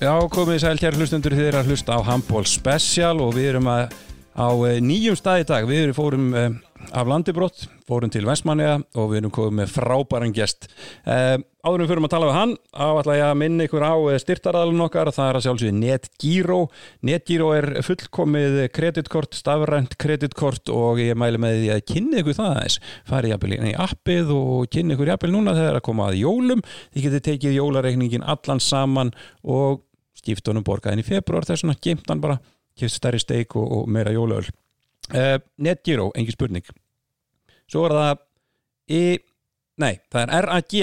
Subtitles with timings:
[0.00, 3.90] Já, komið sæl hér hlustundur er að hlusta á Handból Special og við erum að,
[4.32, 5.66] á eh, nýjum stað í dag.
[5.68, 6.54] Við erum fórum eh,
[6.96, 10.70] af landibrott, fórum til Vestmanniða og við erum komið með frábæran gest.
[11.04, 13.94] Eh, áðurum fyrir að tala við hann, áallega ég að minna ykkur á
[14.24, 16.58] styrtaraðalun okkar, það er að sjálfsögðu NetGiro.
[17.10, 22.50] NetGiro er fullkomið kreditkort, stafrænt kreditkort og ég mæli með því að kynni ykkur það
[22.54, 22.80] aðeins.
[23.34, 26.66] Jafnvel í appið og kynni ykkur jafnvel núna þegar að koma að jólum.
[26.88, 29.12] Þið getið tekið jólareikningin allan saman
[29.44, 29.84] og
[30.20, 32.38] skiptunum borgaðin í februar þess vegna gemt hann bara,
[32.78, 34.46] keft stærri steik og, og meira jólaöl.
[35.10, 36.74] Uh, NetGiro, engin spurning.
[37.70, 38.24] Svo er það
[38.90, 39.04] í,
[39.80, 40.74] nei, það er RAG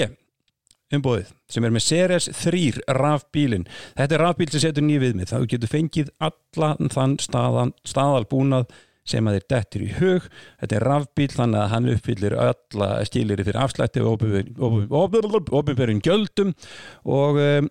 [0.96, 2.60] umbóðið sem er með Ceres 3
[2.96, 3.66] rafbílin
[3.98, 5.30] þetta er rafbíl sem setur nýju viðmið.
[5.32, 8.68] Það getur fengið allan þann staðan, staðalbúnað
[9.08, 10.28] sem að þeir dettur í hug.
[10.60, 14.24] Þetta er rafbíl þannig að hann uppfyllir alla stílir fyrir afslætti og
[15.00, 16.54] ofinverðin gjöldum
[17.08, 17.70] og um,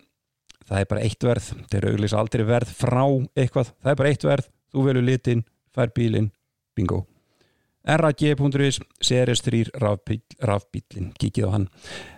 [0.68, 3.04] það er bara eitt verð, þeir auðvitað aldrei verð frá
[3.36, 4.50] eitthvað, það er bara eitt verð.
[4.68, 6.32] Þú velur litin, fær bílin
[6.76, 7.06] bingo.
[7.88, 11.68] Rag.is CRS3 rafbíl, rafbílin kikið á hann.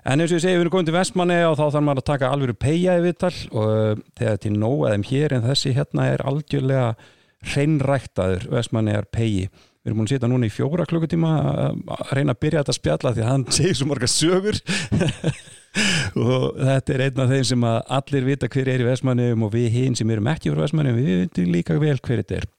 [0.01, 2.07] En eins og ég segi við erum komið til Vestmanni og þá þarf maður að
[2.09, 6.87] taka alveg peia í vittal og þegar til nóaðum hér en þessi hérna er algjörlega
[7.53, 12.33] hreinræktaður Vestmanni er pegi við erum múin að sitja núna í fjóra klukkutíma að reyna
[12.33, 14.59] að byrja þetta spjalla því að hann segir svo marga sögur
[16.19, 19.53] og þetta er einn af þeim sem að allir vita hver er í Vestmannum og
[19.53, 22.49] við hinn sem erum ekki frá Vestmannum við veitum líka vel hver þetta er.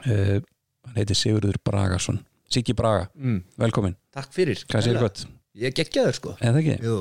[0.00, 0.38] Uh,
[0.86, 2.22] hann heitir Sigurður Bragason.
[2.50, 3.42] Siggi Braga, mm.
[3.62, 4.64] velkomin Takk fyrir.
[4.70, 5.20] Hvað sér gott?
[5.60, 6.32] Ég geggjaður sko.
[6.42, 6.76] Eða ekki?
[6.82, 6.94] Jú,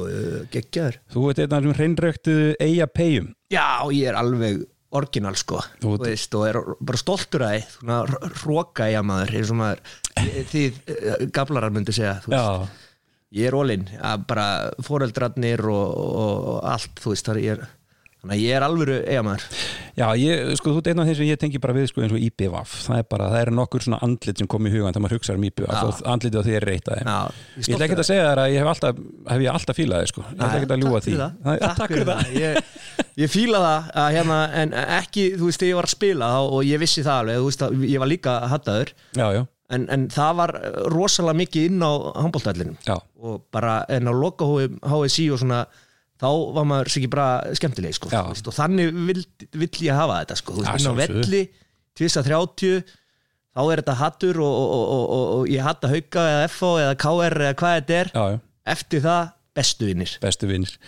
[0.54, 0.98] geggjaður.
[1.14, 4.62] Þú ert einn af þessum hreinröktu eiga pegjum Já, ég er alveg
[4.98, 5.62] orginal sko.
[5.82, 8.00] Þú- veist, og er bara stoltur að þið Svona
[8.42, 9.84] hróka eiga maður eins og maður
[10.54, 12.46] Þið uh, gablarar myndu segja þú veist.
[12.46, 12.89] Já,
[13.30, 13.84] Ég er ólinn,
[14.26, 17.68] bara foreldrarnir og, og allt, þú veist, þar ég er
[18.36, 19.44] ég er alvöru eiga maður
[19.96, 22.14] já ég, sko, þú ert einn af þeim sem ég tengi bara við sko, eins
[22.16, 22.70] og IPVAF.
[22.88, 25.40] Það er bara, það er nokkur svona andlit sem kom í hugan þegar maður hugsaður
[25.40, 27.08] um IPVAF og andlitið á því er reyta þeim.
[27.08, 27.20] Já,
[27.60, 28.94] Ég ætla ekki að segja þér að ég hef alltaf,
[29.30, 31.14] hef ég alltaf fílað þig sko, ég ætla ekki að ljúga því.
[31.20, 31.32] það,
[31.80, 32.20] Takk fyrir það.
[32.40, 32.52] Ég,
[33.24, 34.70] ég fíla það að hérna, en
[35.00, 37.38] ekki, þú veist, ég var að spila og ég vissi það alveg,
[39.70, 40.54] að en, en það var
[40.94, 41.92] rosalega mikið inn á
[42.24, 42.78] handbóltællinum
[43.22, 45.64] og bara en á loka HSI og svona
[46.20, 49.26] þá var maður sér ekki bara skemmtileg sko, og þannig vill,
[49.56, 51.44] vill ég hafa þetta sko, veist, inn á velli
[52.00, 52.82] tvisa 30
[53.56, 56.96] þá er þetta hattur og, og, og, og, og ég hatta hauka eða FO eða
[57.02, 58.12] KR eða hvað þetta er.
[58.14, 58.40] Já, já,
[58.76, 60.12] eftir það bestu vinnir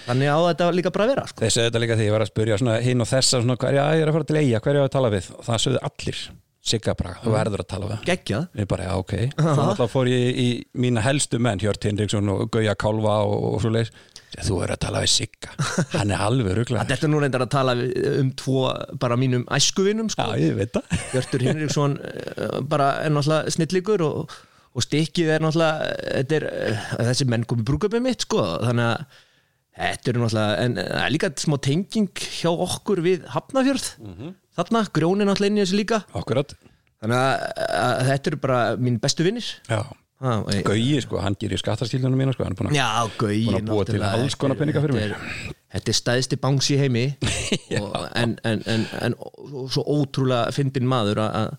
[0.05, 1.43] þannig á þetta líka bara að vera sko.
[1.43, 4.11] Þessi þetta líka því ég var að spyrja svona hinn og þessa svona hverja er
[4.11, 5.31] að fara til eiga, hverja á að tala við?
[5.35, 6.21] Og það sögðu allir,
[6.61, 8.05] Sigga Braga, þú verður að tala við hann.
[8.05, 12.29] geggjað Ég bara, já, ok, svo alltaf fór ég í mína helstu menn, Hjört Hinriksson
[12.29, 13.89] og Gauja Kálfa og, og svo leis
[14.31, 15.55] þú verður að tala við Sigga,
[15.95, 17.73] hann er alveg rugglega Þetta er nú reyndar að tala
[18.21, 18.61] um tvo
[19.01, 20.27] bara mínum æskuvinum sko.
[20.29, 21.01] Já, ég veit það.
[21.15, 24.37] Hjörtur Hinriksson eh, bara er náttúrulega snillíkur og,
[24.71, 29.19] og stikkið er náttúrulega er, eh, þessi menn komið brúköpið mitt sko, þannig að
[29.81, 33.91] þetta er náttúrulega, en eh, það er líka smá tenging hjá okkur við Hafnafjörð
[34.57, 36.01] þarna, grjónin náttúrulega inn í þessu líka.
[36.17, 36.53] Akkurat,
[37.01, 37.47] þannig að,
[37.81, 39.81] að þetta eru bara mín bestu vinnir já.
[40.21, 42.89] Ha, og ég- Gauji, sko, hann gerir skattaskildunum mína, sko, hann er búin að Já,
[43.17, 45.55] gauði Búin að búa til alls konar peninga fyrir mig.
[45.73, 47.05] Þetta er stæðsti banks í heimi.
[47.81, 51.55] Og, en, en, en, en og svo ótrúlega fyndin maður að, að,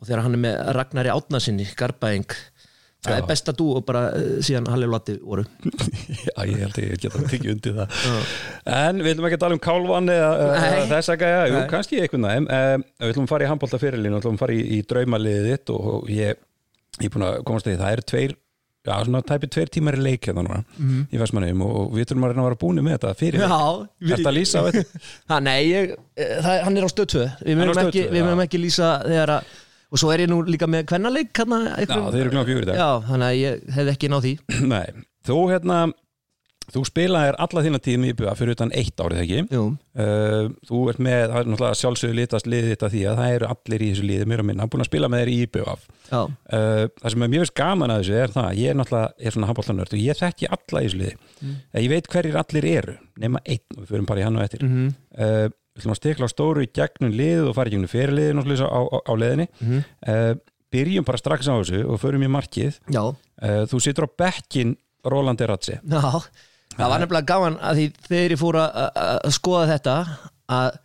[0.00, 2.26] og þegar hann er með Ragnari Átnasinni, Garbaeng
[3.04, 5.44] það er besta dú og bara eh, síðan Halli Latti voru.
[6.26, 7.88] Já, ég held að ég geta tekið undir það.
[8.76, 10.84] En við ætlum ekki að tala um kálvan eða Nei.
[10.90, 12.20] þessa gæja, jú, kannski veginn.
[12.50, 15.50] Um, Við ætlum að fara í handbólta fyrirlínu Við ætlum að fara í, í draumaliðið
[15.54, 16.44] þitt og, og ég,
[17.00, 17.76] ég er búin að komast því.
[17.80, 18.36] Það eru tveir,
[18.90, 20.60] já, svona tæpi tveir tímar í leik hérna núna
[21.12, 23.58] í Vestmannum og, og við þurfum að reyna að vera búinu með þetta fyrir Já,
[24.00, 24.62] Er þetta að lýsa
[29.90, 29.98] á þetta?
[29.98, 29.98] Ha, nei, ég, eh, það, hann á stöð 2 Við Hann á mögum Stöð ekki,
[29.98, 29.98] 2, við já.
[29.98, 32.12] mögum ekki lýsa þegar að og svo er ég nú líka með kvennaleik hérna, Já,
[32.14, 34.34] þeir eru kljóðan fjögur í dag Já, þannig að ég hef ekki náð því
[34.74, 34.86] Nei,
[35.26, 35.80] þú hérna
[36.70, 40.84] þú spilaðir alla þína tíðum í IBA fyrir utan eitt árið ekki Jú, Uh, þú
[40.92, 43.88] ert með, það er náttúrulega sjálfsögur litast liðið þetta því að það eru allir í
[43.90, 47.24] þessu liði mér og minna, búin að spila með þér í já, uh, það sem
[47.26, 50.20] er mjög gaman að þessu er það, ég er náttúrulega er svona handbóllanörd og ég
[50.20, 51.58] þekki alla í þessu liði mm.
[51.74, 54.62] ég veit hverjir allir eru, nema einn og við förum bara í hann og eftir
[54.62, 54.78] mm.
[54.78, 55.58] -hmm.
[55.74, 58.68] Við ætlum að stikla á stóru í gegnum liðið og fara í gegnum fyrirliðið náttúrulega
[58.70, 59.82] á, á, á liðinni Mhm.
[60.08, 60.34] uh,
[60.70, 62.76] byrjum bara strax á þessu og förum í markið.
[62.94, 66.20] Uh, þú situr á bekkin Rolandi Ratsi Já,
[66.76, 69.94] það var nefnilega gaman að því þegar ég fór að- að skoða þetta
[70.50, 70.78] að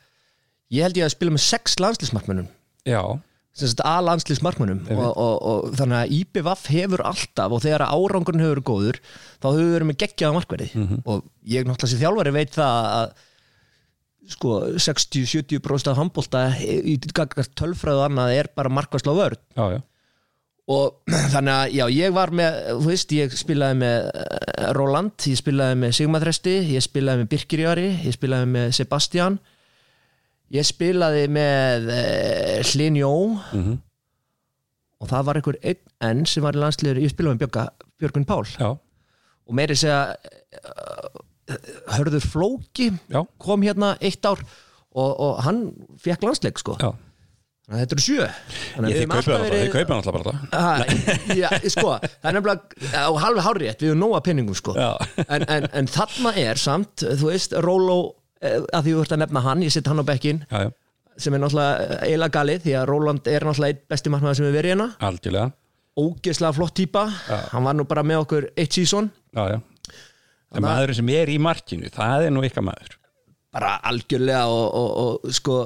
[0.71, 2.47] ég held ég að spila með sex landslýsmarkmönnum
[2.87, 3.01] já,
[3.85, 8.97] að landslýsmarkmönnum og, og, og þannig að IPVAF hefur alltaf og þegar árangurinn hefur góður
[9.39, 10.97] þá hefur við verið með geggjaða markverði Mhm.
[11.05, 13.13] og ég náttúrulega sem þjálfari veit það að
[14.31, 19.79] sko 60-70% af handbólta í tölfræðu annað er bara markværsla á vörð já, já,
[20.65, 25.37] og þannig að já, ég var með þú veist, ég spilaði með eh, Roland, ég
[25.37, 29.37] spilaði með Sigmar Þresti ég spilaði með Birkirjári, ég spilaði með Sebastian.
[30.53, 33.11] Ég spilaði með uh, Hlyn Jó.
[33.49, 33.79] Mhm,
[35.01, 37.55] og það var einhver einn enn sem var í landsliður, ég spilaði með
[38.01, 38.43] Björgun Pál.
[38.53, 38.69] Já,
[39.45, 41.23] og meiri segja uh,
[41.95, 44.39] Hörður Flóki já, kom hérna eitt ár
[44.95, 45.65] og, og hann
[46.01, 46.77] fekk landsleik sko.
[46.81, 46.93] Já.
[47.65, 48.25] þannig að þetta eru sjö.
[48.25, 53.11] Ég alltaf alltaf, verið- þið kaupið alltaf bara það já, sko, það er nefnilega á
[53.25, 54.75] halvi hárrétt, við erum nóga penningum sko.
[55.27, 57.97] En, en, en þarna er samt, þú veist, Róló
[58.41, 60.71] eh, að því þú ert að nefna hann, ég sitt hann á bekkin Já, já,
[61.17, 64.57] sem er náttúrulega eiginlega galið því að Róland er náttúrulega einn besti markmaður sem við
[64.59, 64.87] verið hérna.
[65.09, 65.51] Algjörlega.
[65.95, 67.05] Ógeðslega flott típa,
[67.53, 69.59] hann var nú bara með okkur eitt sísón, Já, já
[70.55, 72.95] En maðurinn sem er í markinu, það er nú ykkar maður.
[73.55, 75.59] Bara algjörlega og, og, og sko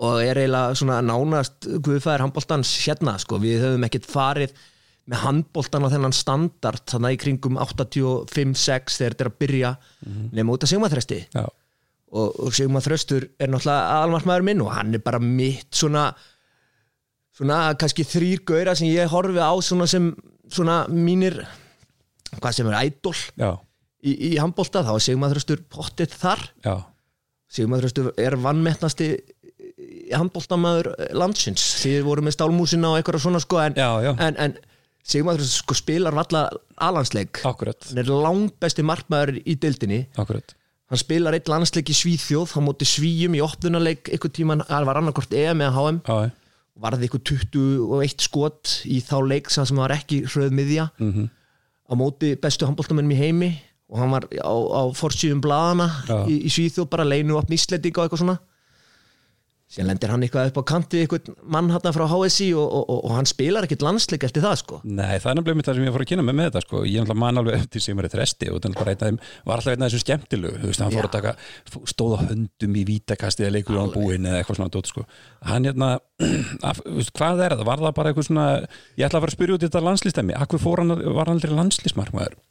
[0.00, 4.54] og er eiginlega svona nánast guðfæðir handbóltans hérna sko, við höfum ekkert farið
[5.10, 9.72] með handbóltan á þennan standard þannig í kringum 85-6 þegar þetta er að byrja
[10.36, 11.20] nema út af Sigmaþresti.
[12.10, 16.08] Og, og Sigmar Þröstur er náttúrulega aðalmarkmaður minn og hann er bara mitt svona
[17.36, 20.10] svona kannski þrýr gaura sem ég horfi á svona sem
[20.50, 21.38] svona mínir
[22.40, 23.50] hvað sem er ædol já,
[24.04, 26.46] í, í handbólta þá er Sigmar Þröstur pottið þar.
[27.82, 29.12] Þröstur er vannmettnasti
[30.14, 31.64] handbóltamæður landsins.
[31.80, 34.12] Því þið voru með stálmúsina og eitthvað svona sko en, já, já.
[34.26, 34.56] en, en
[35.06, 36.46] Sigmar Þröstur sko spilar valla
[36.80, 40.04] alansleik hann er langt besti markmaður í deildinni.
[40.20, 40.56] Akkurat.
[40.90, 44.98] Hann spilar eitt landsleik í Svíþjóð hann móti Svíjum í opnunarleik eitthvað tíman, það var
[44.98, 46.30] annarkort EM eða HM Já, já,
[46.80, 50.88] varði eitthvað 21 skot í þá leik sem var ekki hröð miðja.
[50.98, 51.28] Mhm,
[51.90, 53.50] á móti bestu handbóltamennum í heimi
[53.90, 56.16] og hann var á, á forsýðum blaðana Já.
[56.30, 58.38] í, í Svíþjóð bara leinu upp nýsletika og eitthvað svona
[59.70, 63.02] síðan lendir hann eitthvað upp á kanti eitthvað mann hann frá HSI og, og, og,
[63.06, 65.86] og hann spilar ekkit landsleik eftir það sko Nei, það er nefnilega mitt það sem
[65.86, 66.82] ég fór að kynna með með þetta sko.
[66.90, 70.02] ég man alveg eftir sem er eitt resti og það var alltaf einn af þessum
[70.02, 71.34] skemmtilegu þú veist, hann fór að taka,
[71.94, 75.06] stóð á höndum í vítakasti eða leikur á búin eða eitthvað svona dót, sko.
[75.46, 75.92] hann hérna
[76.68, 78.46] af, veist, hvað er það, var það bara eitthvað svona
[78.98, 81.36] ég ætla að fara að spyrja út í þetta landslistemi akkur fór hann, var hann
[81.36, 81.54] aldrei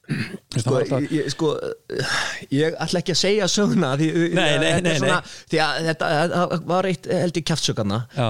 [0.09, 1.51] veist, sko, alltaf, ég, sko,
[2.55, 5.19] ég ætla ekki að segja söguna því, Nei, nei, þetta er nei, svona,
[5.53, 8.29] því að þetta það var eitt held ég kjaftsökarna já,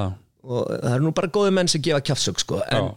[0.50, 2.62] og það eru nú bara góði menn sem gefa kjaftsök sko.
[2.70, 2.92] en,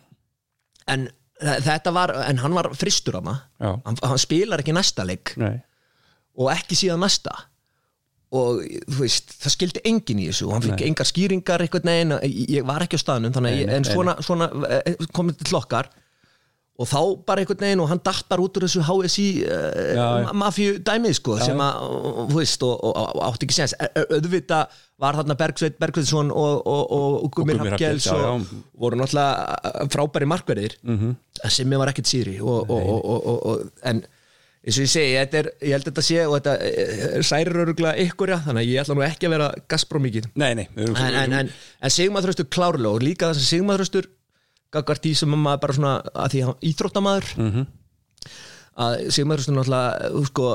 [0.90, 1.08] en
[1.42, 5.34] þetta var en hann var fristur hana já, hann, hann spilar ekki næsta leik.
[5.40, 5.56] Nei.
[6.40, 7.34] Og ekki síðan næsta
[8.32, 12.14] og þú veist, það skildi enginn í þessu og hann fikk engar skýringar eitthvað neginn,
[12.56, 14.48] ég var ekki á staðnum þannig, Nei, nei, en svona, svona
[14.78, 15.90] eh, komið til hlokkar
[16.80, 20.06] og þá bara einhvern veginn og hann datt bara út úr þessu HSI uh, já.
[20.38, 21.82] mafíu dæmið sko Já, sem að,
[22.30, 23.74] þú veist, og, og, og átti ekki séns.
[24.00, 24.62] Auðvita
[25.02, 28.48] var þarna Bergsveit Bergsveitsson og, og, Hrafnkels, já, og
[28.80, 30.78] voru náttúrulega eh, frábæri markverðir.
[30.82, 31.14] Mhm.
[31.52, 34.04] sem ég var ekkert síri og, og, og, og, og, og, en
[34.62, 37.96] eins og ég segi, er, ég held að þetta sé og þetta eh, særir öruglega
[38.06, 40.92] ykkur já, þannig að ég ætla nú ekki að vera Gazprom mikið Nei, nei, en,
[41.02, 41.50] en, en,
[41.82, 44.06] en Sigmar Þröstur klárlega og líka þess að Sigmar Þröstur
[44.72, 46.44] gagvart í sem maður bara svona að því
[47.42, 47.66] Mhm.
[48.86, 50.46] að Sigmar Þröstur náttúrulega þú sko,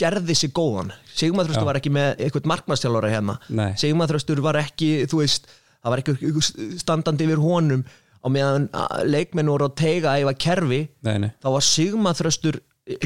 [0.00, 1.68] gerði sig góðan Sigmar Þröstur Já.
[1.72, 3.72] var ekki með eitthvað markmannstjálfara hérna Nei.
[3.80, 5.48] Sigmar Þröstur var ekki þú veist,
[5.80, 6.44] það var ekki
[6.84, 7.82] standandi yfir honum
[8.20, 12.18] á meðan að leikmenn voru að teiga að efa kerfi Nei, nei, þá var Sigmar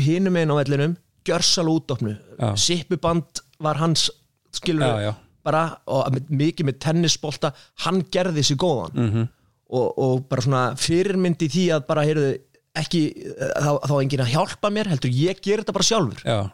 [0.00, 0.96] Hinum einn á vellinum
[1.28, 2.54] gjörsal útofnu Já.
[2.56, 4.10] sippuband var hans
[4.52, 5.12] skilur Já, já.
[5.44, 7.52] bara og mikið með tennisbolta
[7.84, 9.10] hann gerði sig góðan Mhm.
[9.14, 9.28] -hmm.
[9.70, 12.38] og, og bara svona fyrirmyndi því að bara heyrðu
[12.76, 13.00] ekki
[13.38, 16.50] þá, þá enginn að hjálpa mér heldur ég ger þetta bara sjálfur já,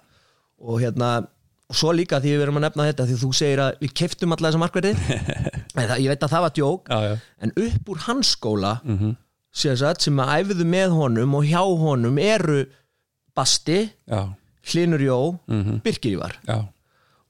[0.60, 1.26] og hérna
[1.70, 4.32] og svo líka því við erum að nefna þetta því þú segir að við keftum
[4.32, 4.92] alla þessa markverði
[6.04, 8.98] ég veit að það var djók já, já, en upp úr hans skóla Mhm.
[8.98, 9.16] -hmm.
[9.98, 12.66] sem að æfðu með honum og hjá honum eru
[13.34, 14.28] Basti, já,
[14.72, 15.80] Hlinur Jó Mhm.
[15.84, 16.34] Birkir Ívar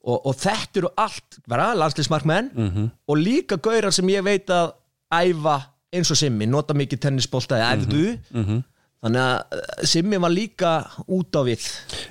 [0.03, 2.89] og, og þetta eru allt bara landslismarkmenn Mhm.
[3.07, 4.73] og líka gaurar sem ég veit að
[5.13, 5.61] æfa
[5.93, 8.63] eins og Simmi, nota mikið tennisbolta eða æfðu Mhm.
[9.03, 11.61] þannig að eh, Simmi var líka út á við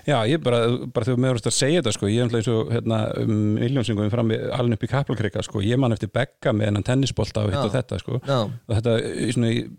[0.06, 2.70] Já, ég bara, bara þegar meður að segja þetta sko, ég er alltaf eins og
[2.73, 6.64] hérna, um, miljónsingum fram í- alveg upp í kaplkrika sko, ég man eftir Begga með
[6.66, 8.42] hennan tennisbolta og og þetta sko Já.
[8.68, 8.97] og þetta,
[9.28, 9.70] í svona, ég,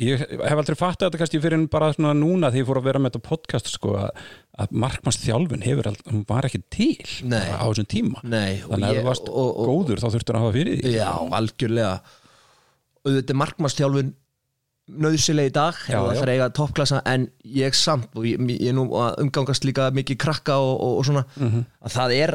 [0.00, 2.86] ég hef aldrei fattað þetta kannski fyrir en bara svona núna því ég fór að
[2.88, 4.22] vera með þetta podcast sko að,
[4.64, 6.94] að markmanns þjálfun hefur aldrei, hún var ekki til
[7.28, 7.44] Nei.
[7.52, 8.22] á þessum tíma.
[8.24, 10.94] Nei, þannig að ef þú varst og- og- góður þá þurftur að hafa fyrir því.
[10.96, 11.92] Já, algjörlega.
[13.04, 14.14] Auðvitað er markmannstjálfun
[15.00, 19.62] nöðsileg í dag það þarf eiga toppklassa en ég samt og ég, ég nú umgangast
[19.68, 21.64] líka mikið krakka og, og, svona Mhm.
[21.86, 22.32] að það er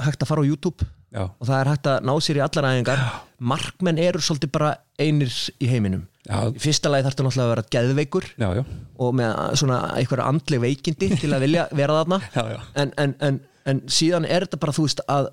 [0.00, 2.68] hægt að fara á YouTube Já, og það er hægt að ná sér í allar
[2.70, 3.00] æfingar.
[3.40, 5.26] Markmenn eru svolítið bara einir
[5.60, 8.62] í heiminum já, í fyrsta lagi þarftu náttúrulega að vera geðveikur já, já,
[9.00, 12.20] og með svona einhverja andleg veikindi til að vilja vera þarna.
[12.80, 13.38] En, en, en,
[13.70, 15.30] en síðan er þetta bara þú veist að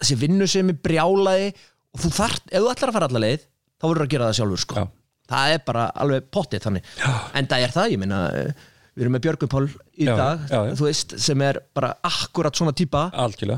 [0.00, 1.50] þessi vinnu sem er brjálaði
[1.96, 3.44] og þú þarft, ef þú ætlar að fara allar leið
[3.76, 4.86] þá verður að gera það sjálfur sko.
[5.26, 6.90] Það er bara alveg pottið þannig.
[7.34, 9.64] En það er það, ég eh, við erum með Björgum Pál
[9.98, 10.44] í dag
[10.78, 12.72] þú veist, sem er bara akkurat svona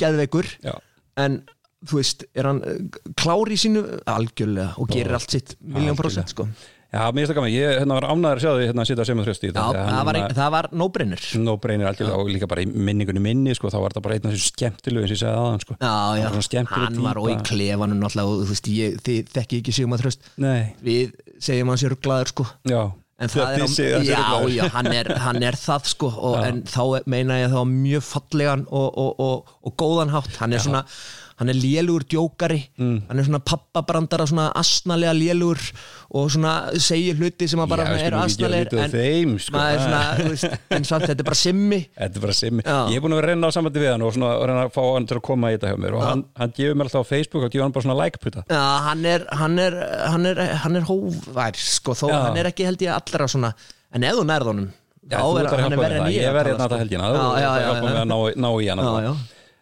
[0.00, 0.48] geðveikur.
[0.64, 0.74] Já.
[1.18, 1.42] en
[1.86, 2.80] þú veist, er hann eh,
[3.18, 3.84] klár í sínu?
[4.08, 6.48] Algjörlega og gerir allt sitt miljón prosent sko.
[6.88, 9.04] Já, mér finnst það gaman, ég hérna, var ánæður að sjá því hérna að sitja
[9.04, 11.24] að þrjósti í Já, þetta það var, það no-brainer.
[11.44, 14.28] no brainer algjörlega og líka bara í minningunni minni sko, þá var þetta bara einn
[14.30, 15.76] af þessu skemmtilegu eins og ég segði aðan sko.
[15.82, 18.96] Já, já, Það hann var og í klefanum náttúrulega og þú veist, ég,
[19.36, 20.08] þekki ekki Sigmar
[20.40, 21.12] Nei, við
[21.44, 22.48] segjum hans rugglaður sko.
[22.72, 22.80] Já.
[23.18, 24.18] En það er, hans já,
[24.54, 28.04] já, hann er, hann er það sko og, en þá meina ég þá á mjög
[28.06, 30.36] fallegan og, og, og, og góðan hátt.
[30.38, 30.84] Hann er svona,
[31.38, 33.02] hann er lélugur djókari Mm.
[33.08, 35.60] hann er svona pappabrandara svona asnalega lélugur
[36.10, 36.52] og svona
[36.82, 39.58] segir hluti sem að bara Já, asnalegir lítið af þeim, sko.
[39.62, 42.62] er svona, veist, en samt þetta er bara simmi Þetta er bara simmi.
[42.66, 44.74] Ég er búin að vera að reyna á sambandi við hann og svona reyna að
[44.74, 47.06] fá hann til að koma í þetta hjá mér og hann, hann gefur mér alltaf
[47.06, 48.44] á Facebook og gefur hann bara svona like-puta.
[48.50, 49.78] Já, hann er, hann er,
[50.10, 52.18] hann er, hann er hóvær, sko, þó Já.
[52.26, 53.52] hann er ekki held ég allra svona,
[53.94, 54.68] en ef þú nærð honum,
[55.08, 56.12] Já, þú er ert að er hjálpa en það.
[56.12, 56.32] ég.
[56.34, 56.68] Verði tala, hérna sko.
[56.68, 57.08] þetta helgina.
[57.08, 57.88] Þú ert að já, hjálpa já.
[57.88, 58.08] mér að
[58.42, 59.18] ná í hann.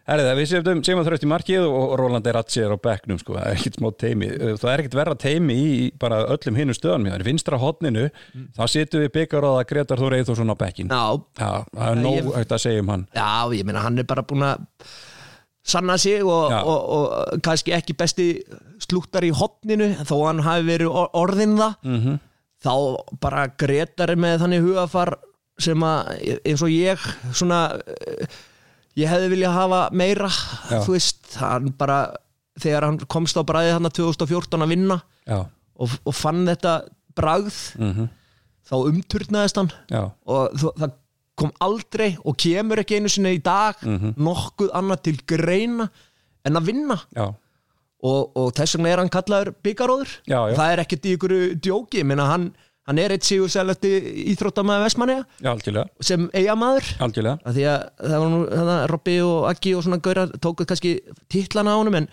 [0.07, 3.57] Herrið, við setjum Sigmar Þröst í markið og Eratsi er á bekknum sko, það er
[3.57, 7.25] ekkert smá teimi það er ekkert verra teimi í bara öllum hinnum stöðanum hjá þér.
[7.27, 8.05] vinstra hotninu
[8.55, 12.55] þá setjum við byggaráða Gretar Þór Eithússon á bekkin Já, Já, það er nóg hægt
[12.55, 13.05] að segja um hann.
[13.11, 13.27] Já,
[13.59, 14.63] ég meina, hann er bara búin að
[15.67, 18.27] sanna sig og, og, og, kannski ekki besti
[18.87, 22.19] slúttar í hotninu, þó hann hafi verið or- orðinn það, mm -hmm.
[22.63, 22.73] þá
[23.19, 25.17] bara gretar með þannig hugafar
[25.59, 26.13] sem að,
[26.45, 27.61] eins og ég, svona,
[28.97, 30.29] ég hefði viljað hafa meira,
[30.71, 30.79] Já.
[30.85, 31.99] þú veist, hann bara,
[32.59, 35.01] þegar hann komst á bræði hann 2014 að vinna,
[35.77, 36.79] og, og fann þetta
[37.17, 38.07] bragð mm
[38.67, 39.69] þá umturnaðist hann.
[39.87, 40.89] Já, og það
[41.39, 44.15] kom aldrei og kemur ekki einu sinni í dag Mhm.
[44.19, 45.85] nokkuð annað til greina
[46.43, 46.97] en að vinna.
[48.03, 50.11] Og, og þess vegna er hann kallaður byggaróður
[50.57, 52.03] það er ekkert í ykkur djóki.
[52.03, 52.49] Minna hann,
[52.87, 53.91] hann er eitt sigur selati
[54.33, 55.25] íþróttamæði Vestmanniða
[56.09, 56.29] sem
[57.37, 60.93] af því að það var nú hana, Robby og Aggi og svona gaurar tókuð kannski
[61.31, 62.07] titlana á honum en,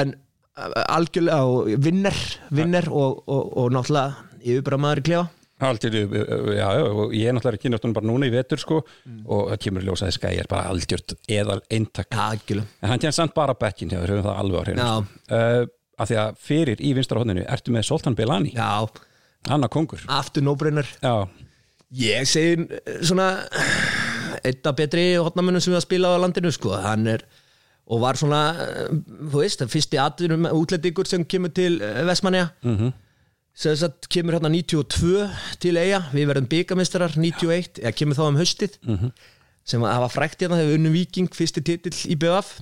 [0.00, 0.14] en
[0.60, 2.16] algjörlega og vinner,
[2.52, 5.28] vinner og, og, og náttúrulega yfirbræðmaður í klefa
[5.60, 8.78] algjörlega já, og ég er náttúrulega ekki náttúrulega bara núna í vetur sko.
[9.26, 12.08] Og það kemur í ljós að þessi skæði er bara algjört eðal eintak.
[12.08, 12.72] Já, algjörlega.
[12.80, 14.88] En hann kemur samt bara bekkin þér, höfum það alveg á hreinu Já.
[14.96, 15.36] sko.
[15.36, 18.88] uh, af því að fyrir í vinstra hodninu ertu með Soltan Belani, Já,
[19.48, 20.02] hann að kongur.
[20.08, 21.28] Aftur nóbrennar já,
[21.90, 23.32] Ég segi eh, svona
[24.46, 27.24] einn af betri hotnamönnum sem við að spila á landinu sko, hann er
[27.90, 28.92] og var svona, eh,
[29.32, 32.92] þú veist, fyrsti atvinnum útlendingur sem kemur til Vestmanja mm -hmm.
[33.54, 38.78] sagt kemur hérna 92 til eiga við verðum byggamistrar 91 eða kemur þá um haustið.
[38.82, 39.10] -hmm.
[39.64, 42.60] sem að hafa frækt hérna þegar við unnum Viking fyrsti titill í BF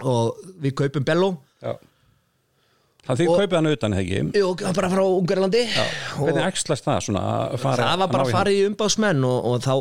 [0.00, 1.42] og við kaupum Bello.
[1.62, 1.76] Já.
[3.06, 4.22] Það þið Og- kaupið hann utan ekki?
[4.40, 5.62] Jú, bara frá Ungarlandi
[6.16, 7.22] hvernig æxlast það svona
[7.52, 9.72] að fara það var bara að fara í umbásmenn og, og þá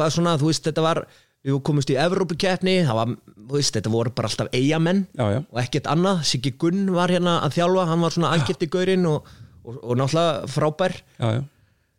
[0.00, 1.02] var svona, þú veist, þetta var
[1.44, 5.90] við komumst í Evrópukeppni það var, þú veist, þetta voru bara alltaf eigamenn og ekkert
[5.92, 9.26] annað, Siggi Gunn var hérna að þjálfa, hann var svona algert í gaurinn og,
[9.64, 10.94] og, og náttúrulega frábær.
[11.20, 11.42] Já, já,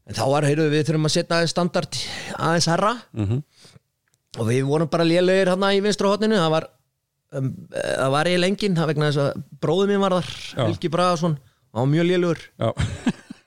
[0.10, 2.00] en þá var, heyrðu, við þurfum að setja standard
[2.38, 3.44] aðeins herra Mhm.
[4.40, 6.68] og við vorum bara lélegir hérna í vinstra hotninu, það var
[7.40, 10.32] um, það var eiginlega enginn, það vegna þess að bróður mín var þar.
[10.64, 11.38] Helgi Bragason
[11.76, 12.74] hann var mjög lélugur já.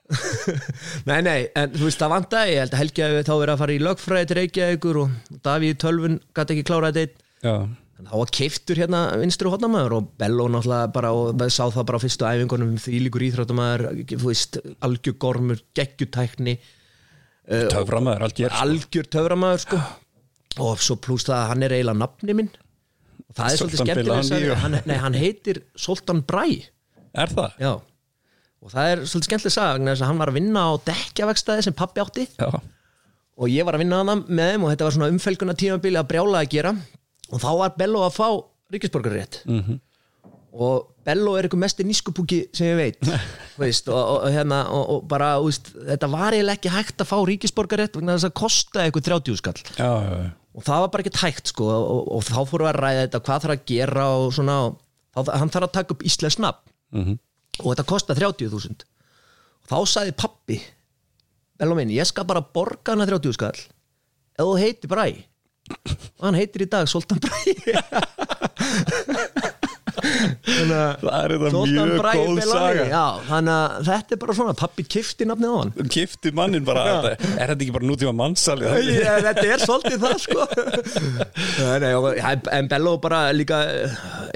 [1.09, 3.61] Nei, nei, en þú veist það vantaði ég held að Helgi hafi þá verið að
[3.61, 7.59] fara í lögfræði til Reykjavíkur og Davíð Tölvun gæti ekki klára þetta
[8.07, 12.05] þá var keiftur hérna vinstri hotnamaður og Bello náttúrulega bara og sá það bara á
[12.05, 16.57] fyrstu æfingunum því líkur íþróttamaður, þú veist algjörgormur, geggjutækni.
[17.49, 18.63] Töframöður, algjör sko.
[18.65, 19.83] algjör töframaður sko.
[20.65, 22.51] Og svo pluss það að hann er eiginlega nafni minn
[23.29, 26.45] og það er svolítið skemmtilega að hann, nei, hann heitir Soltan Bræ
[27.15, 27.59] er það?
[27.61, 27.73] já
[28.59, 31.67] og það er svolítið skemmtilega að sagna þess að hann var að vinna á dekkjavegstæði
[31.69, 32.49] sem pappi átti já,
[33.39, 36.09] og ég var að vinna hana með þeim og þetta var svona umfelguna tímabili að
[36.11, 36.73] brjála að gera
[37.29, 38.29] og þá var Bello að fá
[38.75, 39.61] ríkisborgarrétt Mhm.
[39.69, 39.79] -hmm.
[40.59, 42.99] og Bello er eitthvað mesti nískupúki sem ég veit
[43.63, 47.17] veist, og, og, hérna, og, og bara veist, þetta var eiginlega ekki hægt að fá
[47.31, 50.31] ríkisborgarrétt vegna þess að kosta eitthvað 30 skall já, já, já.
[50.59, 53.05] Og það var bara ekki hægt sko og, og, og þá fórum við að ræða
[53.05, 54.79] þetta hvað þarf að gera og svona og
[55.15, 56.75] þá, hann þarf að taka upp íslensk nafn.
[56.99, 57.19] Mhm.
[57.63, 58.85] og þetta kostar 30.000
[59.63, 60.61] og þá sagði pappi
[61.59, 65.09] Bello minn, ég skal bara borga hana 30 skall ef þú heitir Bræ
[66.19, 67.41] og hann heitir í dag Soltan Bræ
[67.83, 69.35] að
[70.69, 72.85] Það er þetta mjög góð saga.
[72.91, 75.73] Já, þannig að þetta er bara svona pappi kifti nafnið á hann.
[75.95, 76.85] Kifti mannin bara
[77.15, 78.69] Er þetta ekki bara nútíma mannsali?
[78.99, 80.47] Já, þetta er svolítið það sko.
[81.83, 83.61] Nei, ja, en Bello bara líka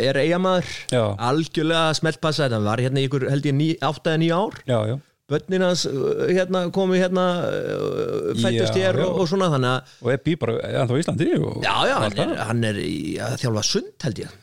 [0.00, 1.04] er eigamæður Já.
[1.30, 2.62] algjörlega smeltpassa þetta.
[2.66, 4.60] Var hérna ykkur held ég ný, átta eða nýja ár.
[4.68, 4.98] Já, já.
[5.32, 9.04] Börnin hans uh, hérna, komu hérna uh, fættust Já, já.
[9.06, 11.28] og, og svona þannig að Og er bí bara, hann þá í Íslandi?
[11.38, 14.34] Og, já, já, hann er, hann er í að þjálfa sund held ég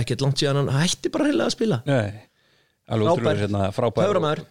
[0.00, 1.80] Ekkert langt síðan hann hætti bara heila að spila.
[2.84, 3.38] Frábær.
[3.40, 3.68] hérna.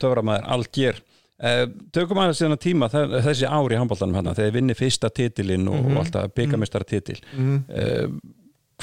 [0.01, 1.01] Töframaður, algjör.
[1.43, 5.09] Uh, Tökum aðeins síðan að tíma þessi ár í handbóltanum hérna, þegar þið vinni fyrsta
[5.11, 5.97] titilinn og, Mhm.
[5.97, 7.63] og alltaf byggamestara titil mm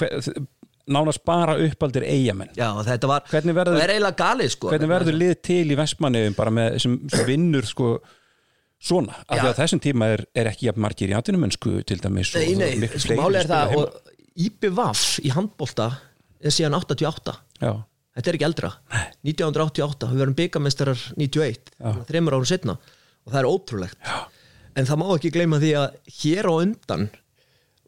[0.01, 0.47] hver,
[0.91, 5.17] nánast bara uppaldir eigamenn já, og þetta var, Hvernig verður- er galið sko hvernig verður
[5.19, 8.01] lið til í Vestmanniðum bara með sem, sem vinnur sko
[8.81, 12.55] svona, af því að þessum tíma er, er ekki margir í atvinnumönsku til dæmis Nei,
[12.55, 14.01] nei, sko, máli er það og
[14.47, 15.91] IPVAF í handbólta
[16.41, 17.73] er síðan 88 Já,
[18.17, 18.71] þetta er ekki eldra.
[19.27, 21.75] 1988, við verum byggamestrar 91,
[22.09, 23.99] þreymur árum setna og það er ótrúlegt.
[24.05, 24.21] Já.
[24.79, 27.09] en það má ekki gleyma því að hér á undan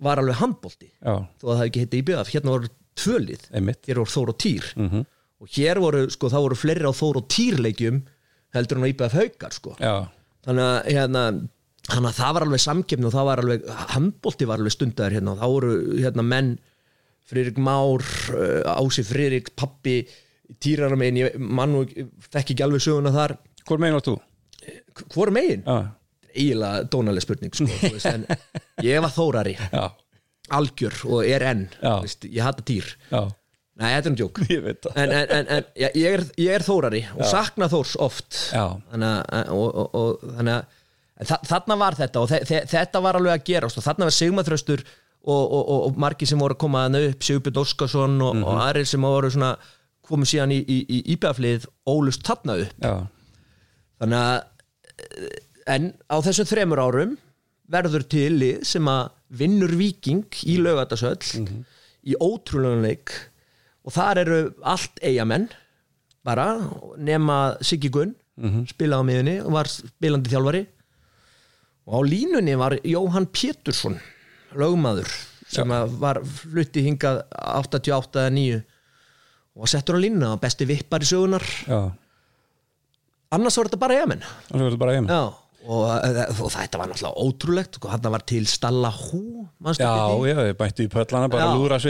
[0.02, 3.80] var alveg handbólti þó að það ekki heiti IPVAF, hérna voru tvölið einmitt.
[3.88, 4.70] Hér voru Þór og Týr.
[4.76, 5.04] Mm
[5.42, 7.96] og hér voru, sko, það voru fleiri á Þór og Týr leikjum
[8.54, 9.72] heldur en á IPVAF haukar, sko.
[9.80, 10.06] Já,
[10.46, 11.22] þannig að, hérna,
[11.88, 15.34] þannig að það var alveg samkefni og það var alveg, handbólti var alveg stundaður hérna.
[15.34, 16.52] Og þá voru hérna menn
[17.32, 20.02] Friðrik Már, uh, Ási Friðrik pappi,
[20.62, 21.92] týrara megin ég mann og
[22.28, 23.38] þekki ekki alveg söguna þar.
[23.66, 24.18] Hvor megin var þú?
[25.14, 25.62] hvor megin?
[25.66, 25.90] Já,
[26.32, 28.26] eiginlega dónaleg spurning sko, veist, en
[28.86, 29.54] ég var þórari.
[29.58, 29.86] Já,
[30.52, 31.94] algjör og er enn Já.
[32.02, 33.22] veist, ég hata týr já.
[33.80, 34.38] Nei, þetta er um djók.
[34.92, 38.36] En, en, en, en ég, er, ég er þórari og sakna þórs oft.
[38.52, 39.32] Já, þannig
[40.52, 40.74] að,
[41.20, 44.16] þa þarna var þetta og þe þe þetta var alveg að gerast og þarna var
[44.16, 48.42] Sigmaþröstur og, og, og, og margir sem voru að koma að upp Sigurbjörn Óskarsson og,
[48.42, 49.54] og aðrir sem voru svona
[50.08, 52.78] komið síðan í, í, í íbæðaflið ólust þarna upp.
[52.82, 52.94] Já,
[54.02, 54.38] þannig að
[55.06, 55.36] eh,
[55.76, 57.12] en á þessum þremur árum
[57.72, 61.22] verður til lið sem að vinnur viking í lögatasöll
[62.02, 63.12] í ótrúlega leik
[63.86, 65.46] og þar eru allt eigamenn
[66.26, 66.48] bara
[66.98, 68.12] nema Siggi Gunn
[68.68, 70.62] spilaði á miðunni og var spilandi þjálfari
[71.86, 73.98] og á línunni var Jóhann Pétursson
[74.58, 75.10] lögmaður
[75.52, 77.22] sem var flutti hingað
[77.58, 78.62] 88 eða 9
[79.52, 81.80] og var settur á línuna besti vippar í sögunar já.
[83.32, 85.22] Annars var þetta bara eigamenn Og svo verður bara Já,
[85.62, 85.82] og,
[86.42, 89.92] og þetta var náttúrulega ótrúlegt og hann var til Stalla Hú manstu Já,
[90.28, 91.80] já, ég bætti í pöllana bara lúra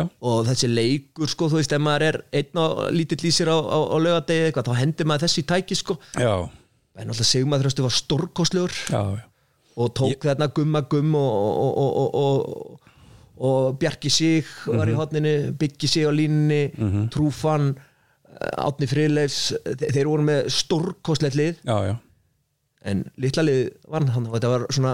[0.00, 3.52] já, og þessi leikur sko, þú veist, ef maður er einn og lítill í sér
[3.52, 5.96] á, á, á eitthvað, þá hendur maður þessi tæki sko.
[6.16, 6.34] Já,
[6.98, 7.94] en náttúrulega Sigmar þröstu var
[8.90, 9.02] já.
[9.76, 11.32] og tók þarna gumma gumm og,
[11.64, 12.80] og, og, og, og,
[13.40, 14.92] og Bjarki Sig var Mhm.
[14.94, 17.74] í hotninu, Byggi Sig á línunni Trúfan
[18.56, 21.96] Átni Friðleifs, þe- þeir voru með stórkostlegt lið já, já.
[22.84, 24.92] en litla lið var hann og þetta var svona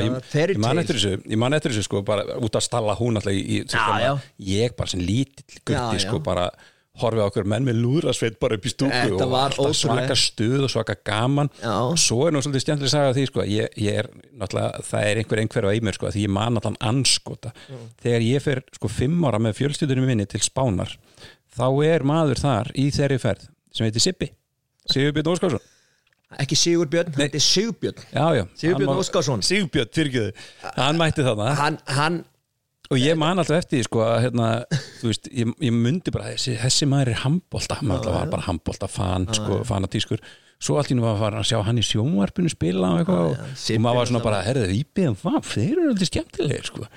[0.00, 1.36] ég, fairy ég man eftir þessu ég
[1.84, 6.00] sko, bara út að stalla hún alltaf í, í Já, ég bara sem lítill gutti
[6.06, 6.46] sko, bara
[7.00, 10.96] horfið á okkur menn með lúðrasveit bara upp í stúku og svaka stuð og svaka
[11.06, 11.50] gaman.
[11.60, 11.76] Já.
[12.00, 15.20] svo er nú svolítið stjæmtileg saga af því sko, ég, ég er náttúrulega, það er
[15.22, 17.52] einhver einhver á einmér sko, því ég man allan anskota
[18.02, 20.96] þegar ég fer sko fimm ára með fjölstjúðunum minni til Spánar
[21.56, 24.32] þá er maður þar í þeirri ferð sem heitir Sippi
[24.86, 25.64] Sigurbjörn Óskarsson.
[26.42, 28.06] Ekki Sigurbjörn, þetta er Sigurbjörn.
[28.12, 29.44] Já, já, Sigurbjörn Óskarsson.
[29.46, 30.32] Sigurbjörn, fyrirgjöðu,
[30.76, 31.52] hann mætti þarna.
[31.58, 32.18] Hann, hann
[32.90, 34.48] og ég man alltaf eftir því sko að hérna,
[35.00, 38.46] þú veist, ég, ég myndi bara þessi, þessi maður er handbolta, maður alltaf var bara
[38.46, 40.22] handbolta fan, sko, fanatískur.
[40.56, 43.26] Svo allt í nú var að fara að sjá hann í sjónvarpinu spila og eitthvað
[43.26, 46.88] og, og maður var svona bara, herðið, íbygðum hvað, þeir eru alltaf skemmtilegir, sko.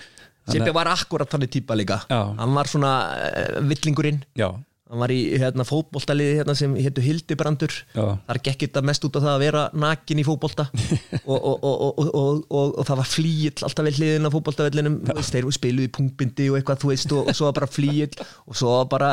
[0.49, 1.99] Sippi var akkurat þannig típa líka.
[2.10, 2.21] Já.
[2.39, 4.23] hann var svona uh, villingurinn.
[4.39, 4.47] Já,
[4.89, 7.73] hann var í hérna, fótboltaliði hérna, sem héttu Hildibrandur.
[7.93, 10.65] Þar gekk þetta mest út af það að vera nakin í fótbolta.
[11.30, 15.36] Og, og, og, og, og, og, og það var flýill alltaf við hliðin á veist,
[15.36, 18.71] þeir spiluðu í punktbindi og eitthvað þú veist, og, svo var bara flýill og svo
[18.71, 19.10] var bara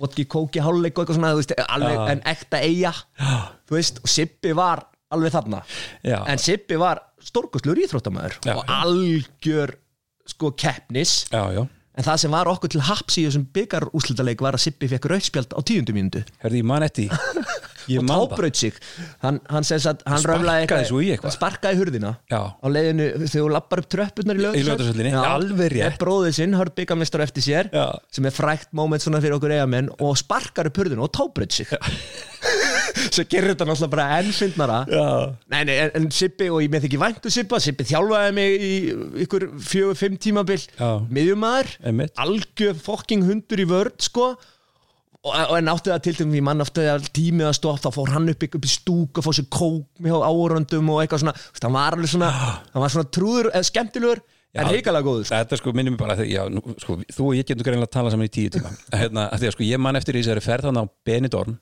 [0.00, 2.92] vodki kóki hálfleik og eitthvað svona, veist, alveg en ekta eiga
[3.70, 4.82] veist, og Sippi var
[5.14, 5.62] alveg þarna.
[6.02, 6.18] Já.
[6.32, 9.76] en Sippi var stórkostlur íþróttamæður og algjör
[10.32, 11.20] sko keppnis.
[11.30, 11.62] Já, já
[11.96, 15.52] en það sem var okkur til haps í þessum byggarúslitaleik var að Sippi fekk rauðspjald
[15.52, 16.86] á tíundu mínútu herðið, ég man.
[16.88, 17.12] Ég
[17.98, 18.72] og tábraut sig
[19.22, 21.34] hann, hann, sem hann röflaði eitthvað.
[21.36, 22.40] sparkaði hurðina Já.
[22.54, 25.98] á leiðinu þegar þú lappar upp tröppurnar í Laugardalshöllinni, alveg rétt.
[26.02, 27.86] bróðið sinn, hörð byggamestar eftir sér Já.
[28.12, 31.70] sem er frækt moment svona fyrir okkur eigamenn og sparkar upp hurðina og tábraut sig
[33.12, 35.06] svo gerir þetta náttúrulega bara enn fyndnara Já.
[35.52, 38.72] Nei, nei, en, Sippi og ég með ekki væntu Sippa Sippi þjálfaði mig í
[39.24, 40.90] ykkur fjögur, fimm tímabil Já.
[41.08, 41.72] miðjumæður,
[42.22, 44.32] algjör fokking hundur í vörð, sko
[45.28, 48.12] og, en átti það til til því mann átti að tímið að stoppa, þá fór
[48.16, 51.76] hann upp, upp í stúk og fór sér kók með áröndum og eitthvað svona, hann
[51.76, 52.30] var alveg svona
[52.72, 55.38] hann var svona trúður, eða skemmtilegur en heikalega góður, sko.
[55.38, 58.10] Þetta sko minnum mig bara já, nú, sko, þú og ég getum greinlega að tala
[58.12, 58.68] saman í tíu tíma.
[59.00, 61.54] Hérna, því að sko ég man eftir í þessari ferð þannig á Benidorm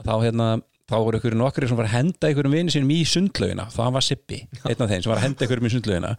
[0.00, 0.46] að þá hérna
[0.90, 4.06] þá voru ykkur nokkri sem var að henda ykkurum vini sínum í sundlaugina, það var
[4.08, 6.14] Sippi einn af þeim sem var að henda ykkurum í sundlaugina.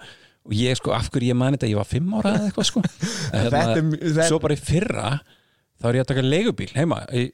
[0.45, 2.83] Og ég sko, af hverju ég man þetta, ég var fimm ára eða eitthvað sko.
[3.33, 5.09] En Þetta þetta- svo bara í fyrra
[5.81, 7.25] þá er ég að taka leigubíl heima í,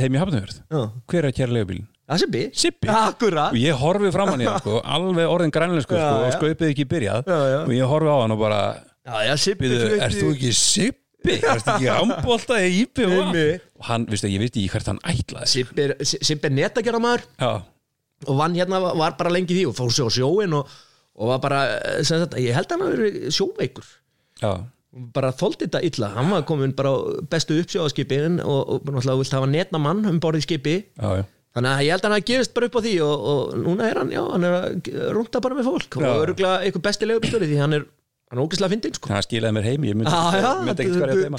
[0.00, 0.82] heim í Hafnarfjörð Já.
[1.10, 1.88] hver er að kæra leigubílinn?
[2.12, 2.42] Það er Sippi?
[2.62, 6.16] Sippi Akkurat og ég horfi fram hann í hann sko, alveg orðin grænlensku Já, sko,
[6.18, 6.34] og já.
[6.38, 7.58] skaupið ekki byrjað Já, já.
[7.66, 8.60] og ég horfi á hann og bara
[9.02, 10.98] Já, já, Sippi flutti- ert þú ekki Sippi?
[11.22, 13.62] Ertu ekki ámbólta í og Einmitt.
[13.78, 17.52] og hann, veistu, ég veit ekki hvert hann ætlaði Sippi er, Sippi er netagerðamaður Já,
[18.26, 20.68] og vann hérna var bara lengi í því og fór sér á sjóin og,
[21.18, 23.86] og var bara, eh, sem sagt, ég held að hann hafi verið sjóveikur
[24.42, 24.52] já,
[25.14, 26.96] bara þóldi þetta illa, hann var komin bara
[27.32, 31.72] bestu uppsjóðaskipin og, og náttúrulega vilt hafa netna mann um borðið skipi já, já þannig
[31.72, 34.00] að ég held að hann hafi gefist bara upp á því og, og núna er
[34.00, 36.06] hann, já, hann er að rúnta bara með fólk Já.
[36.08, 37.86] og öruglega eitthvað besti legubistöri því hann er,
[38.32, 39.12] hann er ógislega fyndin sko.
[39.12, 40.14] Hann skilaði mér heim, ég myndi,
[40.64, 41.36] myndi ekki skvarja þeim.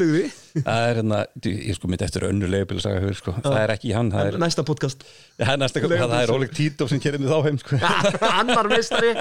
[0.54, 3.34] Það er hérna, ég sko myndi eftir önnu að sagja sko.
[3.42, 5.06] það er ekki hann, það er, næsta podcast.
[5.34, 7.80] Það er næsta það er Óleg Tító sem kerið mig þá heim sko.
[8.40, 9.14] annar meistari.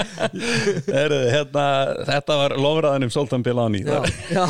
[0.93, 1.65] Er, hérna,
[2.09, 4.45] Þetta var lofraðan um Soltan Bilani já, já.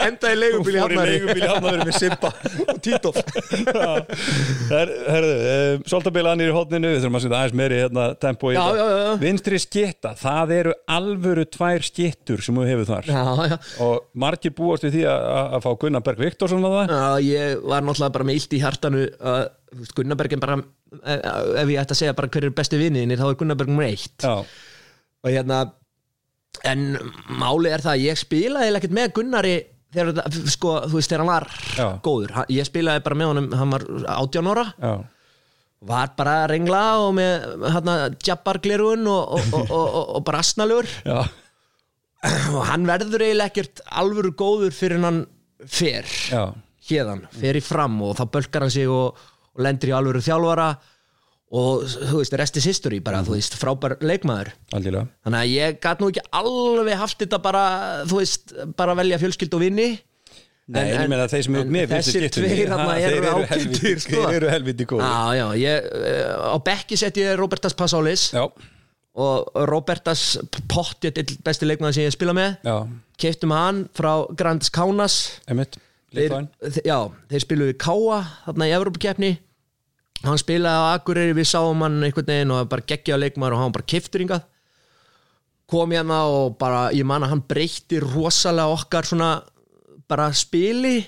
[0.00, 2.30] enda í legubíl í Fór í hafnari leigubíl í Hafnarfirði með Sippa
[2.72, 3.20] og Títof
[4.72, 8.64] Herðu, um, Soltabilanir í hótninu við þurfum að setja aðeins meiri hérna, tempo í já.
[9.20, 13.58] Vinstri skitta, það eru alvöru tvær skittur sem þú hefur þar.
[13.84, 16.94] Og margir búast við því að fá Gunnar Berg Viktorsson á það?
[16.94, 19.42] Já, ég var náttúrulega bara með illt í hjartanu að
[19.72, 20.58] þú veist, Gunnarbergin bara
[21.02, 21.20] eh,
[21.62, 24.16] ef ég ætti að segja bara hver er besti vinniðinni þá er Gunnarberg nummer eitt.
[24.22, 24.34] Já,
[25.22, 25.62] og hérna
[26.68, 26.84] en
[27.40, 29.54] máli er það að ég spilaði ekkert með Gunnari
[29.92, 31.86] þegar sko, þú veist, þegar hann var Já.
[32.04, 34.66] góður, ég spilaði bara með honum hann var 18 ára.
[34.80, 34.92] Já,
[35.88, 41.24] var bara að rengla og með hérna jabbarglerun og, og, og, og, bara asnalur já,
[42.54, 45.24] og hann verður eiginlega ekkert alvöru góður fyrir hann
[45.70, 46.42] fer já,
[46.88, 49.18] hérðan, fer í fram og þá bölkar hann sig og,
[49.52, 50.70] og lendir í alvöru þjálfara
[51.52, 54.54] og þú veist, rest is history bara, þú veist, frábær leikmaður.
[54.72, 55.10] Algjörlega.
[55.26, 57.64] Þannig að ég gat nú ekki alveg haft þetta bara,
[58.08, 59.90] þú veist, bara velja fjölskyld og vinni.
[60.72, 64.20] Nei, en, ég meina þeir sem eru en með þessir tveir eru helviti, sko.
[64.22, 65.02] þeir eru helviti góð
[65.58, 68.46] ég, eh, á bekki sett ég Robertas Passális Já,
[69.14, 70.38] og Robertas
[70.72, 72.54] pottið besti leikmaður sem ég spila með.
[72.64, 72.76] Já,
[73.20, 75.16] keiftum hann frá Grands Kaunas.
[76.12, 76.98] Litváin þe- já,
[77.32, 79.32] þeir spiluðu Káa þarna í Evrópukeppni.
[80.22, 83.72] Hann spilaði á Akureyri, við sáum hann einhvern veginn og bara geggja leikmaður og hann
[83.72, 84.44] bara keiftur hingað.
[85.72, 89.42] Kom hérna og bara, ég man að hann breytti rosalega okkar svona
[90.08, 90.98] bara spili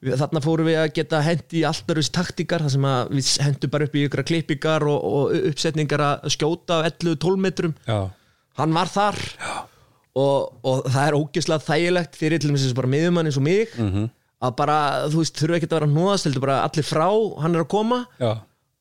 [0.00, 3.88] við, þarna fórum við að geta hendi í öru taktikar, þar sem við hendum bara
[3.88, 7.74] upp í ykkur klippingar og, og uppsetningar að skjóta á 11-12 metrum.
[7.88, 7.98] Já,
[8.60, 9.18] hann var þar.
[10.18, 13.68] Og, og það er ógeðslega þægilegt fyrir til þess að bara miðjumann eins og mig
[13.78, 14.08] Mhm.
[14.42, 14.78] að bara,
[15.10, 17.06] þú veist, þurfa ekki að vera nóðast heldur bara allir frá,
[17.42, 18.00] hann er að koma.
[18.22, 18.32] Já,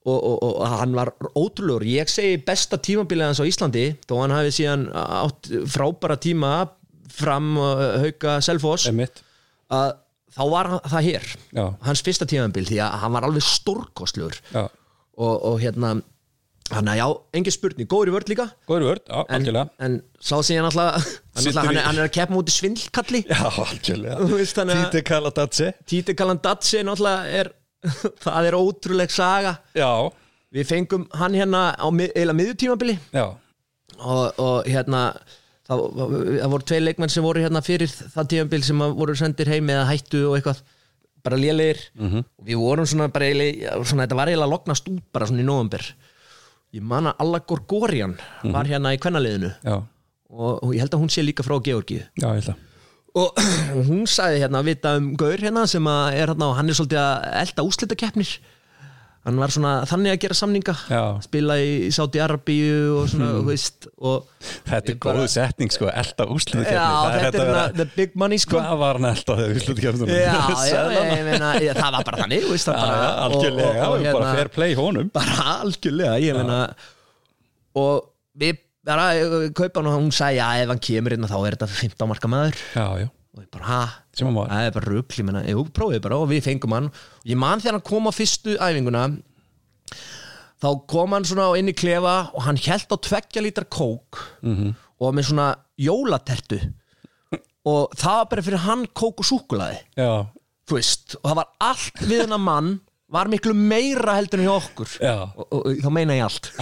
[0.07, 1.83] og, og, og hann var ótrúlegur.
[1.83, 6.51] Ég segi besta tímabilið hans á Íslandi þó hann hafi síðan átt frábæra tíma
[7.17, 9.19] fram uh, hauka Selfoss emitt
[9.73, 9.95] að
[10.35, 11.25] þá var hann- það hér.
[11.53, 14.39] Já, hans fyrsta tímabil því að hann var alveg stórkostlegur.
[14.53, 14.63] Já,
[15.17, 15.95] og, og hérna
[16.67, 17.05] hann að já,
[17.39, 18.45] engin spurning, góður í vörð líka.
[18.67, 19.69] Góður vörd, já, en, algjörlega.
[19.79, 23.21] en sá sem ég náttúrulega hann, hann, í- er, er að keppa mútið svindlkalli.
[23.29, 24.17] Já, algjörlega.
[24.91, 27.51] Títi Kaladatsi Títi Kalandatsi náttúrulega er
[28.25, 29.55] það er ótrúleg saga.
[29.77, 29.89] Já,
[30.51, 32.97] við fengum hann hérna á mið- eiginlega miðjutímabili.
[33.15, 33.25] Já,
[33.97, 35.05] og, og hérna
[35.67, 35.85] það,
[36.41, 39.87] það voru tvei leikmenn sem voru hérna fyrir það tímabil sem voru sendir heim eða
[39.91, 40.63] hættu og eitthvað
[41.27, 41.79] bara lélegir.
[41.97, 42.23] -hmm.
[42.39, 43.25] og við vorum svona bara
[43.83, 45.83] svona, þetta var eiginlega lognast út bara svona í november
[46.75, 49.51] ég man að Alla Gorgorian var hérna í kvennaliðinu.
[50.27, 52.03] Og, og ég held að hún sé líka frá Georgíu.
[52.19, 52.63] Já, ég held að.
[53.17, 53.39] Og
[53.89, 56.77] hún sagði hérna að vita um Gaur hérna sem að er hérna og hann er
[56.77, 58.33] svolítið að elda úslitakeppnir
[59.27, 61.01] hann var svona þannig að gera samninga Já.
[61.25, 64.27] spila í Saudi Arabíu og svona, þú veist og
[64.67, 68.59] Þetta er góð setning sko, elda úslið já, þetta er hérna the big money sko.
[68.61, 69.57] Hvað var hann elda þegar
[71.27, 74.51] meina, ég, það var bara þannig veist, það bara, Algjörlega, og, og, og, bara fair
[74.53, 75.11] play honum.
[75.15, 76.61] Bara algjörlega ég meina
[77.77, 81.37] og við bara eh, kaupa hann og hún sagði já ef hann kemur inn þá
[81.41, 82.61] er þetta 15 marka maður.
[82.77, 83.81] Já, já, og ég bara
[84.19, 84.49] hann var.
[84.49, 86.89] Það er bara rugl, ég meina, jú, prófið bara og við fengum hann.
[87.21, 89.03] Og ég man þegar hann kom á fyrstu æfinguna
[90.57, 94.73] þá kom hann svona inn í klefa og hann held á tveggja lítar kók -hmm.
[94.99, 96.59] og með svona jólatertu.
[97.67, 100.25] Og það var bara fyrir hann kók og súkulaði Já,
[100.71, 104.87] veist, og það var allt við hennar mann var miklu meira heldur en hjá okkur.
[104.99, 105.31] Já.
[105.35, 106.51] og, og, og þá meina ég allt.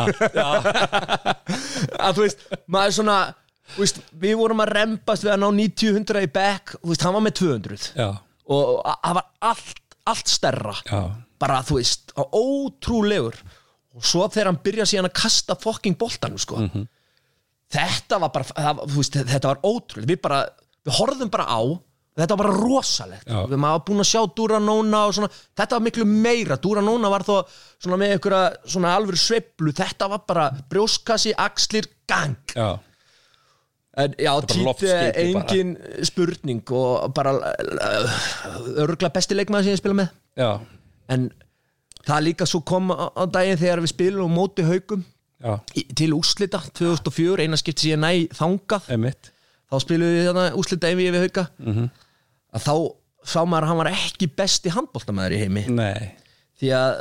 [2.06, 3.45] Að þú veist, maður svona þú
[3.76, 7.38] veist, við vorum að rempast við að ná 90-100 í back, veist, hann var með
[7.42, 8.10] 200 já,
[8.56, 9.82] og það var allt,
[10.14, 10.76] allt stærra.
[10.90, 11.00] Já.
[11.42, 13.40] Bara, þú veist, ótrúlegur.
[13.96, 16.62] Og svo þegar hann byrja síðan að kasta fucking boltanum, sko.
[17.76, 20.40] Þetta var bara, það, veist, þetta var ótrúlega, við bara,
[20.86, 21.62] við horfðum bara á
[22.16, 23.28] þetta var bara rosalegt.
[23.28, 23.42] Já.
[23.52, 27.34] við maður búin að sjá Duranóna svona þetta var miklu meira, Duranóna var þó
[27.84, 29.74] svona með einhverja svona alvöru sveiflu.
[29.76, 32.38] Þetta var bara brjóskassi, axlir, gang.
[32.56, 32.78] Já,
[33.98, 35.12] en já, bara Títi bara.
[35.24, 37.32] engin spurning og bara
[38.76, 40.10] örgulega besti leikmaður sem ég spila með.
[40.40, 40.50] Já,
[41.16, 41.28] en
[42.06, 45.06] það líka svo kom á daginn þegar við spilum á móti haugum
[45.76, 48.90] í- til úslita 2004, eina skipti síðan næ þangað.
[48.96, 49.32] Emitt
[49.72, 51.90] þá spilum við þarna úslita einvið við hauga Mhm.
[52.56, 52.76] að þá
[53.26, 55.64] sá maður að hann var ekki besti handbóltamæður í heimi.
[55.70, 56.12] Nei,
[56.62, 56.92] því að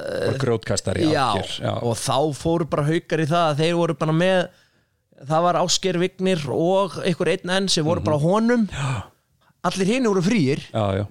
[0.84, 4.48] bara já, og þá fóru bara haukar í það að þeir voru bara með
[5.22, 8.66] það var Ásker Vignir og einhver einn enn sem voru bara honum.
[8.72, 9.10] Já.
[9.64, 11.04] allir hinn voru frýir já, já.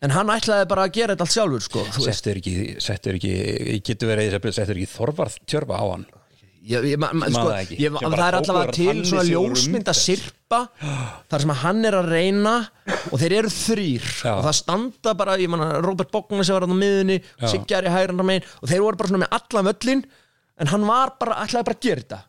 [0.00, 1.82] En hann ætlaði bara að gera þetta allt sjálfur sko.
[2.06, 3.34] Settur ekki, settur ekki,
[3.84, 6.06] getur verið settur ekki þorvarð tjörfa á hann?
[6.60, 10.58] Ég, ég, ma, ma, sko, ég, það er allavega til svona ljósmynda sirpa
[11.32, 12.52] þar sem hann er að reyna
[13.08, 14.34] og þeir eru þrýr Já.
[14.34, 17.16] og það standa bara, ég manna Robert Bogner sem var á miðunni.
[17.48, 20.04] Siggar í hægranda megin og þeir voru bara svona með allan völlin
[20.60, 22.20] en hann var bara, ætlaði bara að gera þetta.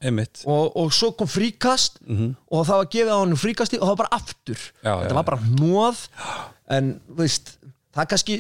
[0.48, 4.02] Og, og svo kom fríkast og það var gefið á hann fríkasti og það var
[4.06, 4.68] bara aftur.
[4.82, 6.06] Já, þetta já, var bara hnóð
[6.78, 7.58] en veist
[7.92, 8.38] það kannski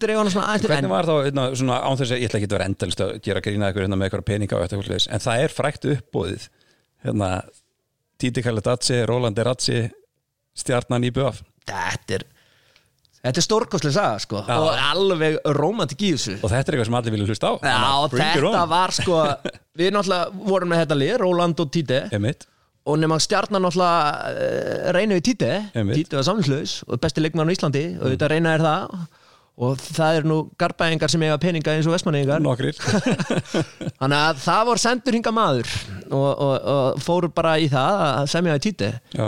[0.00, 2.48] dreif hann svona aðeins hvernig var þá hérna, svona, án þess að ég ætla ekki
[2.50, 5.44] að vera endalist að gera grína ykkur hérna, með ykkur peninga og eitthvað en það
[5.44, 6.48] er frækt uppbóðið
[7.06, 7.30] hérna,
[8.20, 9.78] Titi Kalidatsi, Rolandi Ratsi
[10.60, 12.26] stjarnan í BF þetta er
[13.24, 14.42] þetta er stórkostlega saga sko.
[14.48, 14.54] Já.
[14.58, 16.38] og alveg romantik í þessu.
[16.40, 17.54] Og þetta er eitthvað sem allir vilja hlusta á.
[17.60, 18.70] Já, að bring it þetta on.
[18.72, 19.18] var sko
[19.80, 22.46] við náttúrulega vorum með þetta lið, Róland og Títi Emitt,
[22.88, 26.00] og nema stjarnan náttúrulega uh, reyna við Títi Einmitt.
[26.00, 27.84] Títi var samlingslaus og besti leikmann á Íslandi.
[28.00, 29.02] Og þetta reyna er það.
[29.60, 32.78] Og það er nú garbaðingar sem eiga peninga eins og vestmanningar nokkrir.
[34.00, 35.74] Þannig að það voru sendur hinga maður.
[36.08, 39.26] Og, og, og fóru bara í það að semja við Títi Já,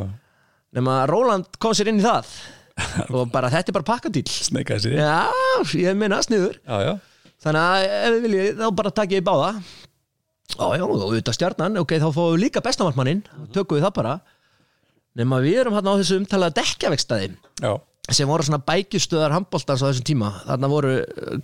[0.79, 2.33] nema Róland kom sér inn í það
[3.17, 5.01] og bara þetta er bara pakkadýl sneikaði sér.
[5.01, 6.59] Já, ég minna sniður.
[6.67, 6.93] Já, já,
[7.43, 9.55] Þannig að ef við viljið þá bara takk ég í báða.
[10.53, 11.79] Já, já, og auðvitað stjarnan.
[11.81, 13.23] Ok, þá fáum við líka bestamartmannin
[13.55, 14.19] tökum við það bara.
[15.19, 17.27] Nema við erum hérna á þessu umtalaða dekkjavegstaði
[17.61, 17.73] já,
[18.17, 20.31] sem voru svona bækjustöðar handbóltans á þessum tíma.
[20.47, 20.93] Þarna voru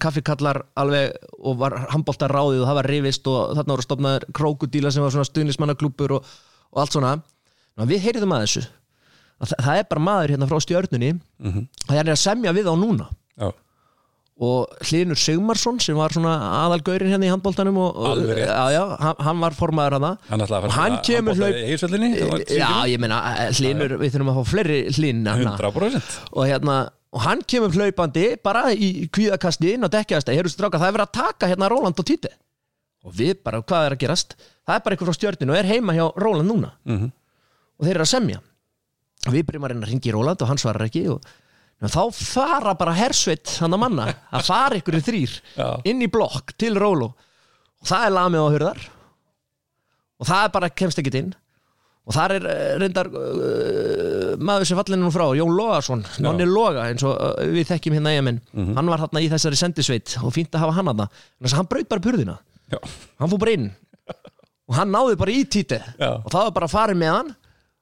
[0.00, 4.94] kaffikallar alveg og var handbóltar ráðið og það var rifist og þarna voru stofnaður krókudíla
[4.94, 6.32] sem var svona stuðnismannaklúpur og,
[6.72, 7.16] og allt svona.
[7.76, 8.64] Ná, við heyriðum að þessu
[9.40, 11.14] það, það er bara maður hérna frá stjörnunni.
[11.38, 11.64] Mhm.
[11.86, 13.08] það er að semja við á núna.
[13.38, 13.52] Já.
[14.38, 18.46] Og Hlinur Sigmarsson sem var svona aðalgaurin hérna í handbóltanum og, og rétt.
[18.46, 21.56] já, hann, hann var formaður hana Hann að og hann kemur hlaup
[22.46, 23.18] já, ég meina,
[23.58, 26.76] Hlinur, við þurfum að fá fleiri Hlin hana 100% og hérna
[27.10, 31.08] og hann kemur hlaupandi bara í kvíðakasti inn á dekkjast heyrðu stráka, það er verið
[31.08, 32.30] að taka hérna Róland og Títi
[33.08, 34.36] og við bara, hvað er að gerast?
[34.62, 36.70] Það er bara eitthvað frá stjörninu og er heima hjá Róland núna.
[36.86, 37.10] Mhm.
[37.78, 38.38] og þeir eru að semja.
[38.38, 38.47] og
[39.26, 41.26] við byrjum að reyna að ringi í Róland og hann svarar ekki og
[41.78, 44.06] en þá fara bara hersveit hann að manna.
[44.34, 45.34] Að fara ykkur í þrýr
[45.88, 47.12] inn í blokk til Rólo
[47.78, 48.80] og það er lamið á hurðar.
[50.18, 51.36] Og það er bara kemst ekkert inn.
[52.08, 56.00] Og þar er eh, reyndar uh, maður sem fallin nú frá, Jón Logason.
[56.24, 60.14] Nonni Loga, eins og uh, við þekkjum hérna eigamenn, hann var hérna í þessari sendisveit
[60.22, 62.38] og fínt að hafa hann hann þess að hann braut bara purðina,
[62.72, 62.78] Já,
[63.20, 63.68] hann fór bara inn.
[64.68, 66.10] Og hann náði bara í títi Já.
[66.16, 67.30] og það var bara farið með hann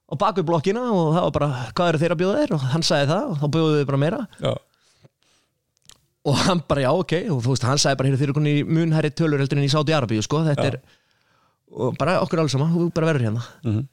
[0.07, 2.55] og bak við blokkina og það var bara, hvað eru þeir að bjóða þér?
[2.57, 4.21] Og hann sagði það og þá bjóðu þið bara meira.
[4.42, 4.53] Já,
[6.27, 8.64] og hann bara já ok og þú veist hann sagði bara þeir eru konni í
[8.66, 10.73] munhæri tölur heldur en í Sáti Arabíu sko þetta Já.
[10.73, 10.81] er
[11.77, 13.45] og bara okkur alls saman, þú bara verður hérna.
[13.66, 13.87] Mhm.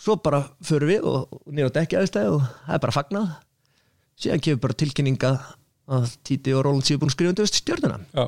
[0.00, 3.32] svo bara förum við og nýra á dekki aðstæði og það er bara fagnað.
[4.20, 5.32] Síðan kemur bara tilkynninga
[5.90, 8.26] að Títi og Róland séu búin undir stjórnuna já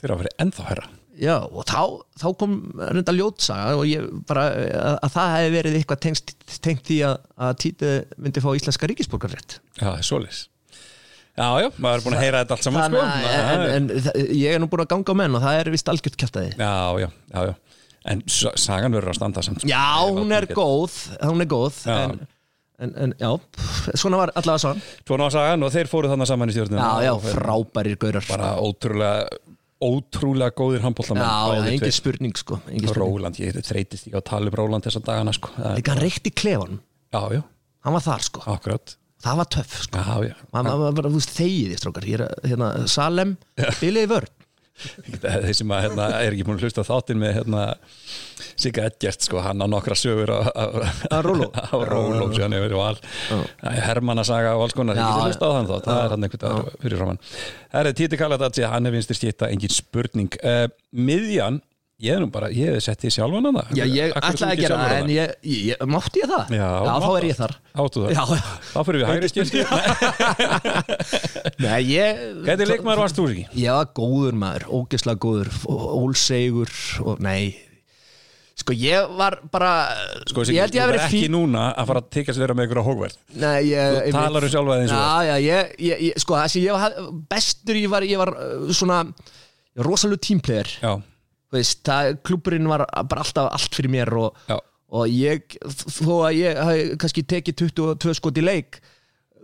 [0.00, 0.88] þeir að vera ennþá herra
[1.20, 1.80] Já, og þá,
[2.22, 6.32] þá kom reynda ljótsaga og ég bara að, að það hefði verið eitthvað tengst,
[6.64, 10.40] tengt því að, að Títi myndi fá íslenska ríkisborgarrétt Já, það er svoleiðis.
[11.40, 13.02] Já, já, maður er búin að heyra þetta allt saman sko.
[13.04, 15.92] en, en, en ég er nú búin að ganga á menn og það er vist
[15.92, 16.72] algjört kjæftæði Já,
[17.04, 17.54] já, já, já.
[18.10, 19.68] En sagan verður að standa samt sko.
[19.68, 21.98] Já, hún er góð hún er góð Já.
[22.08, 22.16] en,
[22.80, 23.30] en, en já,
[23.92, 26.90] svona var allavega svona Svona var sagan og þeir fóru þannig saman í stjórnum Já,
[27.10, 28.24] já, frábærir gaurar.
[28.32, 29.28] Bara ótrúlega
[29.80, 33.00] ótrúlega góðir handbóltamenn Já, engin spurning sko engin spurning.
[33.00, 35.52] Róland, ég þreytist ekki á að tala um Róland þessa dagana sko.
[35.76, 37.42] Líka hann reykti klefan, Já, já,
[37.86, 38.44] hann var þar sko.
[38.52, 38.96] Akkurat.
[39.20, 40.00] Það var töff sko.
[40.00, 40.34] Já, já.
[40.52, 43.34] Ma, ma, bara, þú veist, þegiði strókar ég er að, hérna, Salem,
[43.80, 44.36] biliði vörn
[45.22, 47.64] þeir sem að, hérna, er ekki búin að hlusta þáttinn með hérna,
[48.60, 50.64] Sigga Edgert sko, hann á nokkra sögur á, á,
[51.16, 52.28] Að á Róló
[52.80, 52.98] val
[53.60, 54.98] Hermannasaga og alls konar.
[54.98, 57.20] Já, ég geti hlusta á þann þátt, það er hann einhvern veginn fyrir framann
[57.70, 60.40] Það er Títi Kaladatsi, hann er vinstir skýta engin spurning.
[60.42, 60.66] Uh,
[60.96, 61.60] Miðjan,
[62.00, 64.80] ég er nú bara ég hef sett því sjálfan hana Já, ég ætlaði að gera
[64.80, 66.52] það en ég, ég, mátti ég það?
[66.56, 67.56] Já, þá mátt er ég þar.
[67.84, 68.44] Áttu það, Já, já.
[68.70, 69.64] þá fyrir við hægri skýrti
[71.64, 73.48] Nei, ég Hvernig leikmaður varst þú ekki?
[73.60, 76.72] Ég var góður maður, ógeðslega góður ólsegur
[77.04, 77.42] og nei.
[78.60, 79.72] Sko ég var bara
[80.28, 82.56] Sko, Ég held ég að vera vera ekki fín núna að fara að tekast vera
[82.56, 86.08] með á hókverð Nei, ég, Þú talar um sjálfa þig eins og Já, já, ég,
[86.20, 86.98] sko það sem ég var
[87.30, 88.34] bestur ég var, ég var
[88.76, 89.00] svona
[89.80, 90.92] rosalega tímplegar Já,
[91.54, 94.38] veist, það, klúburinn var bara alltaf allt fyrir mér og,
[94.90, 98.80] og ég, þó að ég hafi kannski tekið 22 skot í leik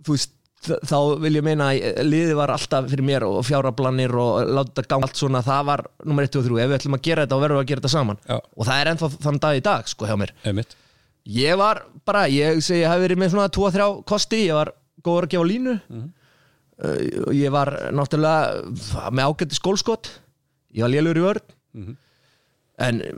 [0.07, 0.33] þú veist,
[0.67, 5.07] þá vil ég meina að liðið var alltaf fyrir mér og fjárablanir og láta ganga
[5.09, 7.45] allt svona það var nummer 1 og 3, ef við ætlum að gera þetta og
[7.45, 8.21] verðum að gera þetta saman.
[8.27, 8.39] Já.
[8.41, 10.35] og það er ennþá þann dag í dag sko hjá mér.
[10.47, 10.77] Einmitt.
[11.37, 14.73] Ég var bara, ég segi ég hafi verið með svona 2-3 kosti, ég var
[15.07, 15.77] góður að gefa línu.
[15.91, 16.07] Mhm.
[16.83, 20.11] uh, ég var náttúrulega með ágætti skólskot.
[20.77, 21.27] Ég var lélur í
[21.77, 21.97] vörn Mhm.
[22.79, 23.11] en uh,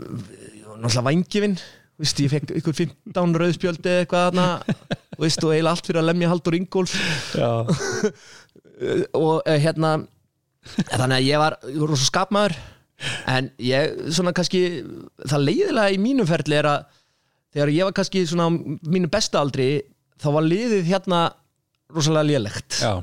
[0.78, 1.58] náttúrulega vangifinn
[1.98, 4.44] Vist, ég fekk ykkur 15 rauðspjöldi eitthvað þarna
[5.18, 6.94] Vist, og eiginlega allt fyrir að lemja Haldur Ingólfs
[7.34, 7.48] Já,
[9.18, 9.96] og uh, hérna
[10.92, 12.54] þannig að ég var, ég var svo skapmaður
[13.30, 14.60] en ég svona kannski
[15.30, 16.86] það leiðilega í mínum ferli er að
[17.54, 19.68] þegar ég var kannski svona á mínu besta aldri
[20.18, 21.20] þá var liðið hérna
[21.94, 22.80] rosalega lélegt.
[22.82, 22.98] Já,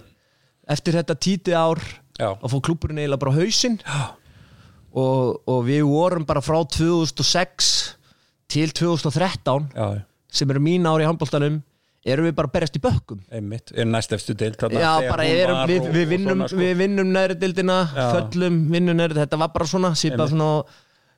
[0.70, 1.80] eftir þetta títi ár
[2.20, 3.80] já, að fá klúburinn eiginlega bara hausinn.
[3.82, 4.04] Já.
[4.96, 7.72] Og, og við vorum bara frá 2006
[8.52, 9.88] til 2013 já.
[10.32, 11.62] sem eru mín ár í handbóltanum
[12.06, 13.22] erum við bara berjast í bökkum.
[13.34, 14.38] Einmitt, er næst eftir
[15.42, 16.60] erum, var við, og- við, vinnum, sko.
[16.60, 20.50] við vinnum neðri dildina, föllum, vinnum neðri, þetta var bara svona, sýpað svona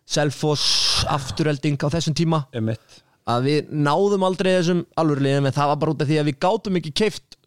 [0.08, 5.82] selfoss, afturhelding á þessum tíma, einmitt, að við náðum aldrei þessum alvörliðum, en það var
[5.82, 7.38] bara út af því að við gátum ekki keift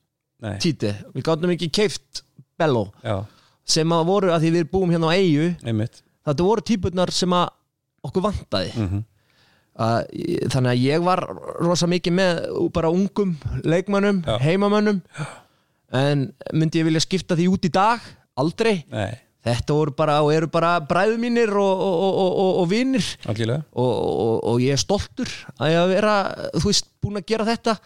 [0.44, 2.22] nei, títi, við gátum ekki keift
[2.60, 3.24] bello, já,
[3.64, 7.32] sem að voru að því við búum hérna á eigu, einmitt þetta voru típurnar sem
[7.36, 7.48] að
[8.08, 8.74] okkur vantaði.
[8.76, 9.06] Mm
[9.80, 10.04] að,
[10.52, 11.22] þannig að ég var
[11.62, 12.38] rosa mikið með
[12.74, 14.36] bara ungum leikmönnum, Já.
[14.44, 15.02] heimamönnum.
[15.90, 18.04] En myndi ég vilja skipta því út í dag?
[18.40, 18.84] Aldrei.
[18.92, 23.06] Nei, þetta voru bara og eru bara bræðu mínir og, og, og, og, og vinnir
[23.26, 26.16] og, og, og ég er stoltur að ég að vera,
[26.56, 27.78] þú veist, búin að gera þetta.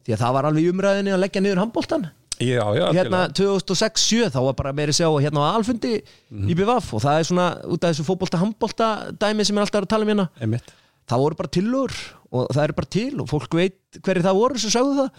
[0.00, 2.08] Því að það var alveg umræðinni að leggja niður handbóltan
[2.40, 6.94] já, já, hérna algjörlega 2006-7 þá var bara meiri sjá hérna á alfundi í BVF
[6.96, 8.88] og það er svona út af þessu fótbolta handbolta
[9.20, 10.26] dæmi sem er alltaf að tala um hérna.
[10.40, 10.72] Einmitt,
[11.10, 11.96] það voru bara tillögur
[12.30, 15.10] og það eru bara til og fólk veit hverju það voru sem sagðu það.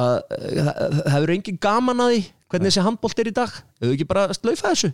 [0.00, 0.16] Eh,
[0.56, 3.60] það það hefur engin gaman að því hvernig þessi handbólt er í dag.
[3.82, 4.92] Hefur ekki bara slaufa þessu.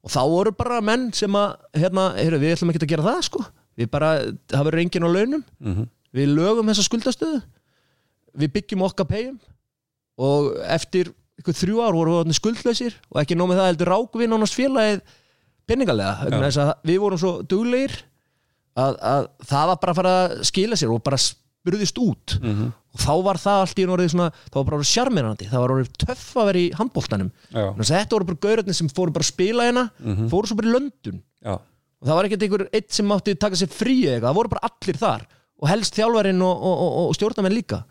[0.00, 3.22] Og þá voru bara menn sem að hérna, heyrðu, við ætlum ekki að gera það
[3.28, 3.44] sko.
[3.80, 4.10] Við bara,
[4.48, 5.42] það verður engin á launum.
[5.60, 7.40] Mhm, við lögum þessa skuldastöðu.
[8.40, 9.38] Við byggjum okkar pegjum
[10.20, 14.32] og eftir ykkur þrjú ár vorum við skuldlausir og ekki nómið það heldur rák við
[14.32, 15.02] nánast félagið
[16.64, 17.94] að við vorum svo duglegir
[18.80, 22.36] að, að það var bara að fara að skila sér og bara spurðist út.
[22.40, 25.62] Mhm, og þá var það allt í orðið svona það var bara orðið sjarmirandi, það
[25.62, 27.28] var orðið töff að vera í handbóltanum
[27.84, 29.84] að þetta voru bara gaurarnir sem fóru bara að spila hérna
[30.32, 33.60] fóru svo bara í löndun já, og það var ekkert einhver eitt sem mátti taka
[33.60, 35.22] sér frí eða eitthvað, það voru bara allir þar
[35.60, 37.84] og helst þjálfarinn og, og, og, og stjórnamenn líka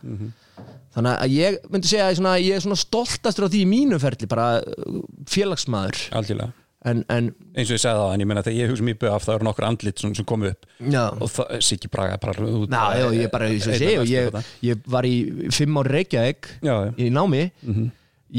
[0.96, 4.00] þannig að ég myndi segja að svona, ég er svona stoltastur á því í mínu
[4.02, 5.00] ferli bara uh,
[5.30, 6.02] félagsmaður.
[6.20, 6.56] Algjörlega.
[6.88, 7.26] En, en
[7.60, 9.46] eins og ég sagði það, en ég menna þegar ég hugsa mjög BF það eru
[9.50, 10.68] nokkur andlit sem, sem komu upp.
[10.80, 14.54] Já, og það, Siggi Braga bara út Ná, já, ég bara, ég, Einn ég, af
[14.64, 15.16] ég, var í
[15.52, 17.44] fimm ári Reykjavík í námi.
[17.68, 17.90] Mhm,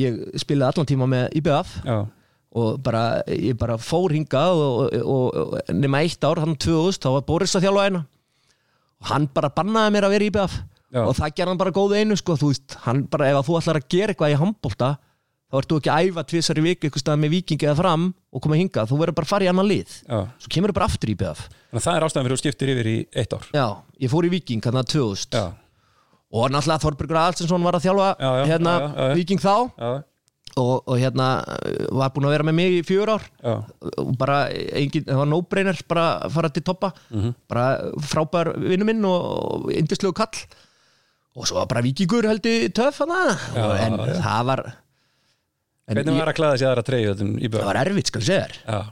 [0.01, 1.77] ég spilaði allan tíma með IBF
[2.51, 7.13] og bara, ég bara fór hingað og, og, og nema eitt ár, hann 2000, þá
[7.19, 8.05] var Boris að þjálfa hérna.
[9.05, 10.57] Og hann bara bannaði mér að vera í IBF
[10.91, 11.05] Já.
[11.07, 13.79] og það gerði hann bara góðu einu sko, þú veist, hann bara, ef þú ætlar
[13.81, 14.89] að gera eitthvað í handbolta
[15.51, 18.43] þá ertu ekki að æfa tvisar í viku eitthvað stað með vikingi eða fram og
[18.43, 19.97] koma hingað, þú verður bara að fara í annan lið.
[20.07, 20.21] Já.
[20.43, 22.71] svo kemur bara aftur í BF Þannig að það er ástæðan fyrir að þú skiptir
[22.75, 23.49] yfir í eitt ár.
[23.55, 23.67] Já,
[24.03, 25.45] ég fór í viking hann að 2000 Já,
[26.31, 28.75] og náttúrulega Þorbergur Alstinsson var að þjálfa Já, já, hérna
[29.19, 29.55] viking þá.
[30.59, 33.27] Og, og hérna uh, var búin að vera með mig í fjör ár.
[33.39, 33.53] Já,
[34.03, 36.91] og bara engin, það var no-brainer bara að fara til toppa.
[37.15, 37.35] Mhm.
[37.51, 37.67] bara
[38.03, 40.43] frábær vinnu minn og indislegu kall
[41.41, 43.21] og svo var bara vikingur heldur töff hana
[43.57, 44.15] Já, en já.
[44.21, 48.23] það var en Hvernig ég, var að klæða sér aðra treyju það var erfitt skal
[48.23, 48.91] ég segja þér.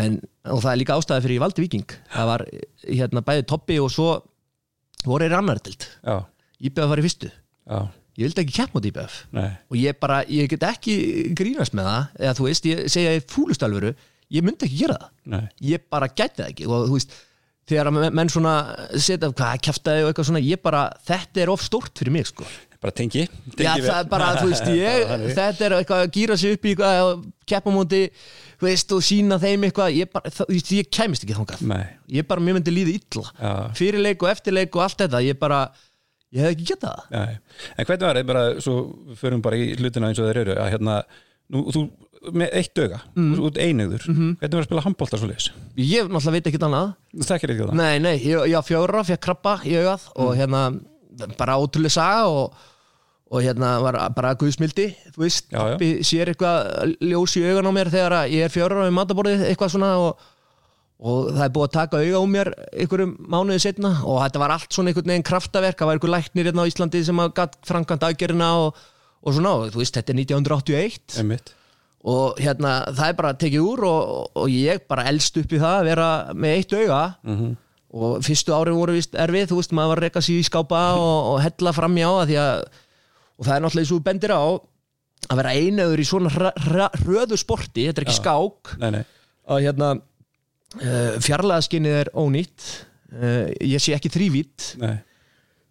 [0.00, 0.18] En,
[0.48, 2.44] og það er líka ástæði fyrir ég valdi viking það var
[2.86, 4.10] hérna bæði toppi og svo
[5.04, 6.16] voru þeir annar tild já,
[6.60, 7.30] IBF var í fyrstu.
[7.70, 7.80] Já,
[8.20, 8.86] ég vildi ekki kepp mot
[9.36, 9.50] nei.
[9.70, 10.96] Og ég bara, ég get ekki
[11.36, 12.08] grínast með það.
[12.20, 13.92] Eða þú veist, ég segja í fúlustalvöru
[14.30, 15.10] ég myndi ekki gera það.
[15.32, 16.68] Nei, ég bara gæti það ekki.
[16.68, 17.16] Og þú veist
[17.70, 18.54] þegar menn svona
[18.96, 20.42] setja hvað kæftæði og eitthvað svona?
[20.44, 22.48] Ég bara, þetta er of stórt fyrir mig sko.
[22.80, 23.26] Bara tengi,
[23.58, 26.64] tengi Já, það er bara, þú veist, ég, þetta er eitthvað að gýra sig upp
[26.64, 28.00] í eitthvað og keppa á móti,
[28.60, 31.66] þú veist, og sína þeim eitthvað, ég bara, þú veist, ég kæmist ekki þangað.
[31.68, 31.84] Nei,
[32.16, 33.26] ég bara, mér myndi líði illa.
[33.36, 33.52] Já.
[33.76, 35.60] fyrirleik og eftirleik og allt þetta, ég bara
[36.30, 38.28] ég hef ekki getað En hvernig var þetta?
[38.30, 38.76] Bara, svo
[39.18, 40.56] förum bara í hlutina eins og þeir eru.
[40.62, 41.00] Að hérna,
[41.52, 41.84] nú, þú
[42.20, 43.34] með eitt döga, Mm.
[43.38, 44.36] þú ert einegður Mhm.
[44.40, 45.50] hvernig var að spila handbólta svo leis?
[45.76, 47.74] ég náttúrulega veit ekki annað Það ekki það?
[47.74, 50.80] Nei, nei, ég, ég á fjóra, fekk krabba í augað og hérna,
[51.38, 52.52] bara ótrúlega saga og,
[53.30, 55.76] og hérna var bara guðsmildi, þú veist Já, já.
[56.04, 59.96] sér eitthvað ljós í augan á mér þegar ég er fjóra á mataborðið, eitthvað svona
[59.98, 60.16] og,
[61.00, 64.50] og það er búið að taka auga á mér einhverjum mánuði setna og þetta var
[64.50, 66.66] allt svona einhvern veginn kraftaverk, það var einhver læknir hérna
[72.00, 72.40] að og, og svona, og þú veist, þetta 1981 Einmitt.
[72.40, 75.74] og hérna það er bara tekið úr og, og ég bara elst upp í það
[75.80, 77.56] að vera með eitt auga Mhm.
[77.92, 80.82] og fyrstu árin voru vist erfið þú veist, maður var að reka sig í skápa
[80.94, 82.64] og, og hella fram í á að því að
[83.40, 84.42] og það er náttúrulega eins og bendir á
[85.30, 86.30] að vera einöður í svona
[87.04, 88.22] hröðu sporti, þetta er ekki Já.
[88.22, 89.04] skák Nei, nei,
[89.50, 92.66] að hérna uh, fjarlæðaskinnið er ónýtt
[93.12, 94.96] uh, ég sé ekki þrývít nei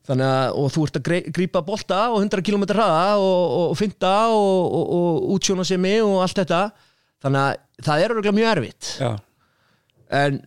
[0.10, 4.14] Þannig að, og þú ert að grípa bolta og 100 km hraða og, og, finta
[4.34, 6.62] og, og, og útsjóna sem mig og allt þetta.
[7.22, 8.90] Þannig að það er örgulega mjög erfitt.
[8.98, 9.12] Já,
[10.20, 10.40] en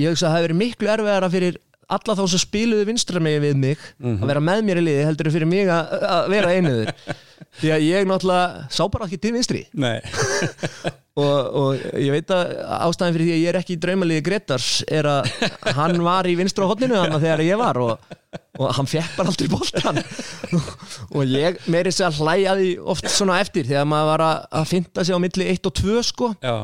[0.00, 1.60] ég hugsa að það hefur verið miklu erfiðara fyrir
[1.96, 5.30] alla þá sem spiluðu vinstra megin við mig að vera með mér í liði heldur
[5.34, 6.92] fyrir mig að, að vera einuður
[7.60, 9.64] því að ég náttúrulega sá bara ekki til vinstri.
[11.14, 12.48] Og, og ég veit að
[12.88, 15.28] ástæðan fyrir því að ég er ekki í draumaliði Gretars er að
[15.76, 18.08] hann var í vinstra hodninu þannig þegar ég var og,
[18.58, 20.00] og hann fekk bara aldrei boltan
[21.14, 24.66] og ég meiri sér að hlæja því oft svona eftir þegar maður var að, að
[24.72, 26.32] finna sig á milli 1 og 2 sko.
[26.42, 26.56] Já,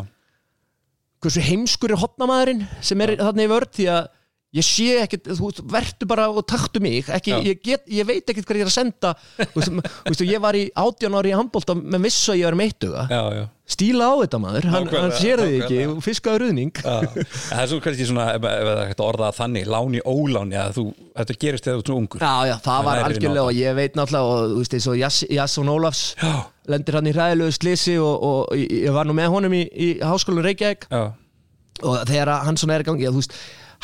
[1.23, 4.11] hversu heimskur er hotnamaðurinn sem er þarna í vörð því að
[4.57, 8.49] ég sé ekkert, þú verður bara og taktu mig, ekki, ég, get, ég veit ekkert
[8.49, 9.15] hvað ég er að senda.
[9.55, 9.73] Veist,
[10.09, 12.59] veist, ég var í 18 ári í handbólta með vissu að ég var
[13.39, 15.79] já stíla á þetta maður, hann, hann sér þið ekki.
[16.03, 19.69] fiskaður en það er svo kannski svona ef, það er hægt að orða það þannig,
[19.75, 20.85] láni óláni að þú,
[21.21, 22.25] þetta gerist þegar þú svo ungur.
[22.25, 24.99] Já, já, það var er algjörlega og ég veit náttúrulega og þú veist eins og
[24.99, 26.33] Jass- Jasson Ólafs Já,
[26.75, 30.45] lendir hann í ræðilegu slisi og, og ég var nú með honum í, í háskólu
[30.47, 30.89] Reykjavík.
[30.91, 31.05] Já,
[31.87, 33.39] og þegar að hann svona er í gangi já, þú veist,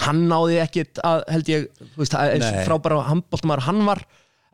[0.05, 1.67] hann náði ekkit að held ég,
[1.97, 4.03] veist, að- frábæra handbóltmaður hann var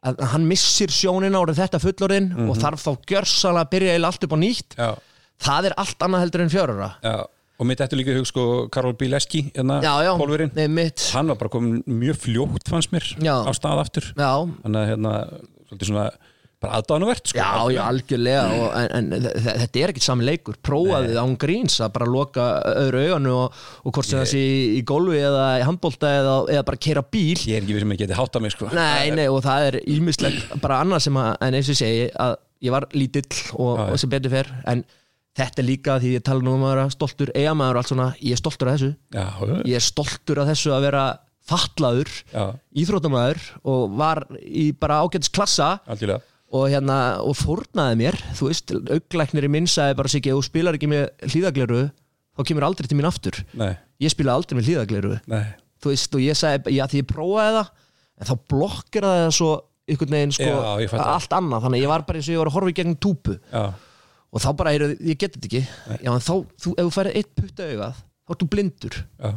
[0.05, 2.51] að hann missir sjónina árið þetta fullorinn Mhm.
[2.51, 4.75] og þarf þá gjörsalega að byrja eiginlega allt upp á nýtt.
[4.77, 4.91] Já,
[5.43, 7.27] það er allt annað heldur en fjörura já
[7.63, 9.81] og mitt eftir líka hug sko Karol Bileski hérna,
[10.19, 10.51] pólverinn,
[11.15, 13.45] hann var bara komin mjög fljótt fannst mér Já.
[13.47, 14.03] á stað aftur.
[14.17, 14.33] Já,
[14.65, 15.13] þannig að hérna,
[15.71, 16.11] svolítið svona
[16.63, 17.39] bara aðdánuvert sko.
[17.43, 18.45] Já, já, algjörlega.
[18.57, 20.57] og, en, en þe- þe- þetta er ekkert sami leikur.
[20.65, 24.63] Prófaði án gríns að bara loka öðru auganu og, og hvort sem það sé í,
[24.79, 27.37] í gólfi eða í handbólta eða, eða bara keira bíl.
[27.37, 28.71] Ég er ekki við sem ég geti hátta mig sko.
[28.73, 32.37] Nei, nei, og það er ímislegt bara annað sem að, en eins og segi að
[32.63, 33.27] ég var lítill
[33.59, 34.85] og, Já, og sem betur fer en
[35.35, 38.09] þetta er líka því ég tala nú um að vera stoltur eigamæður og allt svona,
[38.23, 38.91] ég er stoltur af þessu.
[39.17, 39.27] Já,
[39.67, 41.05] ég er stoltur af þessu að vera
[41.43, 42.45] fatlaður, já,
[42.79, 43.41] íþróttamæður
[43.73, 45.73] og var í bara ágætis klassa.
[45.91, 46.23] Algjörlega
[46.53, 50.47] og hérna, og fórnaði mér þú veist, auglæknir í minn sagði bara sig, ef þú
[50.47, 51.83] spilar ekki með hlýðagleru
[52.37, 53.39] þá kemur aldrei til mín aftur.
[53.59, 53.73] Nei,
[54.03, 55.45] ég spila aldrei með hlýðagleru nei,
[55.83, 57.71] þú veist, og ég sagði, já því ég prófaði það
[58.23, 59.53] en þá blokkir það svo
[59.93, 61.65] einhvern veginn sko, Já, ég allt annað.
[61.65, 63.63] Þannig að ég var bara eins og ég var að horfa í gegnum túpu já,
[64.33, 65.63] og þá bara, heyrðu, ég get þetta ekki.
[66.05, 69.01] Já, en þá, þú, ef þú færið eitt putta augað þá ertu blindur.
[69.19, 69.33] Já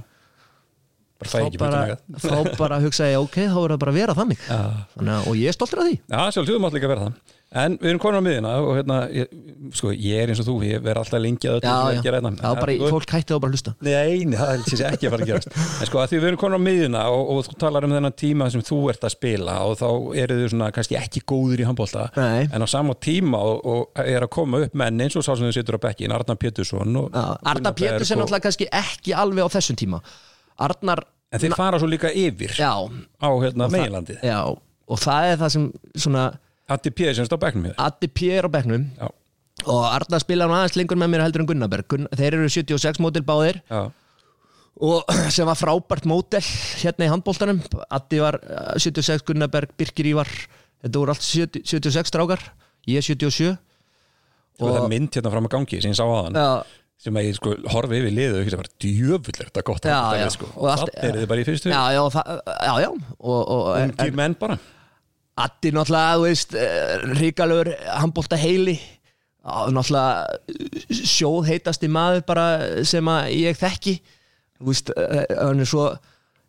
[1.22, 1.84] bara þá bara,
[2.20, 4.44] þá bara hugsaði ég, ok, þá er það bara að vera þannig.
[4.50, 4.60] Já,
[4.98, 5.98] þannig að, og ég er stoltur af því.
[6.12, 7.34] Já sjálf, þú mátt líka vera það.
[7.56, 9.30] En við erum komin á miðina og hérna, ég,
[9.78, 12.32] sko, ég er eins og þú, ég verð alltaf lengi að Já, já, hérna.
[12.42, 13.74] var bara, En, fólk hætti þá bara að hlusta.
[13.86, 15.56] Nei, nei, það þessi ekki að fara að gerast.
[15.86, 18.18] En sko að því við erum komin á miðjuna og, og þú talar um þennan
[18.20, 19.88] tíma sem þú ert að spila og þá
[20.26, 24.26] eru þau svona kannski ekki góður í handbólta en á sama tíma og, og er
[24.28, 27.08] að koma upp menn eins og sá sem þau situr á bekkin Arnar Pétursson og
[27.14, 30.02] Já, Arnar Gunnar Berg Péturs er náttúrulega kannski ekki alveg á þessum tíma
[30.62, 31.04] Arnar,
[31.34, 34.22] En þeir fara svo líka yfir já, á hérna meginlandið.
[34.24, 34.40] Já
[34.86, 35.68] og það er það sem
[36.06, 36.26] svona
[36.72, 37.12] Atti P.
[37.14, 37.76] sem stá bekknum hér.
[37.82, 38.32] Addi P.
[38.34, 38.88] er á bekknum.
[38.98, 39.10] Já,
[39.66, 43.02] og Arnar spila nú aðeins lengur með mér heldur en Gunnarberg Gunn, þeir eru 76
[43.04, 43.62] mótil báðir.
[43.70, 43.84] Já,
[44.86, 46.44] og sem var frábært mótel
[46.82, 47.62] hérna í handbóltanum
[47.96, 50.32] Addi var eh, 76, Gunnarberg, Birkir Ívar.
[50.86, 52.42] Þetta voru allt 70 76 strákar.
[52.90, 53.56] Ég er 77
[54.56, 56.50] sko það er mynd hérna fram að gangi sem ég sá aðan já,
[57.02, 60.24] sem að ég sko horfi yfir liðu og sem var djöfull er þetta gott handboltalið,
[60.24, 60.32] já.
[60.38, 60.50] sko.
[60.56, 61.74] Og Þannig er þið bara í fyrstu.
[61.74, 62.90] Já, já, það, já, já.
[63.36, 64.58] Ungir menn bara.
[65.46, 66.58] Addi náttúrulega, þú veist,
[67.20, 68.78] ríkalur handbólta heili.
[69.46, 72.48] Náttúrulega sjóð heitasti maður bara
[72.88, 73.98] sem að ég þekki.
[74.56, 75.90] Þú veist, eh, hann er svo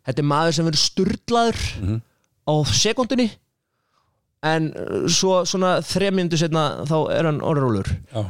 [0.07, 1.61] þetta er maður sem verður sturlaður
[2.47, 3.27] á sekundinni
[4.47, 8.21] en eh, svo svona þremjöndu setna þá er hann orðrólur Já,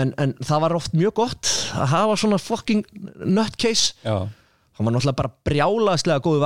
[0.00, 2.84] en, en það var oft mjög gott að hafa svona fucking
[3.24, 3.96] nutcase.
[4.04, 4.28] Já,
[4.76, 6.42] hann var náttúrulega bara brjálaðslega góðu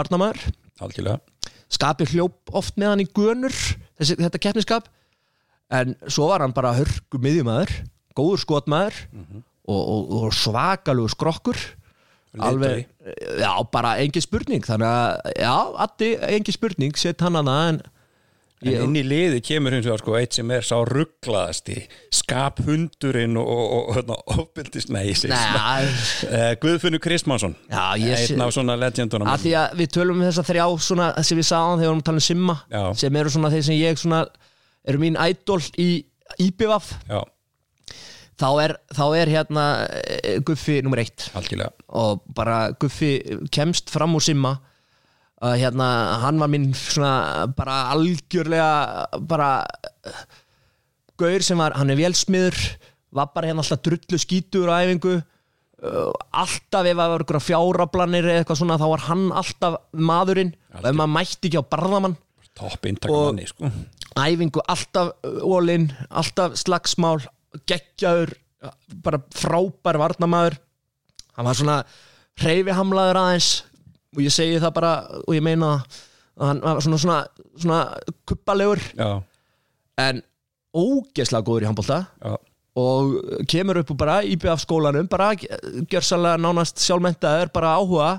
[0.80, 1.20] algjörlega.
[1.70, 4.88] Skapi hljóp oft með hann í gönur þessi, þetta keppniskap
[5.70, 7.74] en svo var hann bara hörgu miðjumæður
[8.18, 8.96] góður skotmaður
[9.70, 11.60] og, og, og svakalugur skrokkur.
[12.38, 12.86] Alveg,
[13.42, 14.62] já bara engin spurning.
[14.66, 17.80] Þannig að, já, Addi engin spurning, sett hann hana en
[18.60, 21.78] En inn í liði kemur hins vegar sko eitt sem er sá rugglaðasti
[22.12, 25.88] skaphundurinn og, og, og ofbildist, ég sé Nei,
[26.28, 27.56] uh, Guðfunnu Kristmannsson.
[27.70, 29.30] Já, ég sé- einn af svona legendunum.
[29.32, 32.02] Að því að við tölum um þessa þrjá svona, sem við sáum þegar við vorum
[32.04, 32.82] að tala um Simma Já.
[33.00, 34.22] sem eru svona þeir sem ég svona
[34.84, 35.90] eru mín ædol í
[37.10, 37.20] Já,
[38.40, 41.30] þá er, þá er hérna eh, Guffi nummer eitt.
[41.36, 41.72] Algjörlega.
[42.00, 43.16] Og bara Guffi
[43.52, 44.58] kemst fram úr Simma
[45.40, 45.88] að hérna,
[46.20, 50.22] hann var minn svona bara algjörlega bara uh,
[51.20, 52.58] gaur sem var, hann er vélsmiður
[53.16, 58.28] var bara hérna alltaf drullu skítur á æfingu uh, alltaf ef það var einhverja fjárablanir
[58.28, 62.18] eða eitthvað svona þá var hann alltaf maðurinn og ef maður mætti ekki á barðamann.
[62.60, 63.70] Topp inntaka manni sko.
[64.20, 67.18] æfingu alltaf ólinn, alltaf slagsmál
[67.70, 68.34] geggjaður
[69.00, 70.58] bara frábær varnamaður
[71.36, 71.76] hann var svona
[72.40, 73.50] hreyfihamlaður aðeins
[74.16, 74.92] og ég segi það bara
[75.26, 75.72] og ég meina
[76.40, 77.18] að hann var svona svona,
[77.60, 77.80] svona
[78.26, 79.10] kuppalegur Já,
[80.00, 80.22] en
[80.74, 82.34] ógeðslega góður í handbólta já,
[82.80, 88.10] og kemur upp úr bara IBF skólanum bara gjörsalega nánast sjálfmentaður bara áhuga.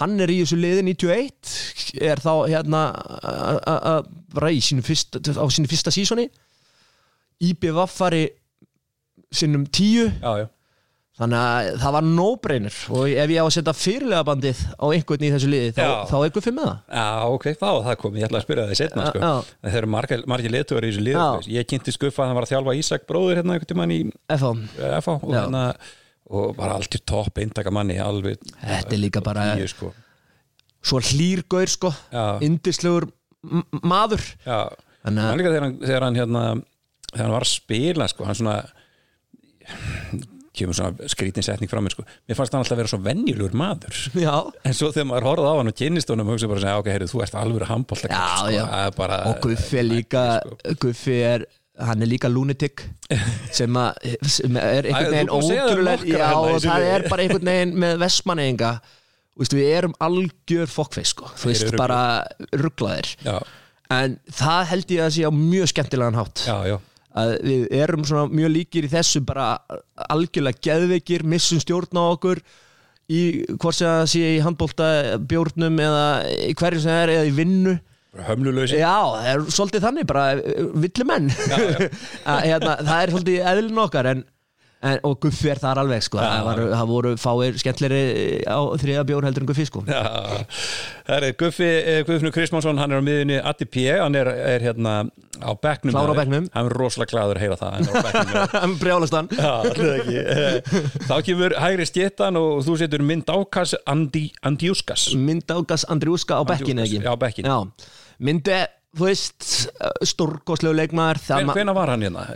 [0.00, 4.82] Hann er í þessu liði 91 er þá hérna a- a- a- bara í sínu
[4.82, 6.24] fyrsta, á sínu fyrsta sísoni.
[7.44, 8.24] IBF fari
[9.30, 10.48] sinnum 10 já, já.
[11.14, 12.76] Þannig að það var no-brainer.
[12.90, 16.14] Og ef ég á að setja fyrirlega bandið á einhvern í þessu liði þá, þá
[16.26, 16.78] er Guffi með það.
[16.98, 17.06] Já,
[17.36, 19.32] ok, þá það komið, ég ætla að spyrja það í setna sko.
[19.62, 21.28] Þeir eru margir, margir leituður í þessu lið Já.
[21.54, 24.00] Ég kynnti skuffa að hann var að þjálfa Ísak bróður hérna einhvern tímann í
[24.34, 25.64] FH, og, hérna,
[26.34, 29.92] og bara allt í topp eintaka manni alveg Þetta er líka bara- tíu, sko.
[30.84, 31.94] svo hlýrgaur sko.
[32.44, 33.06] Indislegur
[33.84, 34.24] maður.
[34.44, 34.68] Já,
[35.04, 36.42] Þannig að- þegar hann, þegar hann hérna,
[37.12, 38.54] þegar hann var að spila sko, hann svona
[40.54, 42.04] kemur svona skrítinsetning fram mér sko.
[42.28, 43.98] mér fannst hann alltaf að vera svo venjulegur maður.
[44.18, 46.90] Já, en svo þegar maður horfði á hann og kynnist honum hugsa bara, að, ok,
[46.94, 50.74] heyrðu, þú ert alveg handbólt sko, og Guffi er líka sko.
[50.84, 51.46] Guffi er
[51.82, 52.84] hann er líka lunatic
[53.58, 57.24] sem, að, sem er einhvern veginn segja um ótrúlega já, hérna og það er bara
[57.24, 58.70] einhvern veginn með vestmanninga
[59.50, 61.32] við erum algjör fokkveis sko.
[61.34, 62.00] þú veist bara
[62.54, 63.16] rugglaðir
[63.94, 66.44] en það held ég að sé á mjög skemmtilegan hátt.
[66.46, 66.76] Já, já
[67.14, 69.54] að við erum svona mjög líkir í þessu bara
[70.10, 72.42] algjörlega geðveikir missum stjórn á okkur
[73.12, 73.22] í
[73.60, 74.86] hvort sem það sé í handbólta
[75.30, 76.06] bjórnum eða
[76.48, 77.74] í hverju sem það er eða í vinnu.
[78.24, 80.24] Hömlulösi Já, það er svolítið þannig bara
[80.84, 81.32] villi menn
[82.30, 84.20] að, hérna, það er svolítið eðlun okkar en,
[84.84, 86.18] en, og Guffi er þar alveg sko.
[86.20, 88.00] það, var, það voru fáir skemmtleri
[88.44, 89.82] á þriða bjór heldur en Guffi sko.
[89.88, 94.64] Það er Guffi eh, Guðfnur Kristmánsson, hann er á miðunni Addi P, hann er, er
[94.64, 94.94] hérna
[95.42, 95.50] á
[96.14, 96.20] þér.
[96.20, 96.46] bekknum.
[96.54, 97.72] hann er rosalega glaður að heyra það
[98.54, 99.28] hann er brjálast hann
[100.24, 100.60] Eh,
[101.08, 106.42] Þá kemur hægri stjettan og þú setur mynd ákas Andi, Andiuskas Myndágas Andriúska á.
[107.44, 107.58] Já.
[108.24, 108.60] Myndi,
[108.94, 109.48] þú veist
[110.06, 112.28] stórkoslegu leikmaður Hven, Hvena var hann hérna?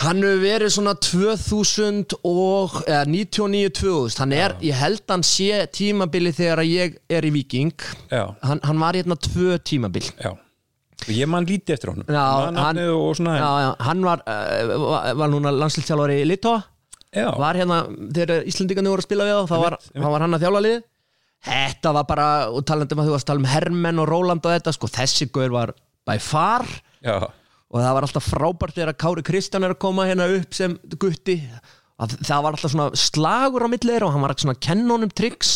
[0.00, 6.32] Hann hefur verið svona 2000 og, eða 99-2000 hann er, ég held hann sé tímabili
[6.34, 7.74] þegar ég er í Viking
[8.10, 10.08] Já, hann, hann var hérna tvö tímabil.
[10.16, 12.08] Já, og ég man lítið eftir honum.
[12.08, 12.24] Já,
[12.56, 16.56] nafnið og svona já, já, hann var, uh, var, var núna landslýstjálfari í Litó
[17.12, 17.82] já, var hérna,
[18.16, 20.80] þegar Íslandingarnir voru að spila við þá, þá var, hann var hann að þjálfa lið
[21.42, 24.44] þetta var bara, og talandi um að þú varst að tala um Hermen og Róland
[24.46, 25.72] og þetta, sko, þessi gaur var
[26.08, 26.66] by far.
[27.02, 27.16] Já,
[27.72, 31.38] og það var alltaf frábært þegar Kári Kristján er að koma hérna upp sem gutti.
[32.02, 34.92] Að það var alltaf svona slagur á milli þeirra og hann var svona að kenna
[34.96, 35.54] honum tricks.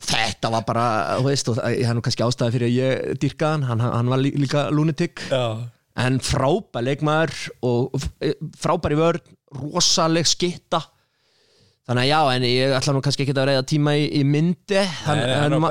[0.00, 0.84] Þetta var bara,
[1.20, 4.08] þú veist, og það er nú kannski ástæði fyrir að ég dyrka hann, hann, hann
[4.12, 5.26] var lí- líka lunatic.
[5.30, 5.68] Já.
[6.00, 7.34] en frábær leikmaður
[7.66, 7.96] og
[8.62, 9.24] frábær í vörn
[9.58, 10.78] rosaleg skitta
[11.88, 14.82] þannig að já, en ég ætla nú kannski ekki að reyða tíma í, í myndi.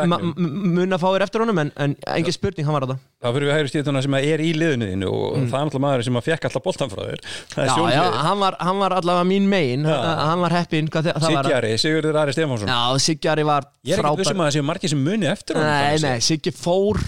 [0.10, 3.28] Mun að fá þér eftir honum en, en engin spurning, hann var að það þá
[3.36, 6.20] fyrir við hægri stíðtuna sem er í liðinu þínu og það er alltaf maður sem
[6.20, 7.24] að fekk alltaf boltan frá þér.
[7.60, 7.66] Mm.
[7.68, 9.84] já, já, hann var, hann var allavega mín megin.
[9.88, 9.98] Já.
[10.30, 12.70] hann var heppin Siggjari, Sigurður Ari Stefánsson.
[12.72, 14.22] Já, Siggjari var ég er ekki frábær.
[14.24, 17.00] vissum að það séu margir sem muni eftir honum nei, nei, Siggi fór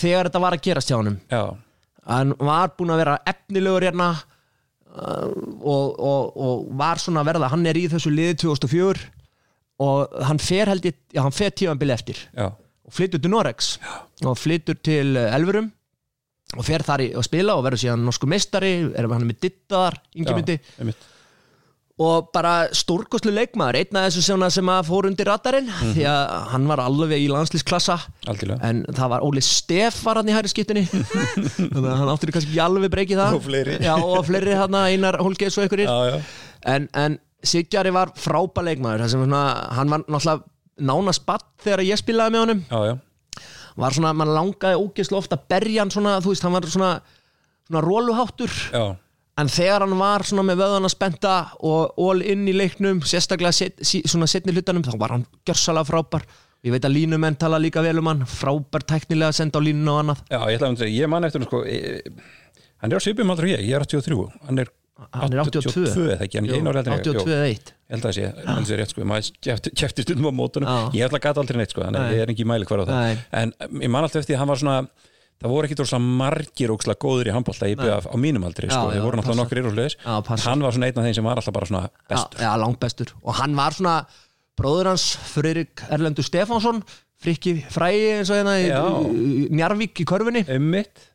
[0.00, 1.16] þegar þetta var að gerast hjá honum
[4.90, 9.04] og, og, og var svona að verða hann er í þessu liði 2004
[9.80, 12.18] og hann fer held ég já, hann fer tímanbili eftir.
[12.36, 13.76] Já, og flytur til Norex
[14.26, 15.70] og flytur til Elverum
[16.58, 20.00] og fer þar í að spila og verður síðan norsku meistari er hann með dittaðar,
[20.12, 20.26] já,
[20.82, 21.08] einmitt.
[22.00, 25.68] Og bara stórkostlu leikmaður einn af þessu sem, að fór undir radarinn.
[25.68, 25.94] Mhm.
[25.96, 27.98] því að hann var alveg í landslísklassa
[28.30, 28.60] algjörlega.
[28.68, 32.54] En það var Óli Steff var hann í hæri skiptinni þannig að hann áttur kannski
[32.54, 33.36] ekki alveg breykið það.
[33.36, 33.76] Og fleiri.
[33.84, 35.90] já, og fleiri hann Einar Holgeis og einhverjir.
[35.92, 39.44] Já, já, en, en Siggjari var frábær leikmaður svona,
[39.76, 40.44] hann var náttúrulega
[40.80, 42.98] nánast batt þegar ég spilaði með honum.
[43.80, 46.92] Var svona, mann langaði ógeðslega ofta að berja hann svona, þú veist, hann var svona
[47.70, 48.96] svona róluháttur já.
[49.40, 51.34] En þegar hann var svona með vöðana spenta
[51.66, 56.26] og all inn í leiknum sérstaklega set, svona setni hlutanum þá var hann gjörsalega frábær.
[56.66, 59.94] Ég veit að línumenn tala líka vel um hann frábær tæknilega að senda á línuna
[59.94, 60.20] og annað.
[60.28, 61.78] Já, ég ætla að segja, ég man eftir hann sko e,
[62.82, 64.72] hann er á svipum aldrei ég, ég er 83 hann er
[65.16, 67.04] hann er 82 eða ekki, hann er heldur en ég.
[67.06, 69.06] 82 Jú, eða 1 ég held að það sé, ég að það sé rétt sko
[69.08, 70.68] maður kefti stundum á mótunum.
[70.68, 70.98] Já.
[70.98, 72.84] ég ætla að gata aldrei neitt sko, þannig að ég er ekki mæli hver á
[72.90, 73.00] það.
[73.00, 73.24] Nei.
[73.40, 74.76] en ég man alltaf eftir að hann var svona
[75.40, 78.76] það voru ekki dróðslega margir ókslega góður í handbólta í BF á mínum aldri sko,
[78.76, 80.50] Já, já, þeir voru náttúrulega nokkur Já, passar.
[80.50, 82.42] hann var svona einn af þeim sem var alltaf bara svona já, bestur.
[82.44, 83.94] já, langt bestur og hann var svona
[84.60, 86.82] bróður hans Friðrik Erlendur Stefánsson
[87.20, 88.80] frikki frægi eins og hérna Já.
[89.52, 90.44] Njarvík í körfunni.
[90.56, 91.06] Ummitt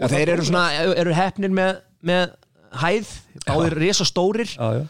[0.00, 0.64] og þeir eru svona,
[0.96, 2.32] eru hefnir með, með
[2.80, 3.12] hæð,
[3.46, 4.84] báðir risa stórir Já, já,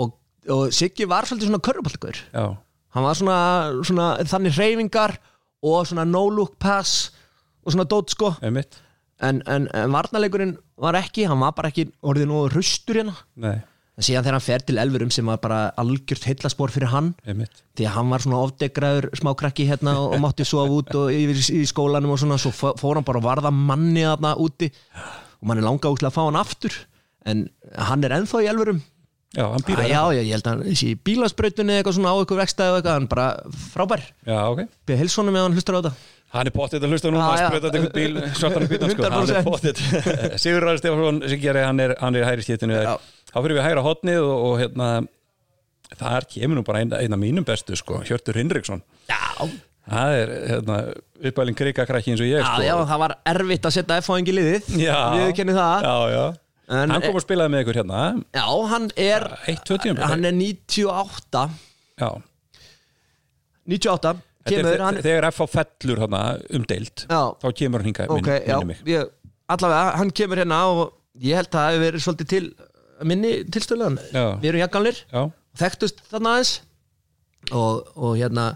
[0.00, 0.12] og,
[0.52, 2.44] og Siggi var svolítið svona körfuboltagur já,
[2.96, 3.38] hann var svona,
[3.88, 5.16] svona þannig hreyfingar
[5.66, 7.10] og svona no look pass
[7.66, 8.32] og svona dót sko.
[9.20, 13.14] En, en, en varnarleikurinn var ekki hann var bara ekki orðið nú rustur hérna.
[13.96, 17.62] En síðan þegar hann fer til Elfurum sem var bara algjört heillaspor fyrir hann ummitt
[17.78, 21.40] því að hann var svona ofdegraður smákrakki hérna og, og mátti sofa út og yfir
[21.56, 24.68] í skólanum og svona, svo fó- fór hann bara að varða manni þarna úti.
[25.40, 26.76] Og mann er langa úslega að fá hann aftur.
[27.24, 27.46] En
[27.88, 28.82] hann er ennþá í Elfurum
[29.36, 32.16] Já, hann býr já, já, ég held að hann sé í bílasbrautunni eitthvað svona á
[32.20, 33.26] eitthvað vekstæði og eitthvað, hann bara
[33.72, 34.04] frábær.
[34.28, 34.62] Já, ok.
[34.88, 35.92] Byrja hilsónum með hann hlustar á þetta
[36.34, 37.48] Hann er pottið að hlusta nú, Já, hann já.
[37.50, 39.46] spröðat einhvern bíl svartan í bítan sko, hann er 100%.
[39.46, 42.96] pottið Sigur Ræður Stefánsson, Sigjari, hann er, hann er hægri stéttinu Já.
[43.30, 44.88] þá fyrir við hægra hotnið og, og hérna
[46.00, 49.22] þar kemur nú bara eina ein af mínum bestu sko, Hjörtur Hinriksson Já,
[49.86, 50.80] það er hérna,
[51.30, 52.66] uppælinn krikakrakki eins og ég já, sko.
[52.66, 56.24] já, það var erfitt að setja F-fáing í liðið já, Við kennum það já, já.
[56.66, 58.00] En- hann kom og spilaði með ykkur hérna
[58.34, 60.08] Já, hann er eitt, tvö tímabil.
[60.10, 61.44] Hann er 98
[62.02, 62.10] já.
[63.70, 66.20] 98 Þetta Kemur er, hann þegar FH fellur hérna,
[66.58, 68.80] umdeild Já, þá kemur hann hingað ok, já minni mig.
[68.92, 69.10] ég,
[69.54, 70.82] Allavega, hann kemur hérna og
[71.22, 72.44] ég held að það hefur verið svolítið til
[73.06, 73.98] minni tilstöðlegan.
[74.42, 74.98] Við erum jakkanlir
[75.60, 76.52] þekktust þarna aðeins.
[77.54, 78.46] Og, og hérna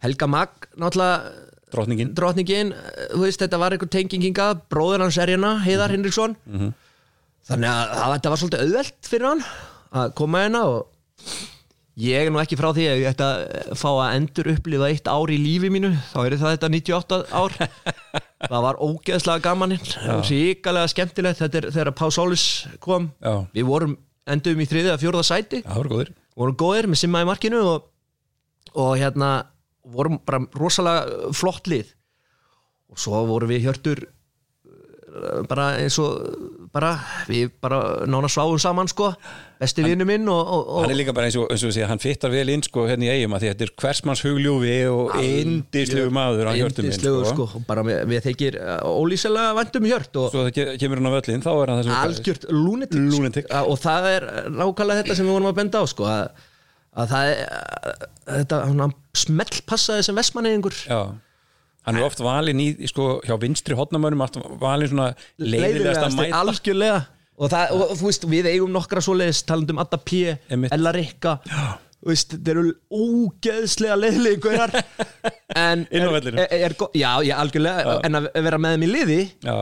[0.00, 1.32] Helga Mag náttúrulega
[1.70, 2.12] drottningin.
[2.16, 6.38] drotningin, eh, þú veist þetta var einhver tenging hingað, bróður hans er hérna Heiðar Hinriksson.
[7.50, 9.44] Þannig að það, þetta var svolítið auðvelt fyrir hann
[10.00, 10.86] að koma hérna og
[12.00, 15.10] ég er nú ekki frá því að ég ætti að fá að endur upplifa eitt
[15.10, 15.90] ár í lífi mínu.
[16.12, 17.56] Þá er það þetta 98 ár.
[18.50, 19.76] Það var ógeðslega gaman.
[20.24, 21.42] Ríkalega skemmtilegt.
[21.42, 22.44] Þetta er þegar Pá Sólis
[22.80, 23.10] kom.
[23.20, 23.96] Já, við vorum
[24.30, 25.60] endum í þriðið að fjórða sæti.
[25.60, 26.12] Já, góðir.
[26.40, 27.90] Vorum góðir með simma í markinu og,
[28.72, 29.30] og hérna
[29.84, 31.92] vorum bara rosalega flott lið.
[32.90, 34.06] Og svo vorum við hjörtur
[35.50, 36.92] bara eins og bara,
[37.26, 39.08] við bara nána sváum saman sko,
[39.60, 41.82] besti vinnu minn og, og, og hann er líka bara eins og, eins og sé,
[41.88, 44.76] hann fittar vel inn sko hérna í eigum að því að þetta er hversmanns hugljúfi
[44.92, 47.14] og indislegu maður hann hjörtum minn sko.
[47.32, 51.10] sko, bara við, við þykir eh, ólýsilega væntum hjört og svo það ke- kemur hann
[51.10, 53.16] á völlin þá er hann þessum algjört lunatic, sko.
[53.16, 53.50] Lunatic.
[53.66, 54.28] og það er
[54.60, 56.46] nákvæmlega þetta sem við vorum að benda á sko, að,
[57.02, 58.06] að það er að,
[58.36, 58.94] þetta, hann
[59.26, 61.00] smellpassaði sem vestmanniðingur já,
[61.90, 65.10] hann er oft valinn í, sko, hjá vinstri hotnamönnum oft valinn svona
[65.42, 67.00] leiðilegast að mæta algjörlega.
[67.40, 70.34] Og, það, og þú veist, við eigum nokkra svoleiðis talandum Adda P.
[70.68, 71.38] Ella Rikka.
[72.00, 74.72] Þeir eru ógeðslega leiðilegi gauðar
[75.60, 77.98] en er, er, er, já, já, algjörlega.
[78.08, 79.56] En að vera með þeim í liði já,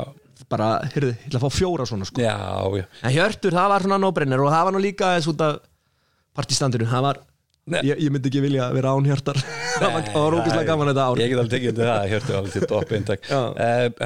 [0.51, 2.23] bara, heyrðu, ég ætla að fá fjóra svona sko.
[2.23, 2.37] já,
[2.79, 2.87] já.
[3.03, 5.59] En Hjörtur, það var svona nóbrenner og það var nú líka af
[6.39, 7.23] partistandinu, það var.
[7.77, 9.41] Ég, ég myndi ekki vilja vera án Hjörtar.
[9.79, 11.23] Það var, var ógeðslega gaman þetta ár.
[11.23, 13.43] Ég get alveg tekið undir það, hjörtu alveg til topp eintak uh,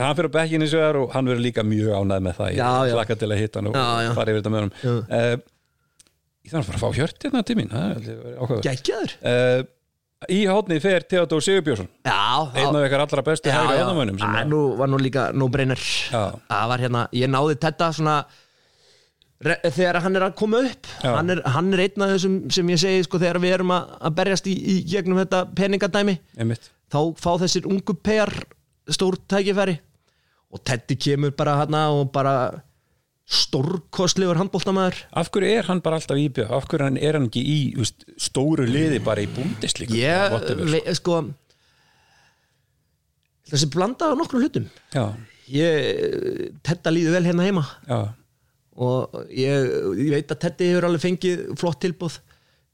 [0.02, 2.50] Hann fyrir á bekkinni svo er og hann verður líka mjög ánæð með það.
[2.52, 2.96] Ég já.
[2.98, 3.78] hlakka til að hitta hann og
[4.18, 5.36] fara yfir þetta með hann uh,
[6.42, 7.72] Ég þarf að fara að fá hjört hérna til mín
[8.66, 9.16] geggjaður.
[9.22, 9.70] Uh,
[10.30, 11.88] Í hátni fer Theodor Sigurbjörnsson.
[12.06, 17.02] Einn af ykkar allra bestu hægri hátnamönnum Æ, nú var nú líka það var hérna,
[17.16, 18.16] ég náði þetta svona
[19.42, 22.80] þegar hann er að koma upp hann er, hann er einn af þessum sem ég
[22.82, 26.68] segi sko, þegar við erum að, að berjast í, í gegnum þetta peningadæmi Einmitt.
[26.92, 28.32] þá fá þessir ungu pegar
[28.90, 29.78] stór tækifæri.
[30.52, 32.34] Og Teddy kemur bara hann og bara
[33.32, 36.50] stórkostlegur handbóltamæður Af hverju er hann bara alltaf íbjöð?
[36.52, 39.94] Af hverju er hann ekki í just, stóru liði bara í búndislik?
[39.96, 41.22] ég, ve, sko.
[43.48, 44.66] þessi blanda á nokkrum hlutum.
[45.52, 47.64] Ég, Tedda líður vel hérna heima.
[47.88, 48.12] Já,
[48.72, 52.20] og ég, ég veit að Teddy hefur alveg fengið flott tilbúð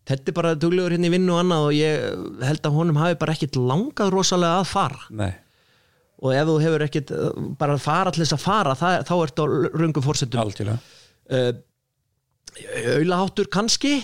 [0.09, 3.35] Teddy bara duglegur hérna í vinnu og annað og ég held að honum hafi bara
[3.37, 5.01] ekkit langað rosalega að fara.
[5.13, 5.33] Nei.
[6.25, 7.27] Og ef þú hefur ekkit uh,
[7.61, 9.47] bara fara til þess að fara það, þá ertu á
[9.83, 10.79] röngum fórsetum Algjörlega.
[11.29, 11.51] Uh,
[12.97, 13.99] Aulaháttur kannski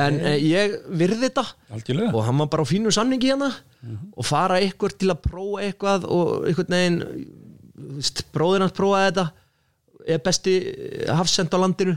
[0.00, 1.44] en uh, ég virði þetta.
[1.76, 2.14] Algjörlega.
[2.16, 3.52] Og hann var bara á fínu samningi hérna.
[4.16, 7.00] Og fara ykkur til að prófa eitthvað og einhvern veginn
[7.84, 9.28] hans prófaði þetta
[10.06, 10.54] er besti
[11.08, 11.96] hafsend á landinu.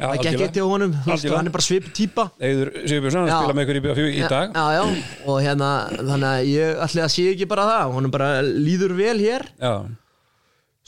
[0.00, 0.46] Það algjörlega.
[0.48, 2.24] ekki á honum þú veist, hann er bara svip típa.
[2.40, 3.38] Eður Sigurbjörnsson, hann Já.
[3.42, 4.52] spila með ykkur í, í, í dag.
[4.54, 4.84] já, já,
[5.26, 7.92] og hérna þannig að ég ætli að sé ekki bara það.
[7.98, 9.44] Honum bara líður vel hér.
[9.60, 9.74] Já,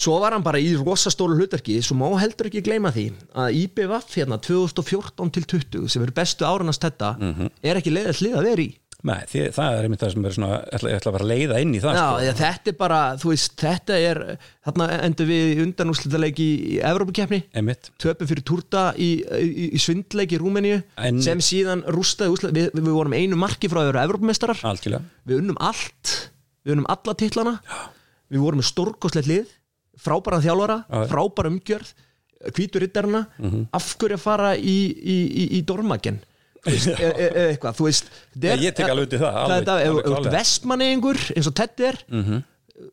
[0.02, 3.04] svo var hann bara í rosastólu hlutverki svo má heldur ekki gleyma því
[3.36, 7.50] að IBVF hérna 2014 til 20 sem eru bestu árunast þetta Mhm.
[7.62, 8.70] er ekki leiðast lið að vera í
[9.08, 11.60] nei, því, það er einmitt það sem er svona Ég ætla, ég ætla að leiða
[11.64, 12.18] inn í það Já, sko.
[12.26, 12.34] sko.
[12.42, 14.20] þetta er bara, þú veist, þetta er
[14.66, 16.46] þarna endur við í undanúslitaleiki
[16.76, 17.90] í Evrópukeppni, Einmitt.
[18.02, 22.70] Töpum fyrir Turta í, í, í svindleik í Rúmeníu En- sem síðan rústaði úslega, við,
[22.78, 25.02] við vorum einu marki frá að vera Algjörlega.
[25.26, 26.14] Við unnum allt
[26.62, 27.56] við unnum alla titlana.
[28.32, 29.50] Við vorum með stórkoslegt lið
[30.02, 31.02] frábæra þjálfara, Já.
[31.10, 31.90] Frábæra umgjörð
[32.56, 33.26] hvítur rittarna
[33.76, 35.44] af hverju að fara í, í, í,
[36.70, 38.10] veist, e- e- eða eitthvað, þú veist
[38.62, 42.02] ég tek alveg undir það, vestmanningur eins og Teddy er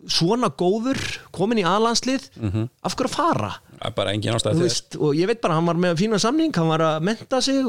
[0.09, 0.99] svona góður,
[1.33, 2.29] komin í aðlandslið
[2.85, 3.51] af hverju að fara?
[3.95, 6.55] Bara engin ástæð Þú til veist, og ég veit bara, hann var með fína samning
[6.55, 7.61] hann var að menta sig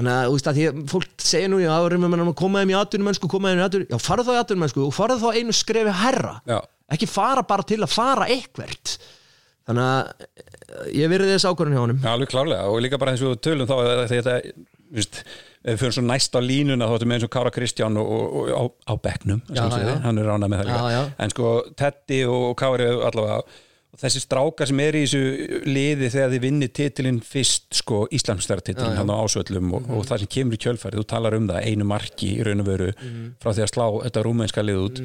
[0.00, 2.76] þannig að, þú veist, að fólk segir nú já, erum við að koma þeim í
[2.78, 5.96] atvinnumennsku koma þeim í atvinnumennsku, já, farðu þá í atvinnumennsku og farðu þá einu skrefi
[6.02, 6.34] herra
[6.90, 8.96] ekki fara bara til að fara eitthvert.
[9.68, 12.00] Þannig að ég verið þess ákvörðin hjá honum.
[12.10, 14.38] Alveg klárlega og líka bara eins og tölum þá þetta,
[14.94, 15.22] ef
[15.64, 18.36] við fyrir svo næst á línuna þá ertu með eins og Kára Kristján og, og,
[18.36, 19.96] og á, á bekknum, Já, já.
[20.04, 21.02] hann er ránað með það líka.
[21.18, 23.42] en sko Teddy og Kári allavega
[23.90, 25.20] og þessi strákar sem er í þessu
[25.66, 29.96] liði þegar þið vinni titilinn fyrst sko Íslandsstæratitilinn hann á ásvöllum og, Mhm.
[29.98, 32.66] og það sem kemur í kjölfærið, þú talar um það einu marki í raun og
[32.66, 33.34] veru Mhm.
[33.42, 35.02] frá því að slá þetta rúmenska lið út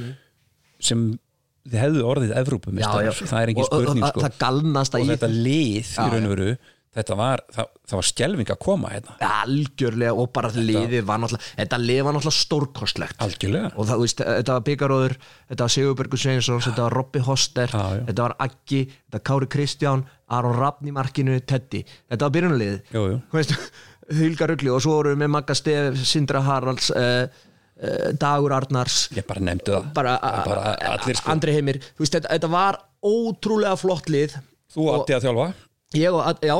[0.79, 1.19] sem
[1.67, 4.21] þið hefðu orðið Evrópumistarar, það er engin spurning sko.
[4.21, 6.57] og þetta lið í raun og veru
[6.95, 9.15] þetta var, það, það var skelving að koma hérna.
[9.27, 13.17] Algjörlega og bara liðið var náttúrulega þetta lið var náttúrulega stórkostlegt.
[13.25, 13.71] Algjörlega.
[13.75, 18.05] Og það, veist, þetta var Byggaróður þetta var Sigurbergur Sveinsson, þetta var Robby Hoster já.
[18.09, 21.83] þetta var Aggi, þetta var Kári Kristján Aron Rafn í markinu, Teddy.
[22.09, 22.79] Þetta var byrjunarliðið.
[22.95, 23.19] Jú, jú.
[23.29, 23.53] Þú veist,
[24.19, 29.05] Hulga Rugli og svo vorum við með Magga Stef, Sindra Haralds uh, uh, Dagur Arnars.
[29.15, 29.91] Ég bara nefndi það.
[29.97, 30.15] Bara,
[30.45, 31.29] bara allir sko.
[31.33, 31.81] Andri Heimir.
[31.93, 34.37] Þú veist, þetta, þetta var ótrúlega flott lið.
[34.73, 35.47] Þú átti að þjálfa?
[35.95, 36.55] Ég og, já,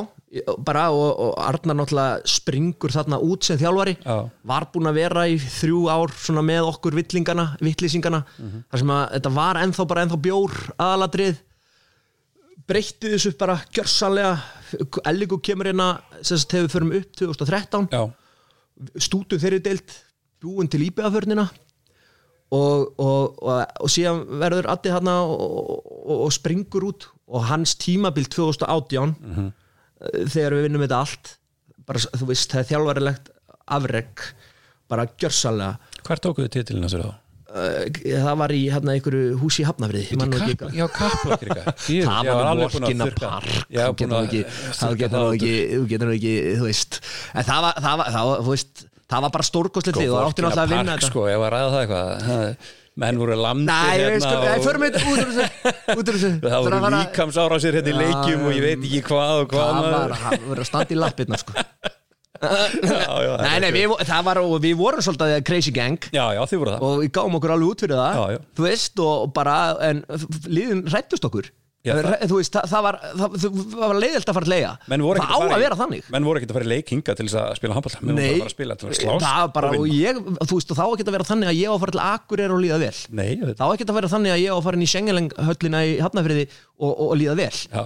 [0.57, 3.95] bara og, og Arnar náttúrulega springur þarna út sem þjálfari.
[4.03, 4.29] Já.
[4.43, 6.11] var búinn að vera í þrjú ár
[6.43, 8.63] með okkur vittlingana, vittlýsingana Mhm.
[8.71, 11.37] þar sem að þetta var ennþá bara ennþá bjór aðalatrið
[12.67, 14.39] breytti þessu bara gjörsanlega
[15.05, 18.11] Elligu kemur hérna sem sagt hefur fyrir upp 2013 já,
[18.97, 19.93] stútum þeirri deilt
[20.41, 21.45] búin til íbjöðaförnina
[22.51, 27.07] og, og, og, og síðan verður Addi hann og, og, og springur út.
[27.27, 29.47] Og hans tímabil 2018 Mhm.
[29.47, 29.51] eh,
[30.31, 31.35] þegar við vinnum þetta allt
[31.85, 33.29] bara, þú veist, það er þjálfarilegt
[33.75, 34.25] afreg
[34.91, 37.13] bara gjörsalega hver tókuðu titilina sér þá?
[37.55, 40.17] það var í hérna einhverju húsi í Hafnafriði
[40.75, 41.73] já, kaplakrika
[42.09, 43.53] það var Walkina Park.
[43.69, 46.99] Þú það getur ekki, þú getur ekki þú veist,
[47.31, 50.65] en það var, það var, þú veist það var bara stórkostlegt lið og átti náttúrulega
[50.65, 51.11] að vinna þetta.
[51.13, 54.85] sko, ég var að ræða það eitthvað menn voru lamdir Nei, hérna og- nei, förum
[54.85, 59.01] við út úr þessu það voru líkamsára sér hérna í leikjum og ég veit ekki
[59.09, 61.55] hvað og hvað Það var að standa í lappirna sko.
[62.45, 65.95] Já, já, Nei, nei, það var, og við vorum svolítið crazy gang.
[66.13, 66.83] Já, já, þið voru það.
[66.85, 68.39] Og við gáum okkur alveg út fyrir það Já, já.
[68.59, 69.55] þú veist, og bara
[69.87, 70.01] en
[70.51, 71.47] liðin rættust okkur
[71.85, 72.97] veist, það, það var
[73.75, 74.51] var leiðilt að fara að
[75.05, 76.07] voru það á að vera þannig.
[76.15, 78.39] menn voru ekkert að fara í leik hinga til þess að spila handball menn voru
[78.39, 80.21] bara að spila til að slást bara, ég,
[80.51, 82.63] veist, og þá ekki að vera þannig að ég á að fara til Akureyri og
[82.63, 82.93] líða vel.
[83.19, 85.83] Nei, þá ekki að vera þannig að ég á að fara inn í Schengeleng höllina
[85.85, 87.51] í Hafnafriði og, og, og líða vel.
[87.69, 87.83] Já,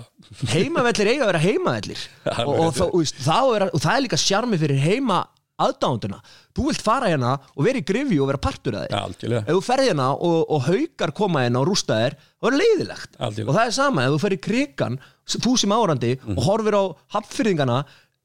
[0.54, 2.06] heimavellir eiga að vera heimavellir.
[2.50, 5.24] Og, og það er líka sjarmi fyrir heima
[5.66, 6.20] aðdánduna
[6.56, 9.44] þú vilt fara hérna og vera í grifju og vera partur að þig algjörlega.
[9.46, 13.18] Ef þú ferð hérna og, og haukar koma hérna og rústa þér það er leiðilegt.
[13.20, 13.50] Algjörlega.
[13.50, 15.00] og það er sama ef þú fer í krigan
[15.30, 16.38] þú sem árandi Mhm.
[16.38, 16.84] og horfir á
[17.16, 17.84] hafnfyrðingana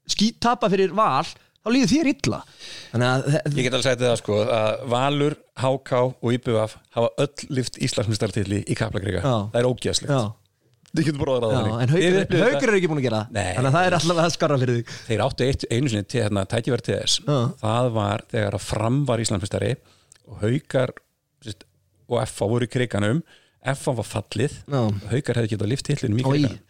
[0.09, 1.25] skítapa fyrir val
[1.65, 2.39] þá líður þér illa.
[2.93, 3.23] Að
[3.57, 8.59] Ég get alveg sagt það sko að Valur, HK og IBF hafa öll lift Íslandsmyndstartilli
[8.69, 9.49] í Kaplakriga Já.
[9.53, 10.11] það er ógeðslegt.
[10.13, 10.33] Já,
[10.95, 13.21] Þið getur bara að ráða en Þið haukur, upplifið haukur er ekki búin að gera
[13.21, 13.49] það.
[13.55, 14.93] Þannig að það er alltaf að skara fyrir þig.
[15.09, 17.39] Þeir áttu eitt, einu sinni til hérna, tækifæri til þess Já.
[17.63, 19.71] það var þegar að fram var Íslandsmyndstari
[20.25, 20.95] og haukar
[21.45, 21.65] sérst,
[22.07, 23.23] og FA voru í kriganum.
[23.75, 24.61] FA var fallið.
[24.69, 24.79] Já.
[24.85, 26.31] og haukar hefði getað lift tillinum í Oj.
[26.39, 26.63] kriganum.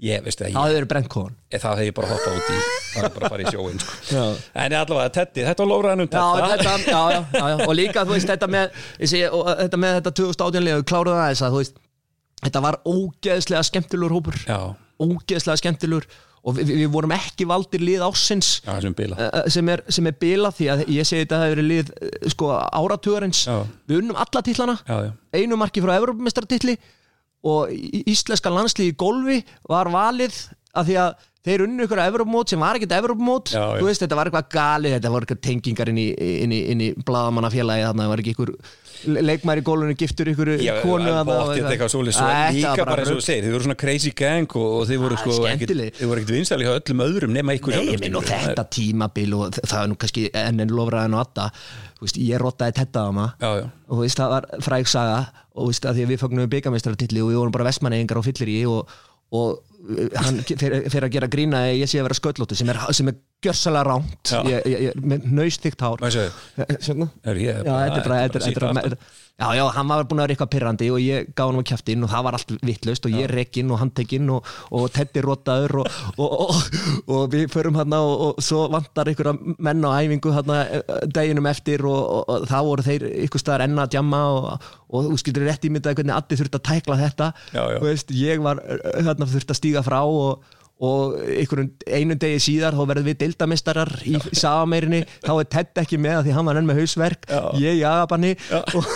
[0.00, 2.60] Ég veist það, það ég, hefur brent kóðan ég, það hefði bara hoppað út í.
[2.90, 4.22] Það hefði bara farið í sjóin sko.
[4.62, 7.02] En allavega, Teddy, þetta var lóraðan um þetta, já, já,
[7.36, 10.86] já, já, og líka þú veist þetta með, ég og, þetta með þetta 2018 liðu,
[10.88, 11.76] kláruðu það þess að þú veist
[12.40, 14.40] þetta var ógeðslega skemmtilegur hópur.
[14.48, 16.08] Já, ógeðslega skemmtilegur
[16.40, 20.06] og við, við vorum ekki valdir lið ásins já, þessum bila eh, sem er, sem
[20.08, 23.42] er bila því að ég segi þetta hefur verið lið eh, sko áratugarins.
[23.44, 23.58] Já.
[23.90, 26.78] við unnum alla já, einu marki frá Evropamestartitli
[27.50, 29.38] og íslenska landslið í golfi
[29.68, 30.36] var valið
[30.76, 34.28] af því að þeir unnu ykkur Evropamót sem var ekkert Evropamót þú veist, þetta var
[34.28, 36.06] eitthvað galið, þetta var eitthvað tengingar inn í,
[36.44, 38.54] inn í, inn í bladamannafélagi þarna, það var ekki ykkur
[39.24, 41.92] leikmæri í golfinu giftur ykkur Já, konu þarna og bóttið eitthvað?
[41.94, 44.66] svolítið svo Þetta líka bara eins og þú segir, þið voru svona crazy gang og,
[44.76, 48.24] og þið voru sko ekkert vinsæli hjá öllum öðrum nema ykkur og skilurðu.
[48.28, 53.04] þetta tímabil og það er nú kannski enn en lofraðin og veist, ég rottaði þetta
[53.04, 55.20] á maður og það var fræg saga
[55.60, 58.58] og að því að við fögnum byggamestarartilli og við vorum bara vestmanneingar og fyllir í
[58.70, 58.92] og,
[59.30, 59.60] og
[60.20, 63.82] hann fyrir að gera grína ég sé að vera sköllóttu sem er, sem er gjörsalega
[63.88, 64.32] ránt
[65.24, 65.98] nöystíkt hár.
[66.80, 67.10] Sérna?
[67.24, 67.88] er ég Já,
[69.40, 72.04] Já, já, hann var búin að vera eitthvað pyrrandi og ég gaf hann á kjæftin
[72.04, 75.96] og það var allt vittlust og ég rekinn og handtekinn og, og Teddy rotaður og,
[76.20, 76.76] og, og,
[77.08, 80.52] og við förum hann og, og svo vantar einhverja menn á æfingu hann
[81.08, 85.48] deginum eftir og, þá voru þeir einhver staðar enna að djamma og, og þú skilur
[85.48, 87.32] rétt ímyndaði hvernig allir þurfti að tækla þetta.
[87.56, 87.80] Já, já.
[87.86, 88.60] Veist, ég var
[89.08, 90.44] þarna þurfti að stíga frá og
[90.80, 91.16] og
[91.84, 96.36] einu degi síðar þá verðum við deildamistarar í sagameirinni þá er Ted ekki með því
[96.36, 97.40] hann var enn með hausverk Já.
[97.60, 98.92] ég í agabanni og,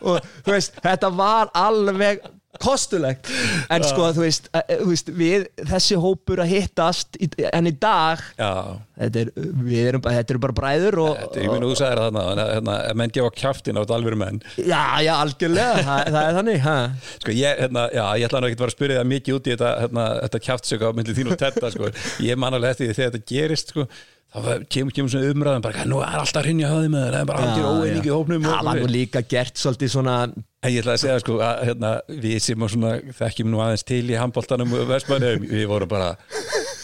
[0.00, 2.24] og veist, þetta var alveg
[2.60, 3.28] kostulegt.
[3.72, 7.72] En sko þú veist, eh, þú veist við þessi hópur að hittast í, en í
[7.80, 9.30] dag þetta er,
[9.64, 12.02] við erum, bara- þetta eru bara bræður og, þetta er, ég minn að þú sagðir
[12.02, 14.42] það þarna hérna, ef menn gefa kjaftin á þetta alvöru menn.
[14.60, 16.76] Já, já, algjörlega það, það er þannig ha?
[17.24, 19.46] Sko ég, hérna, já, ég ætla nú ekki að vera að spyrja það mikið út
[19.48, 21.92] í þetta, hérna, þetta kjaftsöka á myndið þín og tetta, sko.
[22.28, 23.88] Ég man alveg eftir því þegar þetta gerist, sko
[24.34, 27.20] var- kemur, kemur svona umræðan bara, nú er alltaf að rinja höfði með það, það
[27.20, 28.42] er bara algjör óeining í hópnum.
[28.48, 30.16] Það var nú líka gert svolítið svona
[30.62, 31.88] En ég ætla að segja sko að hérna,
[32.22, 36.12] við sem svona, þekkjum nú aðeins til í handbóltanum og vestmannum, við vorum bara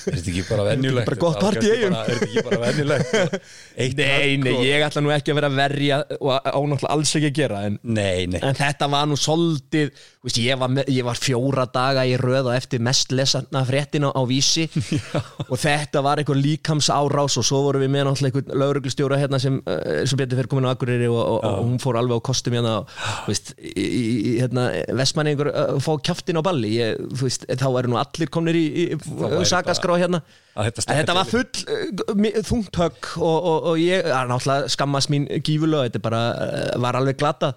[0.08, 3.36] er þetta ekki bara Það bara- Er þetta ekki bara venjulegt?
[3.84, 7.38] Eitt Nei, nei, ég ætla nú ekki að vera verja og ánáttúrulega alls ekki að
[7.38, 8.40] gera en, Nei, nei.
[8.42, 9.92] en þetta var nú soldið
[10.24, 14.20] veist, ég, var, ég var fjóra daga í röð og eftir mest lesana fréttina á
[14.28, 14.66] vísi.
[15.52, 19.38] Og þetta var einhver líkams árás og svo vorum við með náttúrulega einhvern lauruglustjóra hérna
[19.42, 22.26] sem, uh, sem betur fyrir komin á Akureyri og, og, og hún fór alveg á
[22.28, 22.92] kostum hérna og,
[23.28, 24.66] veist, í, hérna,
[24.98, 26.74] vestmanni einhver uh, fá kjaftin á balli.
[26.80, 30.22] Ég, veist, þá eru nú allir komnir í, í væri sakaskrá hérna.
[30.58, 35.14] að þetta þetta var full uh, mi- þungt högg og, og, og ég, náttúrulega skammast
[35.14, 37.54] mín gífulega, þetta bara uh, var alveg glatað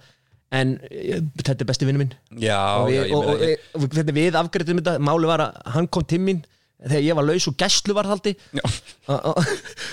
[0.51, 2.15] en uh, þetta er besti vinnu minn.
[2.43, 6.41] Já, og, við, ég hvernig við afgreitum þetta, máli var að hann kom til mín
[6.81, 8.31] þegar ég var laus og gæslu var haldi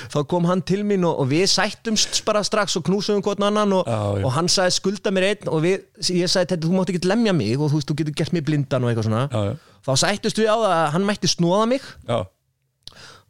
[0.08, 3.74] þá kom hann til mín og, og við sættumst bara strax og knúsum hvort annan
[3.76, 4.24] og, Já, já.
[4.24, 5.50] og hann sagði skulda mér einn.
[5.52, 5.82] Og við,
[6.16, 8.46] ég sagði þetta, þú mátt ekki lemja mig og þú veist, þú getur gert mig
[8.46, 9.26] blindan og eitthvað svona.
[9.28, 9.82] Já, já.
[9.88, 11.90] þá sættust við á það að hann mætti snóða mig.
[12.08, 12.18] Já,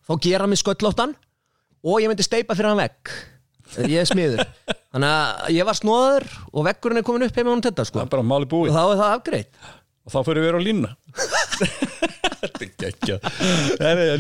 [0.07, 1.17] þá gera mig sköllóttan
[1.83, 3.13] og ég myndi steipa fyrir hann vegg
[3.85, 4.45] ég er smiður.
[4.95, 8.05] Þannig að ég var snóður og veggurinn er komin upp heima hún þetta það sko.
[8.05, 9.53] Er bara máli og búið þá er það afgreitt.
[10.09, 10.91] Og þá fyrir við vera á línuna.
[12.39, 13.17] Þetta er geggja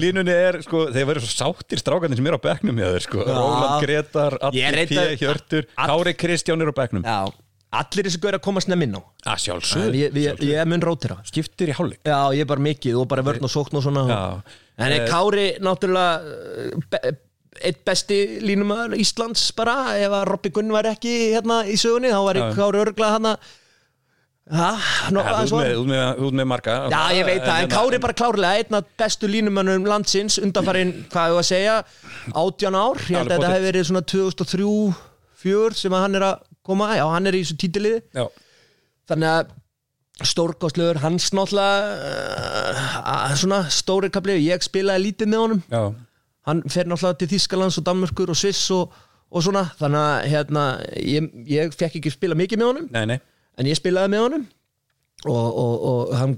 [0.02, 3.20] Línunni er, sko, þeir verður svo sáttir strákarnir sem er á bekknum hjá þeir, sko.
[3.28, 5.04] Róland Gretar, Allir P.
[5.20, 7.06] Hjörtur Kári Kristján er á bekknum.
[7.06, 7.30] Já,
[7.78, 9.02] allir þessi gaur að koma snemm inn á.
[9.22, 10.18] Að en sjálfsög ég,
[10.50, 12.02] ég mun rótira skiptir í hálfleik.
[12.02, 14.04] Já, ég er bara mikið og bara vörn og sókn og svona.
[14.10, 14.58] Já.
[14.78, 17.14] En Eh, Kári náttúrulega be,
[17.58, 22.20] eitt besti línumöður Íslands bara ef að Robby Gunn var ekki hérna í sögunni þá
[22.26, 22.44] var Já.
[22.58, 23.48] Kári örgla hann að
[24.48, 26.76] þú ert með, marga.
[26.88, 30.92] Já, ég veit það, en hérna- Kári bara klárlega einn af bestu línumönnum landsins undanfarinn,
[31.12, 31.76] hvað ég að segja
[32.32, 34.94] átján ár, ég held að þetta hefur verið svona 2003
[35.38, 38.24] 4 sem að hann er að koma, já, hann er í þessu títiliði Já,
[39.08, 39.52] þannig að
[40.28, 41.76] stórkostlegur, hans náttúrulega
[43.06, 45.60] uh, svona stóri kapli, ég spilaði lítið með honum.
[45.70, 45.82] Já,
[46.48, 48.94] hann fer náttúrulega til Þískalands og Danmörkur og Sviss og,
[49.28, 50.62] og svona, þannig að hérna,
[51.04, 52.88] ég, ég fekk ekki spila mikið með honum.
[52.94, 53.18] Nei, nei.
[53.58, 54.46] En ég spilaði með honum.
[55.26, 56.36] Og, og, og hann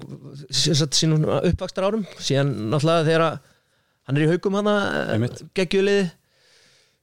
[0.49, 3.35] sagt, sínum uppvakstar árum síðan náttúrulega þegar að
[4.09, 5.43] hann er í haugum hann Einmitt.
[5.59, 6.07] geggjuliði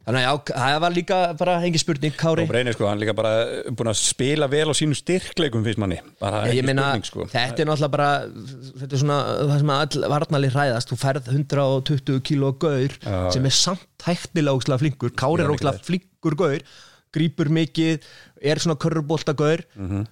[0.07, 2.47] þannig að það var líka bara engin spurning, Kári.
[2.47, 3.33] Og Breynir sko, hann líka bara
[3.69, 5.99] búin að spila vel á sínum styrkleikum finnst manni.
[6.55, 7.27] Ég meina, sko.
[7.31, 8.09] þetta er náttúrulega bara
[8.81, 10.91] þetta er svona það sem all varnali hræðast.
[10.93, 13.17] Þú færð 120 kíló gaur Já.
[13.35, 15.15] sem er samt hægtilega ógslag flinkur.
[15.17, 16.61] Kári er ógslag flinkur gaur
[17.15, 18.05] grípur mikið,
[18.41, 19.89] er svona körrubólta gaur mm.
[19.89, 20.05] -hmm.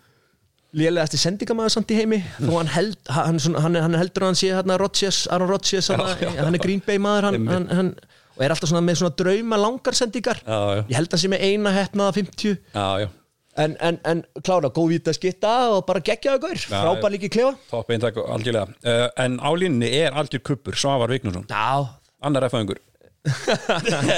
[0.76, 4.78] lélegasti sendingamæður samt í heimi þó hann, held, hann, hann, hann heldur að hann sé
[4.80, 7.96] Rodgers, Aaron Rodgers hann, er Green Bay maður hann,
[8.36, 11.30] og er alltaf svona með svona drauma langar sendingar Já, já, ég held að sé
[11.32, 13.08] með eina hefnaða 50 já, já.
[13.56, 17.54] En, en, en klára, góð vita skitta og bara geggjaðu gaur, Já, frábær líki klefa.
[17.72, 18.68] Topp eintak og algjörlega.
[18.84, 21.88] Uh, En á línni er algjör kuppur, Svavar Vignarsson Já,
[22.28, 22.82] Annar F-fæðingur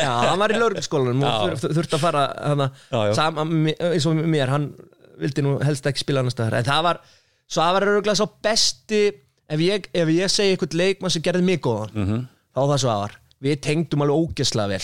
[0.04, 3.14] já, hann var í lögregskólanum og þur, þurfti að fara hana, Já, já.
[3.16, 3.46] sama,
[3.78, 4.66] eins og mér, hann
[5.22, 6.58] vildi nú helst ekki spila annars staðar.
[6.60, 7.00] En það var,
[7.48, 9.00] svo það var örgulega svo besti
[9.48, 12.26] ef ég, ef ég segi eitthvað leikmann sem gerði mig góðan Mhm.
[12.52, 14.82] þá það svo var, við tengdum alveg ógesla vel.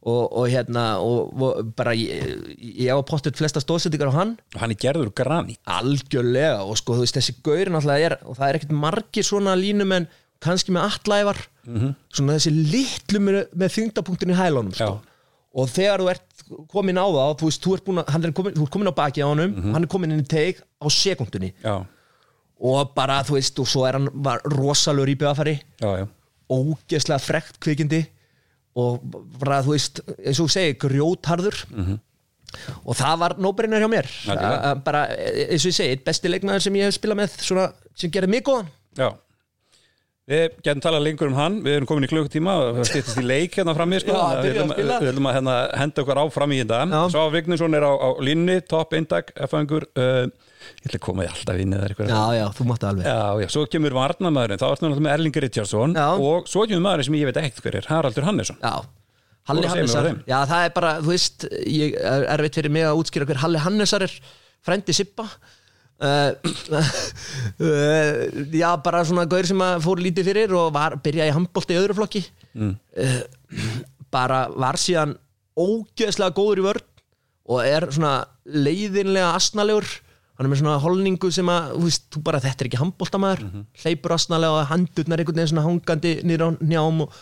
[0.00, 4.36] Og, og hérna og, og bara ég, ég á pottet flesta stóðsettingar á hann.
[4.54, 5.58] Og hann er gerður granít.
[5.68, 9.56] Algjörlega og sko þú veist þessi gaur náttúrulega er og það er ekkert margir svona
[9.60, 10.08] línumenn
[10.40, 11.90] kannski með allævar Mhm.
[12.16, 15.00] svona þessi litlu með, með þyngdapunktin í hælunum sko.
[15.52, 18.54] Og þegar þú ert komin á það þú veist, þú ert, að, hann er komin,
[18.56, 19.72] þú ert komin á baki á honum Mhm.
[19.74, 21.84] hann er komin inn í teig á sekundunni Já,
[22.60, 24.08] og bara þú veist og svo er hann
[24.56, 25.58] rosalur í byggafæri
[26.50, 28.02] ógeðslega frekt kvikindi
[28.80, 29.00] og
[29.40, 31.56] bara þú veist eins og þú segir, grjótharður.
[32.82, 34.06] Og það var nóbreinar hjá mér.
[34.10, 34.30] Mhm.
[34.34, 34.60] Algjörlega.
[34.60, 37.66] A- a- bara eins og ég segi, besti leikmaður sem ég hef spilað með svona,
[37.94, 38.70] sem gerði mig góðan.
[38.98, 39.10] Já.
[40.30, 43.24] Við getum talað lengur um hann, við erum komin í klukkutíma og það stýttist í
[43.26, 44.74] leik hérna fram í sko, við byrja að
[45.18, 46.78] að hérna, henda okkur áfram í þetta.
[46.86, 47.00] Já.
[47.10, 50.26] Svo Vignarsson er á, á línni, topp eindag, F-fæðingur uh,
[50.60, 52.10] Ég ætla að koma í alltaf inn eða eitthvað.
[52.12, 53.06] Já, já, þú mátti alveg.
[53.08, 56.08] Já, já, svo kemur varnamæðurinn, þá ertu náttúrulega með Erling Richardson Já.
[56.30, 58.58] og svo kemur maðurinn sem ég veit ekkert hver er, Haraldur Hannesson.
[58.60, 58.74] Já,
[59.50, 60.10] Halli Hannesar.
[60.28, 63.62] Já, það er bara, þú veist ég er erfitt fyrir mig að útskýra hver Halli
[63.64, 64.14] Hannesar er.
[64.60, 66.32] Frændi Sippa uh,
[66.76, 68.18] uh,
[68.60, 71.96] Já, bara svona gaur sem fór lítið fyrir og var, byrjaði í handbólti í öðru
[72.02, 72.24] flokki.
[72.50, 72.74] Mm.
[74.10, 75.14] bara var síðan
[75.54, 76.86] ógeðslega góður í vörn
[77.50, 78.14] og er svona
[78.50, 79.86] leiðinlega asnalegur
[80.40, 83.42] hann er með svona holningu sem að þú veist, þú bara þetta er ekki handbóltamæður
[83.44, 87.18] mm hleypur asnalega og handurnar einhvern veginn svona hangandi niður á njám og,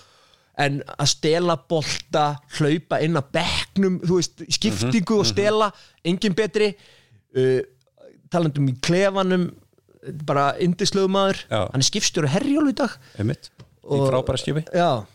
[0.59, 2.25] en að stela bolta
[2.59, 5.71] hlaupa inn að bekknum þú veist, skiptingu og stela
[6.07, 6.73] engin betri.
[7.35, 7.61] Uh,
[8.31, 9.51] talandum í klefanum
[10.27, 10.53] bara
[11.51, 11.69] Já.
[11.69, 12.97] hann er skipstjóri herjólf í dag.
[13.89, 14.64] Í frábæra skipi.
[14.71, 15.07] Já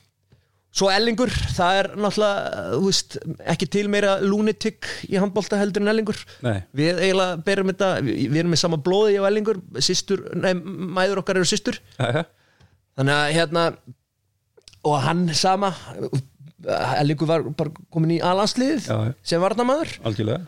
[0.74, 3.18] Svo Ellingur, það er náttúrulega veist,
[3.54, 6.64] ekki til meira lunatic í handbólta heldur en Ellingur Nei.
[6.74, 11.22] Við eiginlega berum þetta við, við erum með sama blóði á Ellingur systur, nei, mæður
[11.22, 12.26] okkar eru systur Jæja.
[12.98, 13.68] Þannig að hérna
[14.84, 15.76] og hann sama
[16.98, 19.14] Ellingur var bara komin í alanslið Já, já.
[19.22, 20.42] sem Algjörlega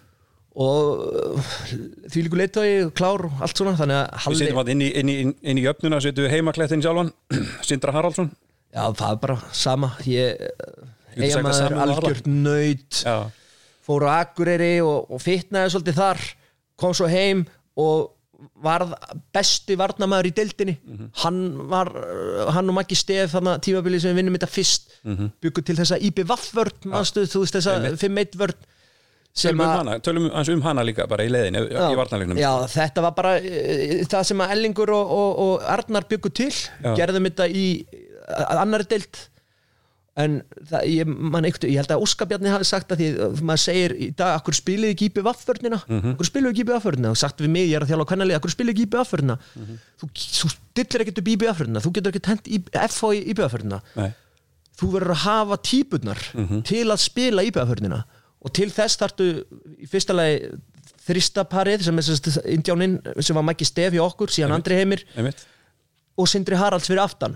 [0.56, 1.42] og
[2.08, 5.10] því líku leitói, klár og allt svona þannig að Við setjum að inn í, inn
[5.12, 5.16] í,
[5.52, 7.12] inn í öfnuna setjum við heimaklettin sjálfan
[7.68, 8.32] Sindra Haraldsson
[8.76, 9.92] já það er bara sama.
[10.10, 10.42] Ég,
[11.16, 13.16] það eigamaður sama um algjört nöyt Já,
[13.86, 16.28] fór á Akureyri og, og fitnaði svolítið þar.
[16.76, 17.46] Kom svo heim
[17.80, 18.12] og
[18.66, 18.94] varð
[19.34, 20.76] besti varnamæður í deildinni.
[20.84, 21.10] Mhm.
[21.24, 21.92] hann var
[22.54, 25.34] hann og Maggi Stef þannig að tímabilið sem við vinnum þetta fyrst mm -hmm.
[25.42, 28.02] byggur til þessa IBVF vörn manstu, þú veist þessa Einmitt.
[28.02, 28.58] 5-1 vörn.
[29.36, 32.38] Tölum um hana, tölum aðeins um hana líka bara í leiðin í varnarleiknum.
[32.40, 36.54] Já, þetta var bara e, það sem að Ellingur og, og, og Arnar byggur til.
[36.84, 36.96] Já.
[36.96, 37.66] gerðum þetta í
[38.28, 39.18] a- annarri deild.
[40.18, 40.38] En
[40.70, 43.92] það, ég, man, eitthvað, ég held að Óskabjarni hafi sagt að því að maður segir
[44.00, 46.14] í dag akkur spilið ekki íbjöð vafförnina Mhm.
[46.16, 48.36] akkur spilið ekki íbjöð vafförnina og sagt við mig, ég er að þjála á kannalið
[48.40, 49.80] akkur spilið ekki íbjöð vafförnina Mhm.
[50.00, 53.82] þú, þú stillir ekkert upp íbjöð vafförnina þú getur ekkert hent FH í íbjöð vafförnina
[53.98, 54.14] Nei,
[54.80, 56.64] þú verður að hafa típurnar Mhm.
[56.64, 58.04] til að spila íbjöðaförnina
[58.42, 59.44] og til þess þarftu
[59.84, 60.48] í fyrsta lagi
[61.06, 62.04] þristaparið sem er
[62.56, 65.04] indjáninn sem var Maggi Stef í okkur, síðan Andri Heimir
[66.18, 67.36] og Sindri Haralds fyrir aftan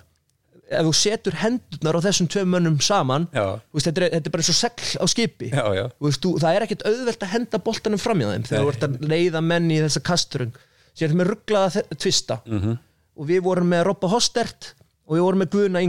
[0.69, 4.43] ef þú setur hendurnar á þessum tveim mönnum saman veist, þetta, er, þetta er bara
[4.43, 5.51] eins og segl á skipi.
[5.51, 5.85] Já, já.
[6.05, 8.85] Veist, þú, það er ekkert auðvelt að henda boltanum fram í þeim þegar þú ert
[8.87, 10.59] að leiða menn í þessa kasturung
[10.99, 12.41] sér með rugglaða tvista.
[12.45, 12.59] Mhm.
[12.65, 12.77] -hmm.
[13.19, 14.73] og við vorum með Robba Hostert
[15.07, 15.81] og við vorum með Guðna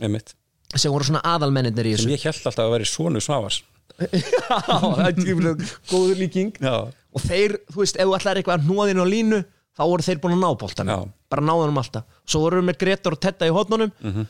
[0.00, 0.34] einmitt.
[0.74, 2.10] Sem voru svona aðalmenninir í sem þessu.
[2.10, 3.62] ég held alltaf að vera svonu Svavars.
[4.00, 6.56] Já, það er góður líking.
[6.58, 9.38] Já, og þeir, þú veist, ef þú ætlar eitthvað að hnóðin á línu
[9.74, 10.94] þá voru þeir búin að ná boltanum.
[11.04, 11.12] Já.
[11.34, 14.26] bara náðanum alltaf, svo voru við með Gretar og Tetta í hotnunum Mhm.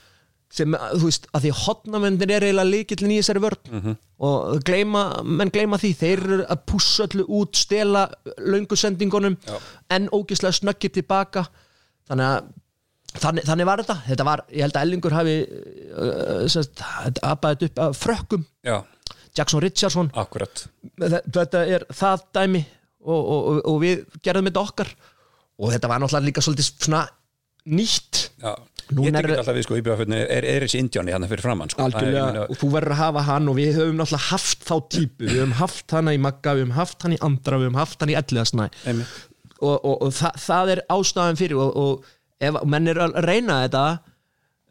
[0.54, 3.70] sem, þú veist, að því hotnamendir er eiginlega líkillin í þessari vörn.
[3.72, 3.96] Mhm.
[4.24, 9.58] og gleyma, menn gleyma því þeir eru að pússa öllu út stela löngusendingunum Já.
[9.90, 11.46] en ógislega snöggir tilbaka.
[12.08, 12.44] Þannig að
[13.14, 15.34] Þannig, þannig var þetta, þetta var, ég held að Ellingur hafi
[16.50, 16.80] sest,
[17.22, 18.80] aðbæðið upp af frökkum, já,
[19.38, 20.10] Jackson Richardson.
[20.18, 20.64] Akkurat.
[20.98, 22.64] Þe- þetta er það dæmi.
[23.04, 24.90] Og, og, og, og við gerðum þetta okkar
[25.60, 27.02] og þetta var náttúrulega líka svolítið svona
[27.64, 28.30] nýtt.
[28.42, 28.54] Já.
[28.92, 31.86] Núna ég tekit alltaf við sko íbjöðafötni er, þessi indjáni hann fyrir framann sko.
[31.86, 32.42] Algjörlega.
[32.52, 35.24] og þú verður að hafa hann og við höfum náttúrulega haft þá típu.
[35.24, 38.04] Við höfum haft hana í Magga, við höfum haft hann í Andra við höfum haft
[38.04, 38.66] hann í Elliðasnæ.
[39.64, 43.62] Og, og, og það, það er ástæðan fyrir og, og ef menn er að reyna
[43.64, 43.84] þetta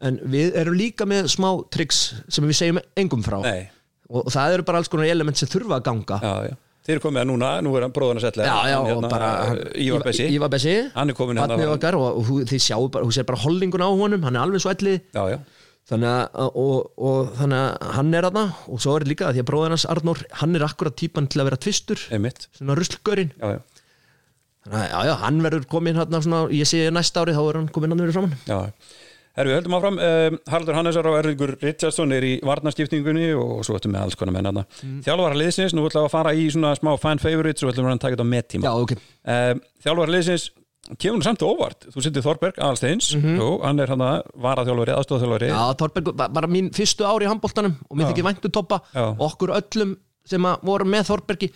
[0.06, 3.40] en við erum líka með smá tricks sem við segjum engum frá.
[3.42, 3.66] Nei,
[4.12, 6.20] og, og það eru bara alls konar element sem þurfa að ganga.
[6.22, 6.54] Já, já
[6.84, 9.28] Þeir eru komið að núna, nú er hann bróðan að setla já, já, og bara
[9.48, 12.88] hann- Ívar Bessi Ívar Bessi Hann er komin hérna okkar og, og þú- þið sjáu
[12.92, 14.98] bara, þú sér bara holdingun á honum, hann er alveg svo ellið.
[15.16, 15.38] Já, já,
[15.88, 19.48] þannig að, og, og, þannig að hann er aðna og svo er líka því að
[19.48, 22.04] bróðir hans Arnór hann er akkurat típan til að vera tvistur.
[22.12, 22.48] Einmitt.
[22.58, 23.32] Svona ruslgörinn.
[23.40, 23.60] Já, já,
[24.68, 27.58] þannig að já, já, hann verður komin hann svona, ég sé næsta árið þá er
[27.62, 28.60] hann komin hann verið framann já
[29.34, 33.78] Herru, við höldum áfram, um, Haraldur Hannesar og Erlingur Richardson er í varnaskiptingunni og svo
[33.80, 35.00] ættum við alls konar menn aðna mm.
[35.06, 37.96] Þjálfara liðsins, nú ætlum við að fara í svona smá fan favorites og ætlum við
[37.96, 38.68] að taka þetta á mettíma.
[38.68, 38.94] Já, ok,
[39.34, 40.44] um, Þjálfara liðsins
[41.00, 44.94] kemur nú samt og óvart, þú sittir Þorberg Aðalsteins, jú, hann er hann að varaþjálfari,
[45.00, 48.82] aðstofþjálfari já, Þorberg bara mín fyrstu ári í handbóltanum og mér þykir væntu toppa.
[48.94, 49.06] Já.
[49.26, 49.96] okkur öllum
[50.28, 51.50] sem voru með Þorbergi.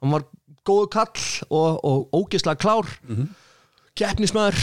[0.00, 0.24] Hann var
[0.66, 2.88] góðu kall og, og ógislega klár.
[3.06, 3.28] Mm Mhm.
[4.00, 4.56] keppnismæður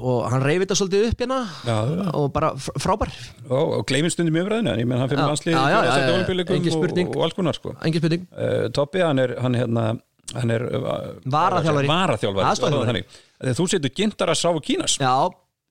[0.00, 1.76] og hann reyfi þetta svolítið upp hérna Já,
[2.18, 3.12] og bara fr- frábær.
[3.48, 7.74] Og, og gleyminn stundum í umræðinu en hann fyrir landslið og, og alls konar sko.
[7.78, 9.86] Uh, Toppi, hann er hann, hérna,
[10.34, 10.90] hann er uh,
[11.24, 11.90] Varaþjálfari.
[11.90, 13.18] varaþjálfari þannig.
[13.40, 14.98] Þegar þú setur Gintaras Sáfu Kínas.
[15.02, 15.14] Já,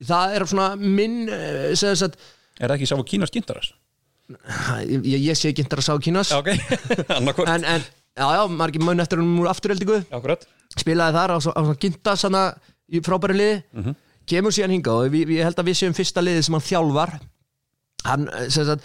[0.03, 3.73] það er svona minn eh, að er það ekki Sáfu Kínas Gintaras?
[4.87, 6.31] ég, ég sé að sá kínas.
[6.31, 6.49] Já, ok,
[7.17, 7.49] annarkvort.
[7.51, 7.83] En, en
[8.15, 10.45] já, já, margir mun eftir hann úr afturheldingu Akkurat,
[10.77, 12.43] spilaði þar á, á svona gintas hana,
[12.87, 13.59] í frábæri liði.
[13.75, 13.97] Mhm.
[14.29, 17.13] Kemur síðan hinga og ég held að við séum fyrsta liði sem hann þjálfar.
[18.03, 18.83] Hann, eh, sem sagt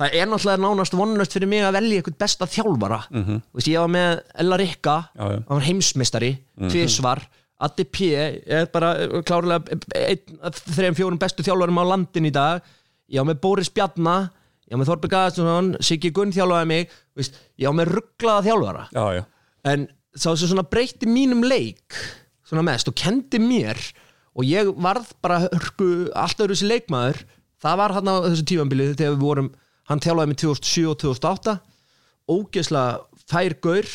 [0.00, 3.00] það er náttúrulega nánast vonlöst fyrir mig að velja eitthvað besta þjálfara.
[3.10, 3.42] Mm -hmm.
[3.54, 6.32] Vist, ég var með Ella Rikka hann var heimsmeistari,
[6.68, 7.26] tvisvar.
[7.60, 12.32] Addi P er bara eh, klárlega einn af þreim fjórum bestu þjálfarum á landin í
[12.32, 12.62] dag.
[13.08, 14.30] Ég var með Boris Bjarna
[14.70, 18.84] ég var með Þorberg Aðarsson, Siggi Gunn þjálfaði mig Vist, ég var með rugglaða þjálfara.
[18.94, 19.24] Já, já.
[19.64, 21.98] En sá sem svona breytti mínum leik
[22.46, 23.78] svona mest og kendi mér
[24.36, 27.22] og ég varð bara hörku alltaf þessi leikmaður.
[27.60, 29.50] Það var hann á þessu tífambili þegar við vorum
[29.90, 31.56] hann þjálfaði mig 2007 og 2008
[32.30, 33.88] ógeðslega fær gaur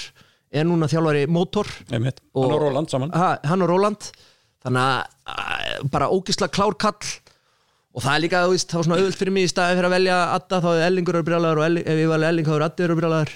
[0.55, 2.19] er núna þjálfari mótor Einmitt.
[2.35, 3.11] Og- Hann og Róland saman.
[3.15, 4.09] Ha, hann og Róland
[4.65, 7.13] þannig að að, bara ógeðslega klár kall.
[7.95, 9.93] Og það er líka, þú veist, var svona auðvöld fyrir mig í staði fyrir að
[9.95, 12.65] velja Adda þá er Ellingur eru brjálæður og Elling, ef ég valið Elling þá er
[12.65, 13.31] Addi eru brjálæður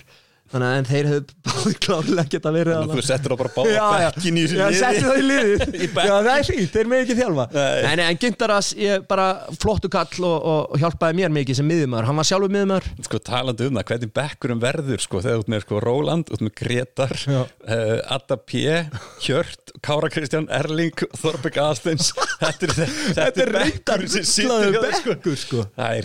[0.49, 3.89] þannig að þeir hefðu báði klárlega geta verið Þannig að Þú settur það bara báða
[3.99, 5.17] bekkin í þessu já, setti það
[5.83, 6.07] í bekk.
[6.09, 7.45] Já, það er fínt, þeir með ekki þjálfa.
[7.53, 7.79] Nei.
[7.99, 9.27] Nei, en Gintaras, ég bara
[9.61, 13.67] flottu kall og, og, hjálpaði mér mikið sem miðumar Hann var sjálfur miðumar Sko talandi
[13.69, 18.15] um það, hvernig bekkurum verður sko, þegar ert með sko Róland, út með Gretar uh,
[18.17, 18.49] Adda P
[19.25, 22.07] Hjört, Kára Kristján, Erling Þorberg Aðalsteins
[22.39, 22.63] Þetta
[23.27, 25.13] er, er bekkur sem þér, sko.
[25.13, 25.59] bekkur sko.
[25.75, 26.03] Það er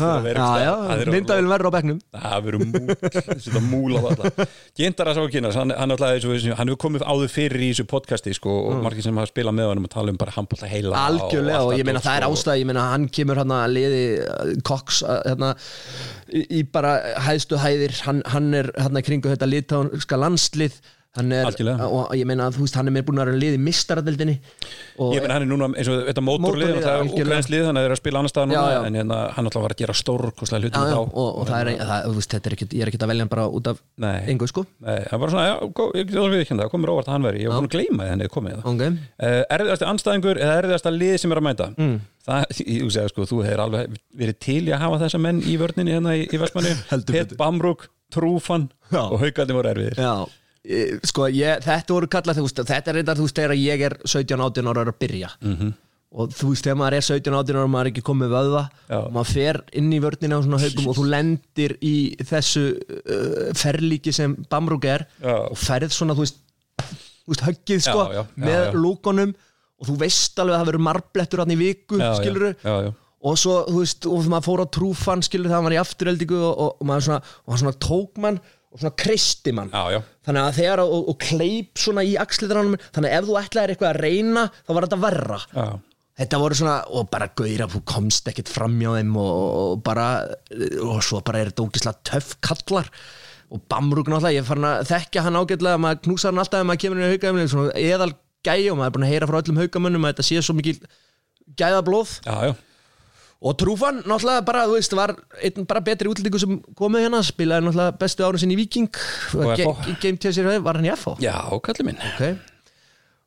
[4.78, 8.54] Gindara sá ekki hann, hann, og hann hefur komið áður fyrir í þessu podcasti sko,
[8.70, 11.70] og margir sem hafa spilað með honum og tala um bara handbólta heila Algjörlega og,
[11.72, 12.38] allt ég meina það er sko.
[12.38, 15.54] ástæð Ég meina hann kemur hann að liði uh, Cox uh, hérna,
[16.32, 16.96] í, í bara
[17.28, 20.80] hæðstu hæðir Hann, hann er hann að kringu þetta liðtánska landslið
[21.14, 21.86] Hann er, Algjörlega.
[21.94, 24.32] og ég meina að þú veist hann er með búin að vera liði mistaradeldinni
[24.98, 27.78] og Ég menn hann er núna eins og þetta mótorlið Mótorlið, það er að það
[27.84, 28.80] er að spila annar stað núna Já, já.
[28.88, 30.98] en hérna, hann alltaf var að gera stórkoslega hlutum já, þá.
[31.04, 33.26] og, og það er, það, þú veist, þetta er ekkit, ég er ekkit að velja
[33.26, 33.82] hann bara út af
[34.34, 34.64] engu sko.
[34.82, 37.28] Nei, það var svona, já, gó, ég get alveg ekki það komur óvart að hann
[37.28, 38.84] veri, ég var búin að gleyma því henni komið það ok,
[39.22, 41.70] uh, Erfiðasti anstæðingur eða erfiðasta lið sem er að mæta?
[41.78, 41.96] Mm.
[42.26, 45.56] það, ég segja sko, þú hefur alveg verið til í að hafa þessa menn í
[45.60, 46.74] vörninni hérna í, í Vestmanni
[47.10, 47.34] Pet.
[47.38, 49.02] Bamrúk, Trúfan Já.
[49.10, 49.98] og Haukandi voru erfiðir.
[50.00, 50.24] Já,
[51.04, 54.70] sko, ég, þetta voru kallað veist, þetta er reyndar, þú veist, þegar ég er 17-18
[54.70, 55.72] ára að byrja -hmm.
[56.16, 58.98] og þú veist, þegar maður er 17-18 ára og maður er ekki komið vöðva Já.
[58.98, 64.84] og maður fer inn í haugum og þú lendir í þessu uh, ferlíki sem Bamrúk
[64.84, 65.36] er Já.
[65.50, 66.40] og ferð svona, þú veist,
[66.80, 69.34] þú veist höggið sko, Já, með lúkonum
[69.80, 72.74] og þú veist alveg að það verður marblettur hann í viku, Já, já, skilur já,
[72.88, 72.92] já.
[73.20, 76.54] og svo, þú veist, og maður fór á trúfann skilur það, var í afturöldingu og,
[76.80, 78.40] og, maður svona, og svona tók mann
[78.74, 80.00] og svona kristi mann Já, já.
[80.26, 83.92] þannig að þegar, og, og kleip svona í axlitranum, þannig að ef þú ætlaðir eitthvað
[83.94, 85.66] að reyna, þá var þetta verra Já.
[86.22, 89.30] þetta voru svona, og bara gauðir þú komst ekkert framjá þeim og,
[89.62, 90.08] og bara,
[90.82, 92.90] og svo bara er þetta ógislega töff kallar
[93.54, 96.66] og Bamrúk náttúrulega, ég er farin að þekkja hann ágætlega maður knúsar hann alltaf ef
[96.66, 98.10] maður kemur inn í haugamönnum svona eðal
[98.44, 100.78] gæi og maður er búin að heyra frá öllum haugamönnum að þetta sé svo mikil
[101.60, 102.54] gæðablóð Já, já.
[103.44, 105.12] Og Trúfan náttúrulega bara, þú veist, var
[105.44, 108.88] einn bara betri útlendingu sem komið hérna spilaði náttúrulega bestu árin sinni í Viking
[109.92, 112.00] í Game Chaser, var hann í FH Já, kallið minn.
[112.08, 112.22] ok,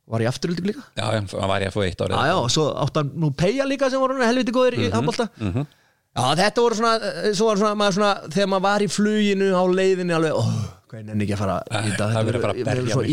[0.08, 0.86] var í afturöldingu líka?
[0.98, 2.16] Já, hann var ég að fá eitt árið.
[2.18, 4.94] Já, já, og svo átti hann nú Peja líka sem voru helviti góðir Mhm, í
[4.96, 5.30] handbólta
[6.18, 9.50] Já, þetta voru svona, eh, svo var svona, maður svona þegar maður var í fluginu
[9.54, 10.44] á leiðinu alveg, ó,
[10.90, 12.26] hvað er nenni ekki að fara í Æ, þetta, það þetta?
[12.32, 13.12] verður bara að berja mig.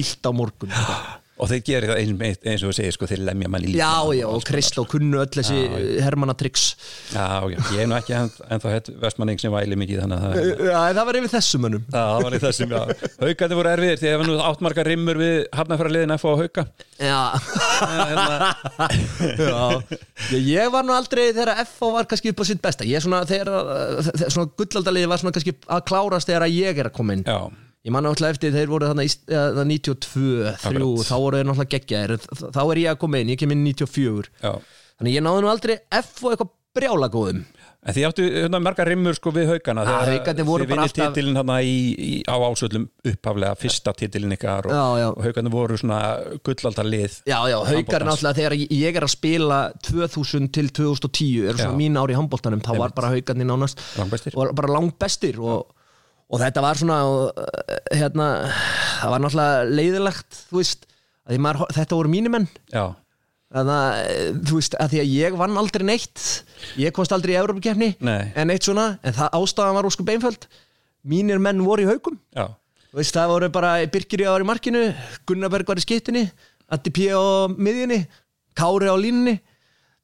[1.34, 3.82] Og þeir gerir það eins, eins og þú segir, sko, þeir lemja mann í líka.
[3.82, 5.56] Já, já, og Kristó kunnu öll þessi
[6.04, 6.66] hermanatryggs
[7.10, 10.36] Já, já, ég er nú ekki en, ennþá hett vestmanning sem væli mikið þannig að
[10.36, 10.52] það...
[10.68, 13.10] Já, það var yfir þessum mönnum Já, það var í þessum, já.
[13.24, 16.44] Haukandi voru erfiðir því að það var nú áttmarka rimmur við hafnafæra liðin F og
[16.44, 16.66] hauka.
[17.02, 17.18] Já,
[17.84, 18.54] Hérna,
[19.42, 19.58] já.
[20.38, 23.24] Ég, var nú aldrei þegar FH var kannski upp á sitt besta Ég er svona,
[23.28, 23.50] þegar,
[24.12, 27.38] þegar svona gullaldaliði var svona kannski að klárast þegar ég er að koma inn já,
[27.84, 31.08] Ég man náttúrulega eftir þeir voru í, eða, 92, 3, Akkurat.
[31.10, 32.14] þá voru þeir náttúrulega geggjaðir
[32.56, 34.52] Þá er ég að koma inn, ég kem inn 94 já.
[34.94, 37.44] Þannig ég náði nú aldrei F og eitthvað brjála góðum
[37.84, 39.82] En því áttu hérna, marga rimmur sko við haugana
[40.48, 41.58] voru þið alltaf- titilin hérna
[42.24, 44.72] á ásöldum upphaflega fyrsta titilin ykkar og,
[45.12, 45.98] og haugandi voru svona
[46.48, 48.08] gullaldar lið Já, já, Handboltans.
[48.08, 51.80] náttúrulega þegar ég- er að spila 2000 til 2010 eru svona Já.
[51.84, 53.84] mín ár í handbóltanum þá var bara haukarnir nánast
[54.32, 55.66] og bara langt bestir og,
[56.34, 57.54] og þetta var svona uh,
[57.94, 58.28] hérna,
[58.98, 60.86] það var náttúrulega leiðilegt þú veist,
[61.38, 62.48] maður, þetta voru mínimenn
[63.54, 66.26] þannig að eh, þú veist, að því að ég vann aldrei neitt
[66.80, 68.32] ég komst aldrei í Európa-kefni Nei.
[68.34, 70.46] en eitt svona, en það ástæðan var óskup einföld.
[71.04, 71.88] Mínir menn voru í
[72.94, 74.82] Þú veist, það voru bara Birkir var í markinu,
[75.28, 76.24] Gunnarberg var í skiptinni
[76.72, 77.10] Addi P.
[77.12, 78.00] á miðjunni
[78.56, 79.36] Kári á línunni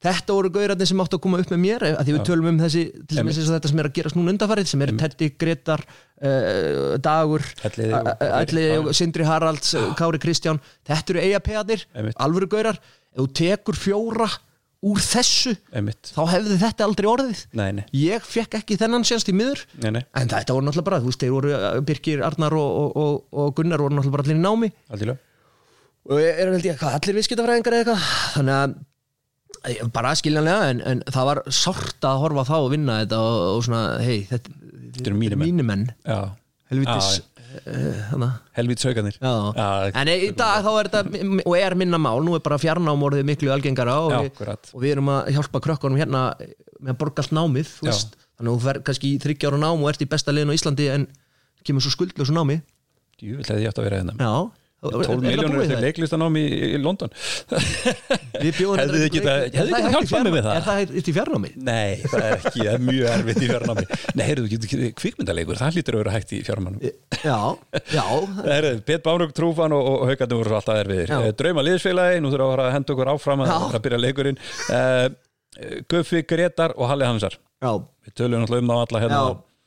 [0.01, 2.61] Þetta voru gauðrætni sem áttu að koma upp með mér að því við tölum um
[2.63, 5.27] þessi, til dæmis eins og þetta sem er að gerast núna undanfarið, sem eru Teddy,
[5.43, 7.45] Gretar uh, Dagur
[8.81, 12.17] og Sindri Haralds Kári Kristján, þetta eru eigapeðanir Einmitt.
[12.17, 12.81] alvöru gauðrar,
[13.13, 14.31] ef þú tekur fjóra
[14.81, 16.09] úr þessu, einmitt.
[16.09, 17.41] þá hefði þetta aldrei orðið.
[17.53, 19.61] Nei, nei, ég fekk ekki þennan sérst í miður.
[19.83, 22.71] Nei, nei, En þetta voru náttúrulega bara, þú veist, þeir voru uh, Birgir, Arnar og,
[22.79, 24.71] og, og, og Gunnar voru náttúrulega bara allir í námi.
[24.89, 25.13] Allir
[26.09, 28.05] og er held ég, hvað, allir viðskiptafræðingar eða eitthvað?
[28.33, 28.79] Þannig að eh,
[29.93, 33.65] bara skiljanlega, en, en það var sárt að horfa þá og vinna þetta og, og
[33.67, 34.57] svona, hei, þetta,
[34.91, 35.61] Þetta eru mínir menn.
[35.65, 35.83] menn.
[36.71, 37.21] Helvitis
[37.67, 38.09] uh,
[39.21, 39.31] Já.
[39.55, 39.67] Já,
[40.01, 43.51] En í dag þá er þetta og er minna mál, nú er bara fjarnámorðið miklu
[43.53, 44.35] algengara og, Já, við,
[44.75, 46.23] og við erum að hjálpa krökkunum hérna
[46.81, 47.73] með að borga allt námið
[48.39, 50.87] þannig að þú fer kannski í þryggjára nám og ert í besta liðin á Íslandi
[50.95, 51.07] en
[51.67, 52.59] kemur svo skuldlösu námi.
[53.21, 54.15] Jú, vil hefði ég átt að vera hérna.
[54.17, 54.33] Já
[54.81, 55.83] 12 Er það miljónur eftir það?
[55.85, 57.11] leiklistan í, í London.
[58.41, 60.31] Hefðu þið Er hefðu þið hjálpað fjarnámi?
[60.33, 60.55] við það?
[60.55, 61.51] Er það hægt í fjarnámi?
[61.67, 63.85] Nei, það er ekki, það er mjög erfitt í fjárnámi
[64.17, 67.37] Nei, heyrðu, þú getur kvikmyndalegur, það hlýtur að vera hægt í fjárnámi Já,
[67.93, 68.05] já.
[68.89, 71.13] Bet Bánug, Trúfan og, og Haukandi voru alltaf erfiðir.
[71.19, 74.41] Eh, Drauma liðsfélagi, nú þurfum við að henda okkur áfram að, að byrja leikurinn.
[74.65, 75.05] Uh,
[75.91, 77.75] Guffi, Gretar og Halli Hansar Já,
[78.07, 79.21] Við tölum um það alla hérna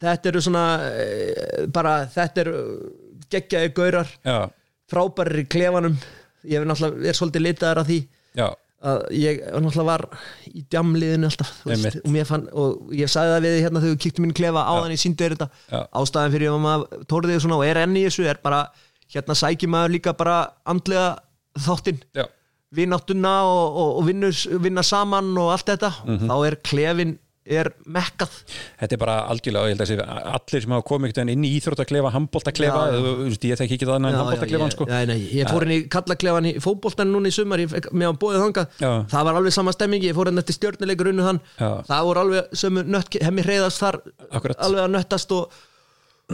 [0.04, 2.56] Þetta eru svona eh, bara, þetta eru
[3.32, 4.10] geggjaði gaurar
[4.90, 5.96] frábærir í klefanum.
[6.44, 7.98] Ég er náttúrulega er svolítið litaðar af því
[8.36, 8.46] já,
[8.84, 10.06] að ég náttúrulega var
[10.50, 14.26] í djamliðinu alltaf veist, og, fann, og ég sagði það við hérna þegar við kíktum
[14.26, 15.46] minn klefa áðan ég síndi þér Já.
[15.46, 18.60] þetta ástæðan fyrir að maður tórðið svona og er enn í þessu er bara
[19.14, 20.38] hérna sækir maður líka bara
[20.68, 21.14] andlega
[21.64, 22.00] þáttinn.
[22.16, 22.26] Já,
[22.74, 25.92] vináttuna og, og, og vinna saman og allt þetta.
[26.04, 26.28] Mhm.
[26.28, 28.32] þá er klefin er mekkað
[28.80, 29.96] Þetta er bara algjörlega, ég held að sé
[30.34, 32.12] allir sem hafa komið inn í íþróttaklefa,
[33.24, 34.86] veist, ég þekki ekki það en já, sko.
[34.88, 38.46] ég, ég fór inn í kallaklefan í fótboltan núna í sumar, ég með að bóðið
[38.46, 38.90] þangað Já.
[39.12, 41.70] það var alveg sama stemmingi, ég fór inn eftir stjórnuleikur unnu þann, Já.
[41.92, 44.00] það voru alveg sömu nött, hemmi reyðast þar
[44.30, 44.60] Akkurat.
[44.64, 45.62] alveg að nöttast og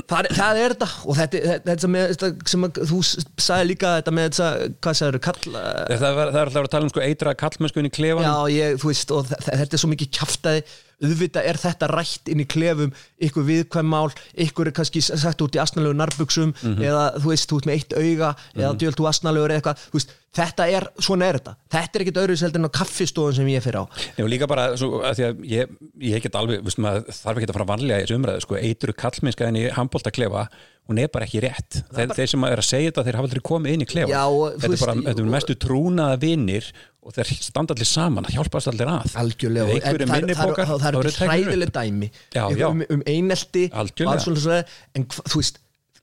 [0.07, 2.99] það það er þetta og þetta, þetta, þetta, með, þetta sem að, þú
[3.43, 6.70] sagði líka þetta með þetta, hvað sagður, kalla Það, það, er- það er alltaf að
[6.77, 7.82] tala um sko eitra kallmennsku
[11.01, 14.77] ég, veist, og auðvitað er þetta rætt inn í klefum ykkur viðkvæm mál, ykkur er
[14.77, 16.81] kannski sagt út í asnalegu narbuxum Mhm.
[16.82, 19.98] eða þú veist, þú ert með eitt auga eða djöld þú asnalegur eða eitthvað, þú
[20.01, 23.47] veist, þetta er svona er þetta, þetta er ekkit öðru seldur en á kaffistofun sem
[23.51, 23.85] ég fyrir á.
[24.16, 25.72] Já, líka bara, svo, að því að ég,
[26.12, 28.93] ég get alveg, veist maður, þarf ekki að fara vanlega í þessu umræðu, sko, eitru
[28.94, 30.44] kallminnska inn í handbóltaklefa,
[30.90, 31.82] hún er bara ekki rétt.
[31.94, 34.10] Þeir, þeir sem er að segja þetta, þeir hafa aldrei komið inn í klefa.
[34.10, 36.70] Já, og þetta er veist, bara, þetta er mestu trúnaða vinnir
[37.02, 39.14] og þeir standa allir saman, það hjálpast allir að.
[39.22, 42.10] Algjörlega, er það það- það- það eru eru hræðileg dæmi.
[42.35, 42.68] Já, já.
[42.68, 43.70] um, um einelti
[44.94, 45.59] en þú veist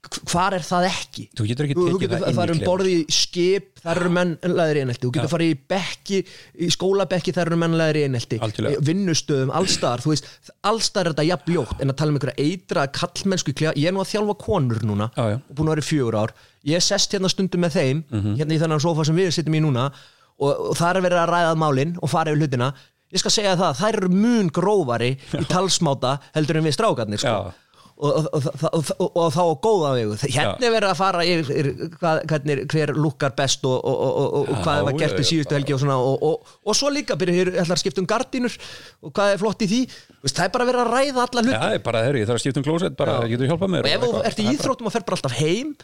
[0.08, 1.24] hv- hvar er það ekki?
[1.36, 4.32] Þú getur ekki tekið það það í er um borði í skip þar eru menn
[4.42, 5.06] laðir í einelti.
[5.06, 6.18] Þú getur farið í bekki,
[6.58, 8.38] í skólabekki þar eru menn laðir í einelti.
[8.42, 8.82] Algjörlega.
[8.88, 10.24] vinnustöðum, allstar, þú veist
[10.64, 13.86] allstar er þetta jafn ljótt en að tala um einhverja eitra kallmennsku í klefa, ég
[13.86, 16.32] er nú að þjálfa konur núna og búin að vera í fjögur ár.
[16.66, 18.36] Ég sest hérna stundum með þeim Mhm.
[18.38, 19.92] hérna í þennan sofa sem við sittum í núna
[20.38, 22.72] og, og það er verið að ræða málin og fara yfir hlutina.
[23.08, 27.54] Ég skal segja það, þær eru mun grófari í talsmáta heldur en við strákarnir sko.
[27.98, 30.12] Og, og, og, þá góða vegu.
[30.30, 34.52] Hérna er verið að fara yfir, hvað, hvernig, hver lukkar best og, og, og, og
[34.52, 37.16] Já, hvað var gert já, í síðustu helgi og svona og, og, og svo líka
[37.18, 38.54] byrjuð ætlar að skipta um gardínur
[39.02, 39.80] og hvað er flott í því.
[40.28, 41.56] Það er bara verið að ræða alla hluti.
[41.56, 43.88] Já, það er bara, herri, ég þarf að skipta um klósett, bara, getur hjálpað mér
[43.88, 45.74] og ef þú ert í íþróttum og fer bara alltaf heim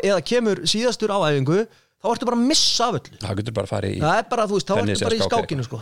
[0.00, 1.62] eða kemur síðastur á æfingu
[2.00, 3.20] þá ertu bara að missa af öllu.
[3.20, 5.28] Það getur bara að fara í það er bara, þú veist, þá ertu bara í
[5.28, 5.80] skákinu sko.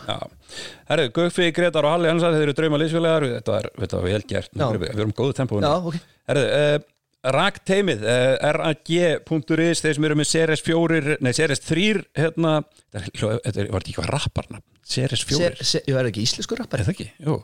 [0.91, 3.27] Herru, Guffi, Gretar og Halli Hansar, þeir eru drauma liðsfélagar.
[3.39, 5.99] Þetta var, þetta var vel gert, við við erum góðu tempó Já, ok.
[6.29, 6.79] Herru, uh,
[7.19, 12.53] Rakteimið, uh, rag.is þeir sem eru með Ceres 4 nei, Ceres 3 hérna,
[12.95, 16.55] þetta er- er- var ekki hvað rapparna Ceres 4 Ser, ser, ég verði ekki íslensku
[16.55, 16.79] rappari?
[16.79, 17.09] Er það ekki?
[17.27, 17.35] Jú.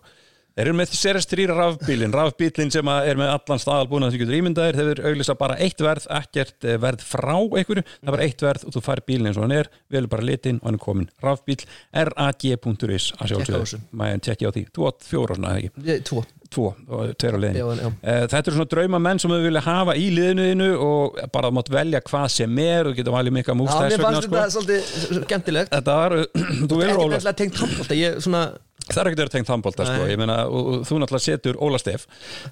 [0.56, 4.78] Þeir eru með Ceres 3 rafbílin, rafbílin sem er með allan staðalbúna sem getur ímyndaðir,
[4.80, 8.46] þeir eru auglýsa bara eitt verð, ekkert eh, verð frá einhverju, það er bara eitt
[8.46, 10.84] verð og þú fær bílinn eins og hann er, velur bara litin og hann er
[10.86, 11.60] komin rafbíl,
[11.92, 16.24] rag.is að sjálfsögðu, maður tekja á því, þú átt fjóra svona, eða ekki, Ég- Tvo.
[16.56, 17.58] Tvo og tveir á liðinu.
[17.58, 17.88] Já, já.
[18.06, 21.72] Eh, Þetta eru svona drauma menn sem þau vilja hafa í liðinu og bara mátt
[21.74, 22.86] velja hvað sem er.
[22.86, 24.36] Og geta valið mikka múst Já, þess mér vegna, fannst sko.
[24.38, 24.84] þetta svolítið
[28.86, 30.04] Ég Það er ekkert að vera tengt handbólta sko.
[30.12, 30.36] Ég meina,
[30.86, 32.04] þú náttúrulega setur Óla Stef.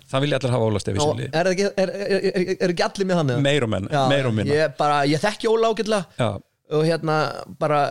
[0.09, 1.27] Það vilja allir hafa Óla Stef í sinni.
[1.29, 2.23] er, ekki, er, er,
[2.57, 3.43] er, ekki allir með hann eða?
[3.45, 4.55] meir og menn, Já, meir og minna.
[4.57, 6.07] ég, bara, ég þekki Óla ágætlega.
[6.17, 6.29] Já,
[6.73, 7.17] og hérna
[7.61, 7.83] bara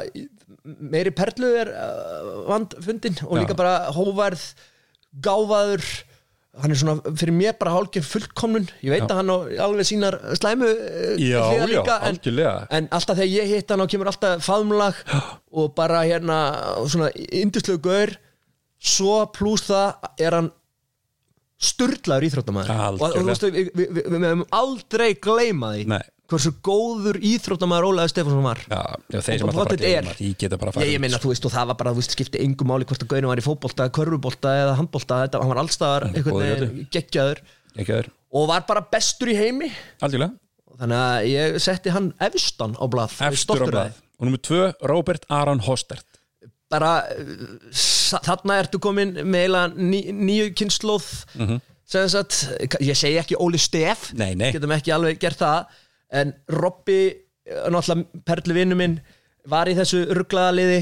[0.64, 3.42] meiri perlu er uh, vand fundin og Já.
[3.44, 4.42] líka bara hóvarð
[5.22, 5.86] gáfaður.
[6.62, 8.66] Hann er svona fyrir mér bara hálfgerð fullkomnun.
[8.84, 9.08] Ég veit Já.
[9.14, 9.36] að hann á
[9.68, 12.56] alveg sínar slæmu uh, já, hliðar já, líka, en, algjörlega.
[12.76, 15.00] en alltaf þegar ég hitt hann á kemur alltaf faðmlag
[15.62, 16.42] og bara hérna
[16.90, 18.12] svona indislegu gaur
[18.82, 20.50] svo pluss það er hann
[21.62, 26.00] sturlaður íþróttamæður og, þú veist, við, við, við, við hefum aldrei gleyma því Nei.
[26.32, 28.62] hversu góður íþróttamæður Ólaður Stefánsson var.
[28.66, 28.80] Já,
[29.14, 30.08] já Og bara pottet er.
[30.18, 33.04] Ég, ég meina, þú veist, og það var bara, þú veist, skipti engum máli hvort
[33.04, 36.08] að Gaurin var í fótbolta, körfubolta eða handbolta, þetta, hann var allstaðar
[36.96, 37.44] geggjaður.
[38.32, 39.68] Og var bara bestur í heimi.
[40.02, 40.34] Algjörlega.
[40.82, 43.14] Þannig að ég setti hann efstan á blað.
[43.28, 44.00] Efstur á blað.
[44.18, 46.08] og nummer tvö, Robert Aron Hostert
[46.72, 46.92] bara,
[48.24, 51.10] þarna ertu komin með eiginlega ný, nýju kynnslóð
[51.92, 52.46] sem sagt,
[52.80, 54.10] ég segi ekki Óli Stef.
[54.16, 54.50] Nei, nei.
[54.54, 55.74] getum ekki alveg gert það
[56.22, 57.00] en Robby,
[57.44, 58.98] eh, náttúrulega perlu vinnu minn,
[59.48, 60.80] var í þessu rugglaða liði,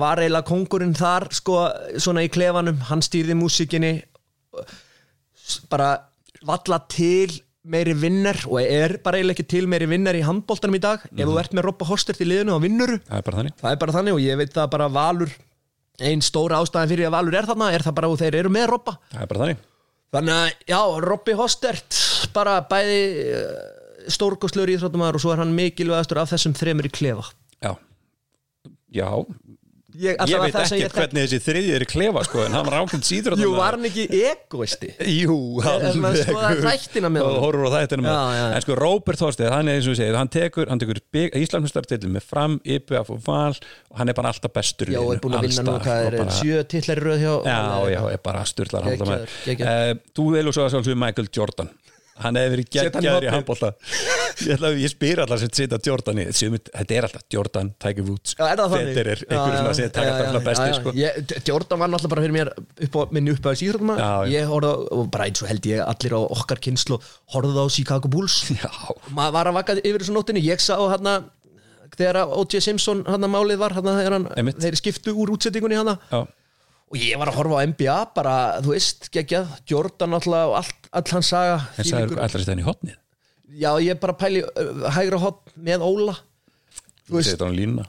[0.00, 1.62] var eiginlega kongurinn þar, sko,
[1.98, 3.94] svona í klefanum hann stýrði músikinni
[5.70, 5.94] bara
[6.46, 7.32] valla til
[7.64, 11.02] meiri vinnar og er bara eiginlega ekki til meiri vinnar í handbóltanum í dag.
[11.12, 13.56] Ef þú ert með Robba Hostert í liðinu og vinnuru það er bara þannig.
[13.60, 15.34] það er bara þannig og ég veit það bara Valur
[16.00, 18.66] einn stóra ástæðan fyrir að Valur er þarna er það bara að þeir eru með
[18.72, 18.96] Robba.
[19.12, 19.66] Það er bara þannig.
[20.10, 22.00] Þannig að já, Robby Hostert
[22.34, 23.02] bara bæði
[24.10, 27.28] stórkostlur íþróttumæður og svo er hann mikilvægastur af þessum þremur í klefa.
[27.60, 27.74] Já,
[28.96, 29.06] já
[29.98, 33.36] ég, ég veit ekki hvernig þessi þriðið er klefa sko, en hann var ákveðn síður
[33.40, 34.92] Jú, var hann ekki egoisti?
[35.10, 37.44] Jú, Ef maður skoðar þættina með og honum.
[37.46, 38.44] horfur á þættina með já.
[38.54, 41.02] en sko Róbert Þorsteð, hann er eins og segið hann tekur, hann tekur
[41.40, 43.54] Íslandsmyndstartillu með fram, IPF og val
[43.90, 46.18] og hann er bara alltaf bestur Já, liðinu, er búin að vinna nú hvað og
[46.20, 47.60] er sjö titlar í röð hjá Já,
[47.94, 50.00] já, er bara styrlar geggjaður.
[50.16, 51.72] Þú velur svo að sjálfsögum Michael Jordan
[52.24, 53.70] hann hefði verið geggjaður í handbólta
[54.50, 58.46] ég, ég spyr allar sem setja Jordan í þetta er alltaf Jordan, Tiger Woods Já,
[58.50, 60.94] er einhverjum sem að setja já, alltaf alltaf besti sko.
[61.00, 62.52] Ég- Jordan var náttúrulega bara fyrir mér
[62.86, 64.30] upp á, minni upp á síðröndum Já, já.
[64.36, 67.00] ég horfði bara eins og held ég allir á okkar kynslu
[67.34, 68.38] horfði á Chicago Bulls.
[69.10, 71.10] Maður var að vaka yfir þessu nóttinni ég sá hann
[72.00, 72.60] þegar O.J.
[72.64, 74.60] Simpson hann málið var hann þegar hann, Einmitt.
[74.62, 76.20] þeir skiptu úr útsettingunni hann já,
[76.90, 78.34] og ég var að horfa á NBA bara,
[78.64, 79.50] þú veist, geggjað.
[79.70, 82.98] Jordan alltaf og allt, all hans saga en þvílíkur- allar setja hann í hotnið
[83.60, 86.14] já, ég bara pæli uh, hægra hot með Óla.
[87.08, 87.86] Þú setja hann á línuna.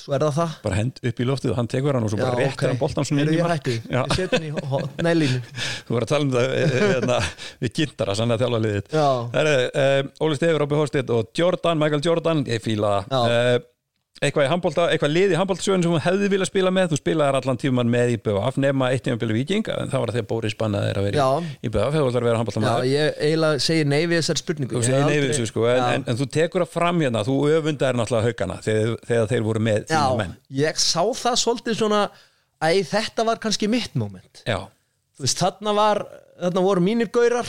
[0.00, 0.52] Svo er það það.
[0.64, 2.62] Bara hend upp í loftið og hann tekur hann og svo bara Já, réttir ok.
[2.70, 5.40] hann boltan svona inn í mark ég seti hann í nælínu
[5.88, 7.18] Þú voru að tala um það eh, eh, hérna,
[7.60, 9.08] við gintara, sannlega þjálfa liðið Já.
[9.34, 13.36] Það er uh, Óli Stefur, Robby Hosted og Jordan, Michael Jordan, ég fíla það
[14.20, 17.36] eitthvað, í handbolta, eitthvað lið í handboltasjöðun sem þú hefði viljað spila með, þú spilaðir
[17.38, 20.56] allan tíman með í BVF nema eitt tíma byrju viking en það var þegar Bóris
[20.60, 21.28] bannaði þér að vera Já.
[21.64, 24.74] í, BVF hefur alltaf að vera handbolta Já, ég eiginlega segir nei við þessar spurningu.
[24.76, 26.74] Þú Ég segir hef nei við aldrei- þessu sko, en, en, en þú tekur það
[26.76, 30.36] fram hérna, þú öfundar náttúrulega haugana þegar, þegar þeir voru með Já, menn.
[30.60, 32.02] ég sá það svolítið svona
[32.60, 34.42] Æ, þetta var kannski mitt moment.
[34.44, 34.58] Já,
[35.16, 36.02] veist, þarna var
[36.40, 37.48] Þarna voru mínir gaurar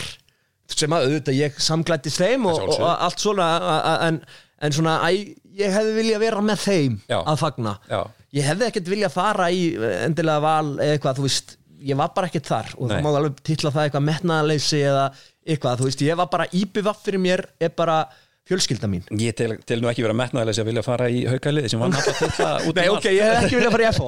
[0.72, 3.45] sem að auðvitað ég samklættist þeim og, Að og, allt svona
[4.07, 4.18] en,
[4.64, 7.18] en svona, æ, ég hefði viljað vera með þeim Já.
[7.22, 8.02] að fagna Já.
[8.32, 12.11] Ég hefði ekkert viljað fara í eh, endilega val eða eitthvað, þú veist ég var
[12.15, 12.95] bara ekkert þar og Nei.
[12.95, 15.06] það má alveg titla það eitthvað metnaðaleysi eða
[15.41, 17.95] eitthvað, þú veist, ég var bara íbjöf fyrir mér er bara
[18.52, 21.82] fjölskylda mín ég tel, tel nú ekki vera metnaðilega að vilja fara í haugaliði sem
[21.82, 24.07] var náttúrulega til það út Nei, um ok, ég hef ekki viljað fara í FO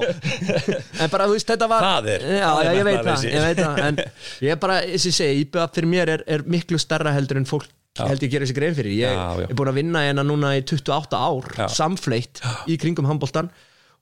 [1.04, 3.30] En bara, þú veist, þetta var Það er- Já, það er ég veit það, metnaðarleysi.
[3.34, 4.00] ég veit það En
[4.48, 7.40] ég er bara, eins og ég segi, IBA fyrir mér er, er miklu starra heldur
[7.42, 8.08] en fólk Já.
[8.10, 9.46] held ég gerir sér grein fyrir Ég Já, já.
[9.46, 11.46] er búin að vinna hérna núna í 28 ár.
[11.70, 13.52] Samfleitt í kringum handbóltan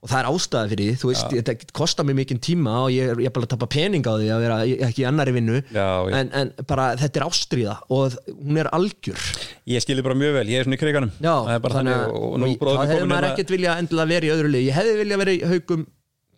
[0.03, 3.13] Og það er ástæða fyrir því, þú veist, þetta kostar mér mikinn tíma og ég
[3.13, 4.57] er, bara að tapa pening á því að vera
[4.89, 5.61] ekki í annari vinnu.
[5.71, 9.23] En, en bara þetta er ástríða og hún er algjör.
[9.71, 11.13] Ég skilði bara mjög vel, ég er svona í kriganum.
[11.23, 13.77] Það er bara þannig að- og, nú bróðum við hefði komin maður hérna- ekkert vilja
[13.79, 15.87] endilega verið í öðru lið ég hefði vilja verið í haugum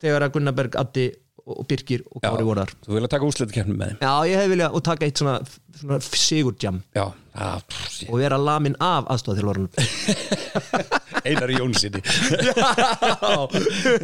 [0.05, 1.07] þegar að Gunnarberg, Addi
[1.45, 2.77] og Birgir og Kári voru þar.
[2.85, 3.99] Þú vilja taka úrslitakefni með þeim.
[4.05, 5.39] Já, ég hefði vilja og taka eitt svona,
[5.73, 6.83] svona sigurjam.
[6.93, 9.71] Já, ah, pff, og vera lamin af aðstofþjálfarunum
[11.25, 12.01] Einar Jónssoni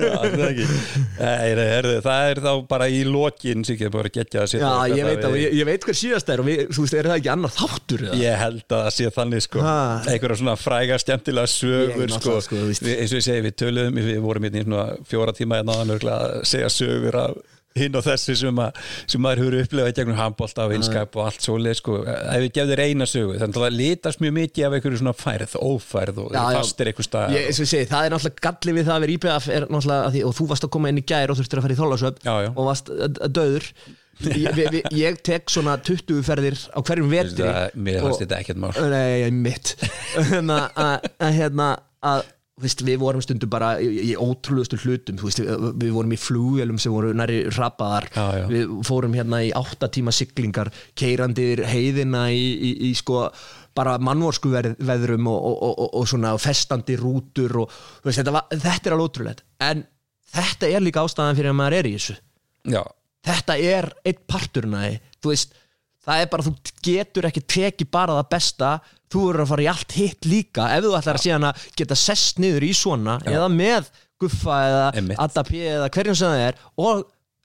[0.01, 0.17] Já,
[1.17, 5.07] það er er þá bara í lokin sem ekki bara getja að já, setja ég
[5.07, 7.31] veit, að, ég, ég veit hver síðast er og við, þú veist, er það ekki
[7.35, 8.19] annar þáttur eða?
[8.21, 9.63] Ég held að það sé þannig sko.
[10.11, 14.01] Einhverja svona fræga skemmtilega Ég sögur sko, sko, við, eins og ég segi við töluðum
[14.01, 17.41] við vorum hérna í svona fjóra tíma hérna áðan örugglega að segja sögur af
[17.77, 18.79] hinn og þessi sem, að,
[19.13, 22.51] sem maður hefur upplifað í gegnum handbólta og vinskap og allt svoleið sko, ef við
[22.57, 26.35] gefðir eina sögu þannig að það litast mjög mikið af einhverju svona færð ófærð og
[26.35, 29.15] Já, fastir einhver stað Ég, segi, það er náttúrulega galli við það að vera
[29.55, 29.67] er
[30.17, 32.21] því, og þú varst að koma inn í gær og þurftir að fara í þólasöp
[32.51, 32.93] og varst
[33.39, 33.71] döður
[34.29, 38.61] ég, vi, vi, ég tek svona 20 ferðir á hverjum Það- mér fannst þetta ekkert
[38.61, 38.71] mál.
[38.91, 39.73] Nei, mitt
[40.31, 41.69] Hérna, að að, hérna
[42.11, 42.23] að
[42.61, 46.93] veist, við vorum stundum bara í, í ótrúlegustu hlutum veist, við, vorum í flugvelum sem
[46.93, 48.09] voru næri rapaðar.
[48.15, 48.45] Já, já.
[48.51, 53.27] við fórum hérna í átta tíma siglingar keirandi yfir heiðina í, í, í sko
[53.77, 58.97] bara mannvorsku veðrum og, og, og, og, svona festandi rútur veist, þetta, var, þetta er
[58.97, 59.45] alveg ótrúlegt.
[59.63, 59.85] En
[60.35, 62.17] þetta er líka ástæðan fyrir að maður er í þessu.
[62.71, 62.81] Já,
[63.25, 65.57] þetta er einn parturinn að því þú veist,
[66.05, 66.53] það er bara þú
[66.85, 68.71] getur ekki tekið bara það besta
[69.11, 70.67] þú verður að fara í allt hitt líka.
[70.77, 73.89] Ef þú ætlar að síðan að geta sest niður í svona eða með
[74.21, 75.19] guffa eða Einmitt.
[75.19, 77.01] adapí eða hverjum sem það er og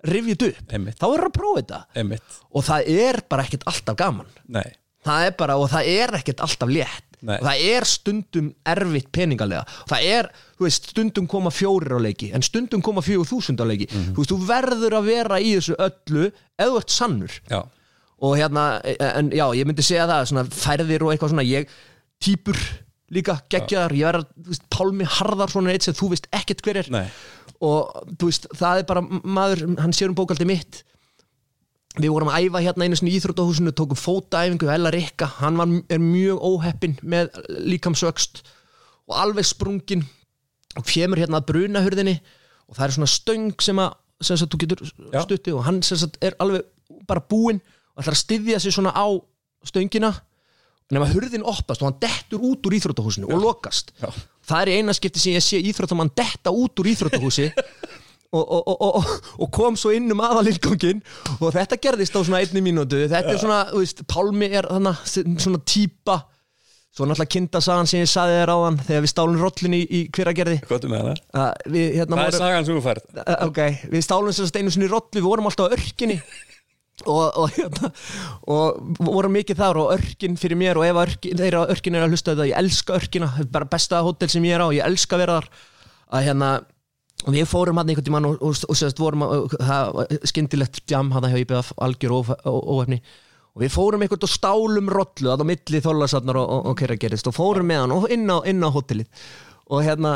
[0.06, 0.98] rifjit upp, Einmitt.
[1.00, 1.80] þá verður að prófa þetta.
[1.98, 2.36] Einmitt.
[2.54, 4.28] Og það er bara ekkert alltaf gaman.
[4.46, 4.68] Nei,
[5.06, 7.02] það er bara, og það er ekkert alltaf létt.
[7.26, 7.38] Nei.
[7.40, 9.62] og það er stundum erfitt peningalega.
[9.88, 10.26] Það er,
[10.58, 13.88] þú veist, stundum koma fjórir á leiki en stundum koma fjögur þúsund á leiki.
[13.88, 14.12] Mhm.
[14.14, 17.32] þú veist, þú verður að vera í þessu öllu ef þú ert sannur.
[17.50, 17.62] Já,
[18.24, 18.64] og hérna,
[18.96, 21.70] en já, ég myndi segja það svona færðir og eitthvað svona ég
[22.22, 22.58] týpur
[23.12, 26.80] líka geggjaðar ég verður, þú veist, Pálmi Harðarsson er eitt sem þú veist ekkert hver
[26.80, 26.90] er.
[26.94, 27.06] Nei.
[27.64, 30.82] Og þú veist, það er bara maður, hann sér um bókaldi mitt.
[31.96, 35.30] Við vorum að æfa hérna einu sinni í Íþróttahúsinu tókum fótaæfingu, Ella Rikka.
[35.38, 37.30] Hann var, er mjög óheppin með
[37.72, 38.42] líkamsvöxt
[39.06, 40.02] og alveg sprungin
[40.76, 42.18] og kemur hérna að brunahurðinni
[42.66, 43.94] og það er svona stöng sem að
[44.24, 44.82] sem sagt, þú getur
[45.22, 46.64] stutti og hann sem sagt, er alveg
[47.08, 47.60] bara búinn
[47.96, 49.06] og ætlar að styðja sig svona á
[49.66, 50.12] stöngina
[50.92, 53.90] nema hurðin opnast og hann dettur út úr íþróttahúsinu og lokast.
[53.98, 54.10] Já.
[54.46, 57.48] það er í eina skipti sem ég sé íþróttamann detta út úr íþróttahúsi
[58.36, 59.10] og, og, og, og,
[59.42, 61.02] og kom svo inn um aðalilgangin
[61.40, 63.02] og þetta gerðist á svona einni mínútu.
[63.10, 65.04] Þetta er svona, þú veist, Pálmi er þannig,
[65.42, 66.20] svona típa.
[66.96, 70.60] Svo náttúrulega kindasagan sem ég saði þér áðan þegar við stálum rollin í, í hveragerði.
[70.64, 71.16] Hvað er með hana?
[71.42, 73.10] að við hérna Það er vorum sagan sem þú færð.
[73.18, 73.60] Uh, ok,
[73.92, 76.16] við stálum sagt einu sinni rollu, við vorum alltaf á örkinni
[77.04, 77.90] og, og, hérna,
[78.48, 82.14] og vorum mikið þar og örkin fyrir mér og ef örkin, þeirra örkin er að
[82.14, 85.24] hlusta þetta, ég elska örkina bara besta hótel sem ég er á, ég elska að
[85.26, 85.50] vera þar.
[86.16, 86.50] Að hérna
[87.26, 91.28] við fórum hann einhvern tímann og, og, og vorum að, það var skyndilegt jam hann
[91.32, 93.00] hjá IBF algjör óf- ó- óefni.
[93.56, 97.36] Og við fórum einhvern og stálum rollu að á milli þólasarnar og, kæra gerist og
[97.36, 99.08] fórum með hann inn á, inn á hótelið.
[99.72, 100.12] Og hérna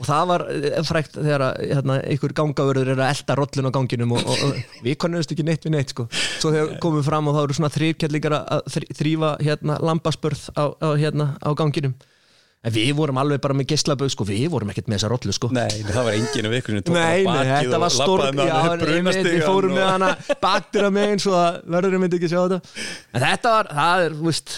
[0.00, 4.14] og það var eh, frækt þegar hérna, einhver gangavörður er að elda rollun á ganginum
[4.16, 6.06] og, og, og við konumst ekki neitt við neitt sko.
[6.40, 10.46] svo þegar komum við fram og þá eru svona þrýrkellingar að þrý- þrýfa hérna, lambaspörð
[10.56, 11.94] á, á, hérna, á ganginum
[12.60, 15.48] en við vorum alveg bara með geislaböð sko, við vorum ekkert með þessa rollu sko.
[15.56, 19.72] Nei, það var enginn um ykkur Nei, nei, þetta var stór Já, einmitt, við fórum
[19.78, 20.10] með hana
[20.42, 22.58] baktir að megin svo að verðurum myndi ekki sjá þetta.
[23.16, 24.52] En þetta var, það er, þú veist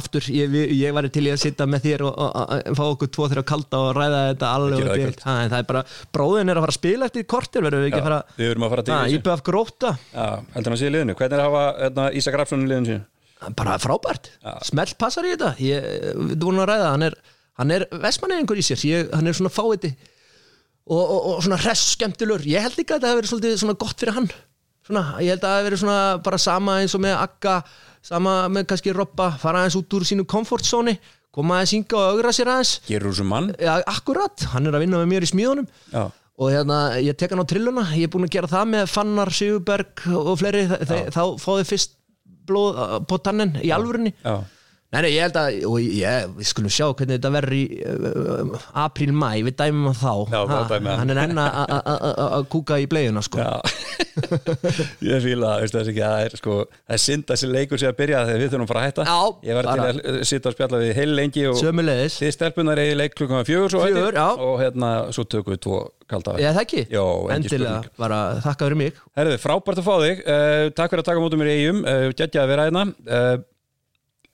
[0.00, 2.78] aftur, ég, við- ég var til í að sitta með þér og, og, og, og
[2.80, 5.22] fá okkur tvo þrjá kalda og ræða þetta alveg það.
[5.28, 5.84] Ha, það er bara,
[6.18, 8.66] bróðin er að fara að spila eftir kortir, verðum við ekki að fara Við erum
[8.66, 9.22] að fara til Ha, þessu.
[9.22, 10.26] IBF gróta, Já,
[10.58, 12.66] að Hvernig er að hafa hérna, Ísak Rafsson?
[13.58, 14.30] Bara frábært.
[14.66, 15.52] Smelt passar í þetta.
[15.62, 15.88] Ég,
[16.32, 17.16] við vorum að ræða, hann er,
[17.60, 19.92] hann er vestmanneðingur í sér, ég, hann er svona fáiði
[20.88, 23.98] og, og, og svona hress skemmtilur, ég held ekki að þetta hefur verið svona gott
[24.00, 24.30] fyrir hann.
[24.88, 27.56] Svona, ég held að það hefur verið svona bara sama eins og með Akka
[28.08, 30.94] sama með kannski Robba, fara aðeins út úr sínu komfortzóni,
[31.34, 33.50] koma aðeins hinga og augra sér aðeins, Gerur þessu mann?
[33.60, 34.46] ja, akkurat.
[34.54, 35.68] Hann er að vinna með mér í smíðunum.
[35.92, 36.06] Já,
[36.38, 37.84] og hérna, ég tek hann á trilluna.
[37.98, 40.64] Ég er búin að gera það með Fannar, Sigurberg og fleiri,
[41.10, 41.97] þá fáðu fyrst
[42.48, 44.38] blóð uh, på tannen í alvörinni já
[44.88, 48.62] Nei, nei, ég held að, og ég, við skulum sjá hvernig þetta verður í uh,
[48.86, 50.14] apríl, mæ, við dæmum hann þá.
[50.32, 51.00] Já, þá dæmum hann.
[51.02, 53.42] Hann er enn að- að- að að- að kúka í bleiuna, sko.
[53.42, 53.52] Já,
[55.12, 57.50] ég fíla það, veistu þess ekki að það er sko, það er synd að þessi
[57.52, 59.04] leikur sé að byrja þegar við þurfum að fara að hætta.
[59.10, 59.18] Já,
[59.50, 62.82] Ég var bara- til að sitja og spjalla við heil lengi og Sömulegis, þið stelpunar
[62.82, 64.26] eigi leik klukkan fjögur svo Fjögur, já.
[64.48, 66.86] og hérna svo tökum við tvo kalda ég það ekki?
[66.96, 67.04] Jó,
[67.36, 67.92] Endilega, spurning.
[68.00, 69.04] bara þakka fyrir mig.
[69.20, 70.24] Herðu, frábært að fá þig.
[70.24, 72.86] Uh, Takk fyrir að taka mótum mér í eigum uh, Gætja að vera hérna.
[73.04, 73.36] Uh,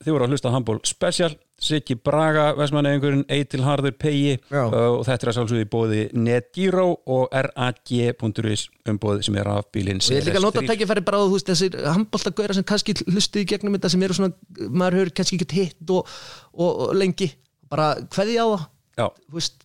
[0.05, 1.31] Þið voru að hlusta handból special.
[1.65, 4.65] Siggi Braga, Vestmanneingurinn, Eitil Harður Pegi Já.
[4.67, 9.71] uh, og þetta er að sjálfsögðu í bóði NetGiro og RAG.is umbóði sem er af
[9.73, 12.67] bílinn og ég er líka að nota tækifæri bara á þú veist þessir handbóltagauðra sem
[12.69, 14.35] kannski hlustu í gegnum þetta sem eru svona,
[14.67, 16.11] maður hefur kannski ekki hitt og,
[16.53, 17.31] og, og lengi.
[17.73, 19.65] Bara hverði á það, þú veist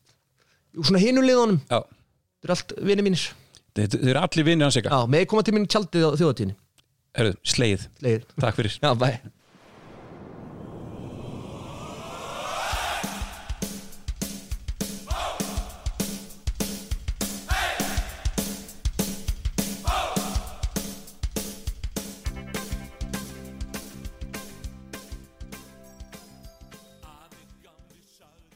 [0.79, 1.81] svona hinuliðunum, já.
[2.39, 3.25] Þetta er allt vini mínir.
[3.75, 6.55] Þið eru allir vinnir hans Já, með koma til mín tjaldið á þjóðatíðinni
[7.19, 8.25] Herðu, sleið Leir.
[8.39, 8.79] Takk fyrir.
[8.79, 8.91] Já,